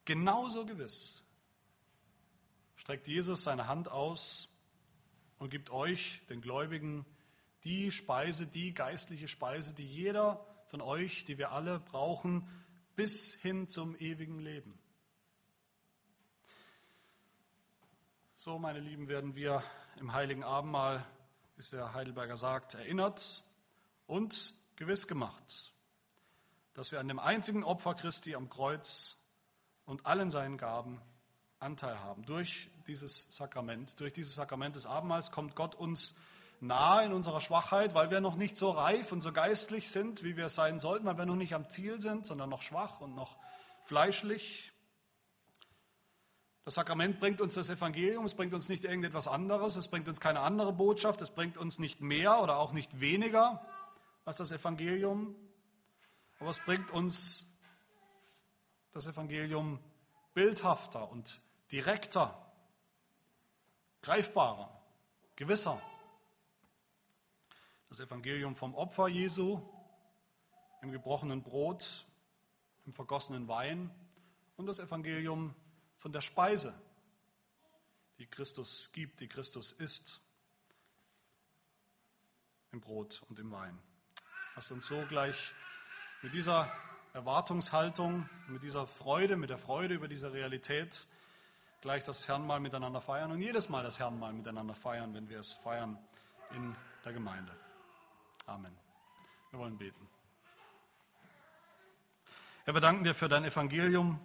genauso 0.05 0.67
gewiss 0.67 1.25
streckt 2.89 3.07
Jesus 3.07 3.43
seine 3.43 3.69
Hand 3.69 3.91
aus 3.91 4.49
und 5.39 5.51
gibt 5.51 5.71
euch, 5.71 6.23
den 6.31 6.41
Gläubigen, 6.41 7.05
die 7.65 7.91
Speise, 7.93 8.47
die 8.47 8.73
geistliche 8.73 9.29
Speise, 9.29 9.75
die 9.75 9.87
jeder 9.87 10.45
von 10.69 10.81
euch, 10.81 11.25
die 11.25 11.39
wir 11.39 11.53
alle 11.53 11.81
brauchen, 11.81 12.49
bis 12.99 13.33
hin 13.35 13.69
zum 13.69 13.97
ewigen 14.01 14.41
Leben. 14.41 14.77
So, 18.35 18.59
meine 18.59 18.81
Lieben, 18.81 19.07
werden 19.07 19.37
wir 19.37 19.63
im 20.01 20.13
heiligen 20.13 20.43
Abendmahl, 20.43 21.07
wie 21.55 21.61
es 21.61 21.71
der 21.71 21.95
Heidelberger 21.95 22.37
sagt, 22.37 22.75
erinnert 22.75 23.45
und 24.09 24.53
gewiss 24.75 25.07
gemacht, 25.07 25.73
dass 26.75 26.91
wir 26.91 26.99
an 26.99 27.07
dem 27.07 27.21
einzigen 27.21 27.63
Opfer 27.63 27.95
Christi 27.95 28.35
am 28.35 28.51
Kreuz 28.51 29.23
und 29.85 30.05
allen 30.05 30.33
seinen 30.33 30.59
Gaben 30.59 31.01
Anteil 31.61 32.01
haben. 32.01 32.27
Durch 32.27 32.69
dieses 32.89 33.29
Sakrament, 33.31 34.01
durch 34.01 34.13
dieses 34.13 34.35
Sakrament 34.35 34.75
des 34.75 34.87
Abendmahls 34.87 35.31
kommt 35.31 35.55
Gott 35.55 35.77
uns 35.77 36.19
nahe 36.61 37.05
in 37.05 37.13
unserer 37.13 37.41
Schwachheit, 37.41 37.95
weil 37.95 38.11
wir 38.11 38.21
noch 38.21 38.37
nicht 38.37 38.57
so 38.57 38.71
reif 38.71 39.13
und 39.13 39.21
so 39.21 39.33
geistlich 39.33 39.91
sind, 39.91 40.23
wie 40.25 40.37
wir 40.37 40.49
sein 40.49 40.79
sollten, 40.79 41.07
weil 41.07 41.19
wir 41.19 41.27
noch 41.27 41.37
nicht 41.37 41.55
am 41.55 41.69
Ziel 41.69 42.01
sind, 42.01 42.27
sondern 42.27 42.51
noch 42.51 42.63
schwach 42.63 43.01
und 43.01 43.15
noch 43.15 43.37
fleischlich. 43.83 44.73
Das 46.65 46.75
Sakrament 46.75 47.21
bringt 47.21 47.41
uns 47.41 47.55
das 47.55 47.71
Evangelium, 47.71 48.27
es 48.27 48.35
bringt 48.35 48.53
uns 48.53 48.69
nicht 48.69 48.85
irgendetwas 48.85 49.27
anderes, 49.27 49.77
es 49.77 49.89
bringt 49.89 50.09
uns 50.09 50.21
keine 50.21 50.41
andere 50.41 50.73
Botschaft, 50.73 51.23
es 51.23 51.31
bringt 51.31 51.57
uns 51.57 51.79
nicht 51.79 52.01
mehr 52.01 52.43
oder 52.43 52.59
auch 52.59 52.73
nicht 52.73 53.01
weniger 53.01 53.65
als 54.27 54.37
das 54.37 54.53
Evangelium, 54.53 55.35
aber 56.41 56.51
es 56.51 56.61
bringt 56.61 56.91
uns 56.91 57.59
das 58.93 59.07
Evangelium 59.07 59.79
bildhafter 60.35 61.11
und 61.11 61.41
direkter, 61.73 62.37
greifbarer, 64.03 64.71
gewisser. 65.37 65.81
Das 67.89 68.01
Evangelium 68.01 68.57
vom 68.57 68.75
Opfer 68.75 69.09
Jesu 69.09 69.61
im 70.83 70.93
gebrochenen 70.93 71.43
Brot, 71.43 72.07
im 72.87 72.93
vergossenen 72.93 73.49
Wein 73.49 73.91
und 74.57 74.67
das 74.67 74.79
Evangelium 74.79 75.55
von 75.99 76.13
der 76.13 76.21
Speise, 76.21 76.75
die 78.19 78.27
Christus 78.27 78.93
gibt, 78.93 79.21
die 79.21 79.29
Christus 79.29 79.73
isst, 79.73 80.21
im 82.73 82.81
Brot 82.81 83.23
und 83.29 83.39
im 83.39 83.51
Wein. 83.51 83.79
Lasst 84.55 84.73
uns 84.73 84.87
so 84.87 85.05
gleich 85.09 85.53
mit 86.23 86.35
dieser 86.35 86.71
Erwartungshaltung, 87.15 88.29
mit 88.49 88.63
dieser 88.63 88.87
Freude, 88.87 89.37
mit 89.37 89.51
der 89.51 89.59
Freude 89.59 89.95
über 89.95 90.09
diese 90.09 90.33
Realität 90.33 91.07
gleich 91.81 92.03
das 92.03 92.27
Herrnmal 92.29 92.61
miteinander 92.61 93.01
feiern 93.01 93.31
und 93.31 93.41
jedes 93.41 93.69
Mal 93.69 93.83
das 93.83 93.99
Herrnmal 93.99 94.33
miteinander 94.33 94.75
feiern, 94.75 95.15
wenn 95.15 95.29
wir 95.29 95.39
es 95.39 95.53
feiern 95.53 95.99
in 96.51 96.75
der 97.05 97.13
Gemeinde. 97.13 97.53
Amen. 98.49 98.75
Wir 99.51 99.59
wollen 99.59 99.77
beten. 99.77 100.09
Herr, 102.65 102.73
wir 102.73 102.81
danken 102.81 103.05
dir 103.05 103.15
für 103.15 103.29
dein 103.29 103.45
Evangelium, 103.45 104.19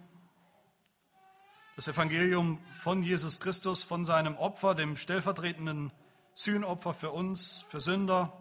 das 1.76 1.88
Evangelium 1.88 2.58
von 2.72 3.02
Jesus 3.02 3.38
Christus, 3.38 3.84
von 3.84 4.06
seinem 4.06 4.38
Opfer, 4.38 4.74
dem 4.74 4.96
stellvertretenden 4.96 5.92
Sühnopfer 6.32 6.94
für 6.94 7.10
uns, 7.10 7.60
für 7.68 7.80
Sünder, 7.80 8.32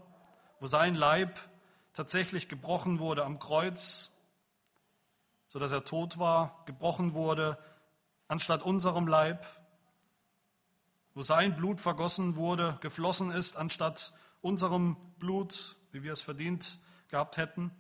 wo 0.62 0.68
sein 0.68 0.96
Leib 0.96 1.38
tatsächlich 1.92 2.48
gebrochen 2.48 3.00
wurde 3.00 3.26
am 3.26 3.40
Kreuz, 3.40 4.14
sodass 5.50 5.74
er 5.74 5.84
tot 5.84 6.18
war, 6.18 6.64
gebrochen 6.66 7.14
wurde 7.14 7.58
anstatt 8.30 8.64
unserem 8.64 9.06
Leib, 9.06 9.46
wo 11.14 11.24
sein 11.24 11.58
Blut 11.58 11.82
vergossen 11.82 12.38
wurde, 12.38 12.78
geflossen 12.80 13.32
ist, 13.32 13.58
anstatt 13.58 14.14
unserem 14.44 14.98
Blut, 15.20 15.78
wie 15.94 16.04
wir 16.04 16.12
es 16.12 16.22
verdient 16.22 16.78
gehabt 17.08 17.38
hätten. 17.38 17.72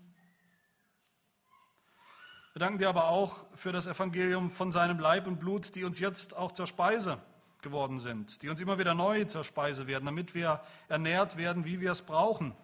Wir 2.53 2.61
danken 2.61 2.79
dir 2.79 2.87
aber 2.87 3.09
auch 3.09 3.45
für 3.53 3.71
das 3.71 3.85
Evangelium 3.85 4.49
von 4.49 4.71
seinem 4.71 4.97
Leib 4.97 5.27
und 5.27 5.39
Blut, 5.39 5.75
die 5.75 5.83
uns 5.83 5.99
jetzt 5.99 6.35
auch 6.35 6.51
zur 6.51 6.65
Speise 6.65 7.19
geworden 7.61 7.99
sind, 7.99 8.41
die 8.43 8.49
uns 8.49 8.61
immer 8.61 8.79
wieder 8.79 8.93
neu 8.93 9.25
zur 9.25 9.43
Speise 9.43 9.87
werden, 9.87 10.05
damit 10.05 10.35
wir 10.35 10.61
ernährt 10.87 11.35
werden, 11.35 11.65
wie 11.65 11.81
wir 11.81 11.91
es 11.91 12.01
brauchen. 12.01 12.55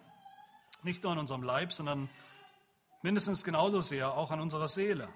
Nicht 0.82 1.02
nur 1.02 1.12
an 1.12 1.18
unserem 1.18 1.42
Leib, 1.42 1.72
sondern 1.72 2.08
mindestens 3.02 3.44
genauso 3.44 3.80
sehr 3.80 4.14
auch 4.14 4.30
an 4.30 4.40
unserer 4.40 4.68
Seele 4.68 5.08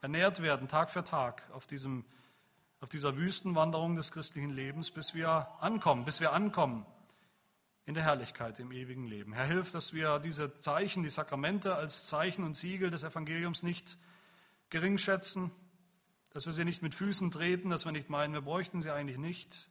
ernährt 0.00 0.42
werden, 0.42 0.66
Tag 0.66 0.90
für 0.90 1.04
Tag, 1.04 1.48
auf, 1.52 1.66
diesem, 1.66 2.04
auf 2.80 2.88
dieser 2.88 3.16
Wüstenwanderung 3.16 3.94
des 3.94 4.10
christlichen 4.10 4.50
Lebens, 4.50 4.90
bis 4.90 5.14
wir 5.14 5.48
ankommen, 5.60 6.04
bis 6.04 6.20
wir 6.20 6.32
ankommen 6.32 6.84
in 7.86 7.94
der 7.94 8.04
Herrlichkeit, 8.04 8.58
im 8.60 8.72
ewigen 8.72 9.06
Leben. 9.06 9.32
Herr, 9.34 9.46
hilf, 9.46 9.70
dass 9.70 9.92
wir 9.92 10.18
diese 10.18 10.58
Zeichen, 10.60 11.02
die 11.02 11.10
Sakramente 11.10 11.74
als 11.74 12.06
Zeichen 12.06 12.44
und 12.44 12.54
Siegel 12.54 12.90
des 12.90 13.02
Evangeliums 13.02 13.62
nicht 13.62 13.98
gering 14.70 14.96
schätzen, 14.96 15.50
dass 16.32 16.46
wir 16.46 16.52
sie 16.52 16.64
nicht 16.64 16.82
mit 16.82 16.94
Füßen 16.94 17.30
treten, 17.30 17.70
dass 17.70 17.84
wir 17.84 17.92
nicht 17.92 18.08
meinen, 18.08 18.32
wir 18.32 18.40
bräuchten 18.40 18.80
sie 18.80 18.90
eigentlich 18.90 19.18
nicht, 19.18 19.68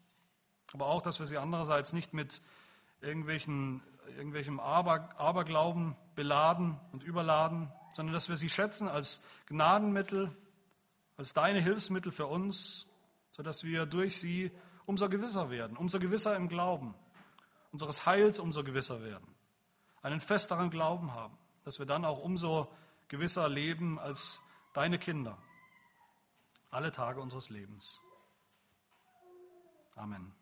aber 0.73 0.87
auch, 0.87 1.01
dass 1.01 1.19
wir 1.19 1.27
sie 1.27 1.37
andererseits 1.37 1.91
nicht 1.91 2.13
mit 2.13 2.41
irgendwelchen, 3.01 3.81
irgendwelchem 4.15 4.59
Aber, 4.59 5.09
Aberglauben 5.19 5.95
beladen 6.15 6.79
und 6.91 7.03
überladen, 7.03 7.71
sondern 7.91 8.13
dass 8.13 8.29
wir 8.29 8.35
sie 8.35 8.49
schätzen 8.49 8.87
als 8.87 9.25
Gnadenmittel, 9.47 10.31
als 11.17 11.33
deine 11.33 11.59
Hilfsmittel 11.61 12.11
für 12.11 12.27
uns, 12.27 12.87
sodass 13.31 13.63
wir 13.63 13.85
durch 13.85 14.19
sie 14.19 14.51
umso 14.85 15.09
gewisser 15.09 15.49
werden, 15.49 15.77
umso 15.77 15.99
gewisser 15.99 16.35
im 16.35 16.47
Glauben, 16.47 16.93
unseres 17.73 18.05
Heils 18.05 18.39
umso 18.39 18.63
gewisser 18.63 19.01
werden, 19.01 19.27
einen 20.01 20.21
festeren 20.21 20.69
Glauben 20.69 21.13
haben, 21.13 21.37
dass 21.63 21.79
wir 21.79 21.85
dann 21.85 22.05
auch 22.05 22.19
umso 22.19 22.71
gewisser 23.09 23.49
leben 23.49 23.99
als 23.99 24.41
deine 24.73 24.97
Kinder, 24.99 25.37
alle 26.71 26.91
Tage 26.91 27.19
unseres 27.19 27.49
Lebens. 27.49 27.99
Amen. 29.95 30.33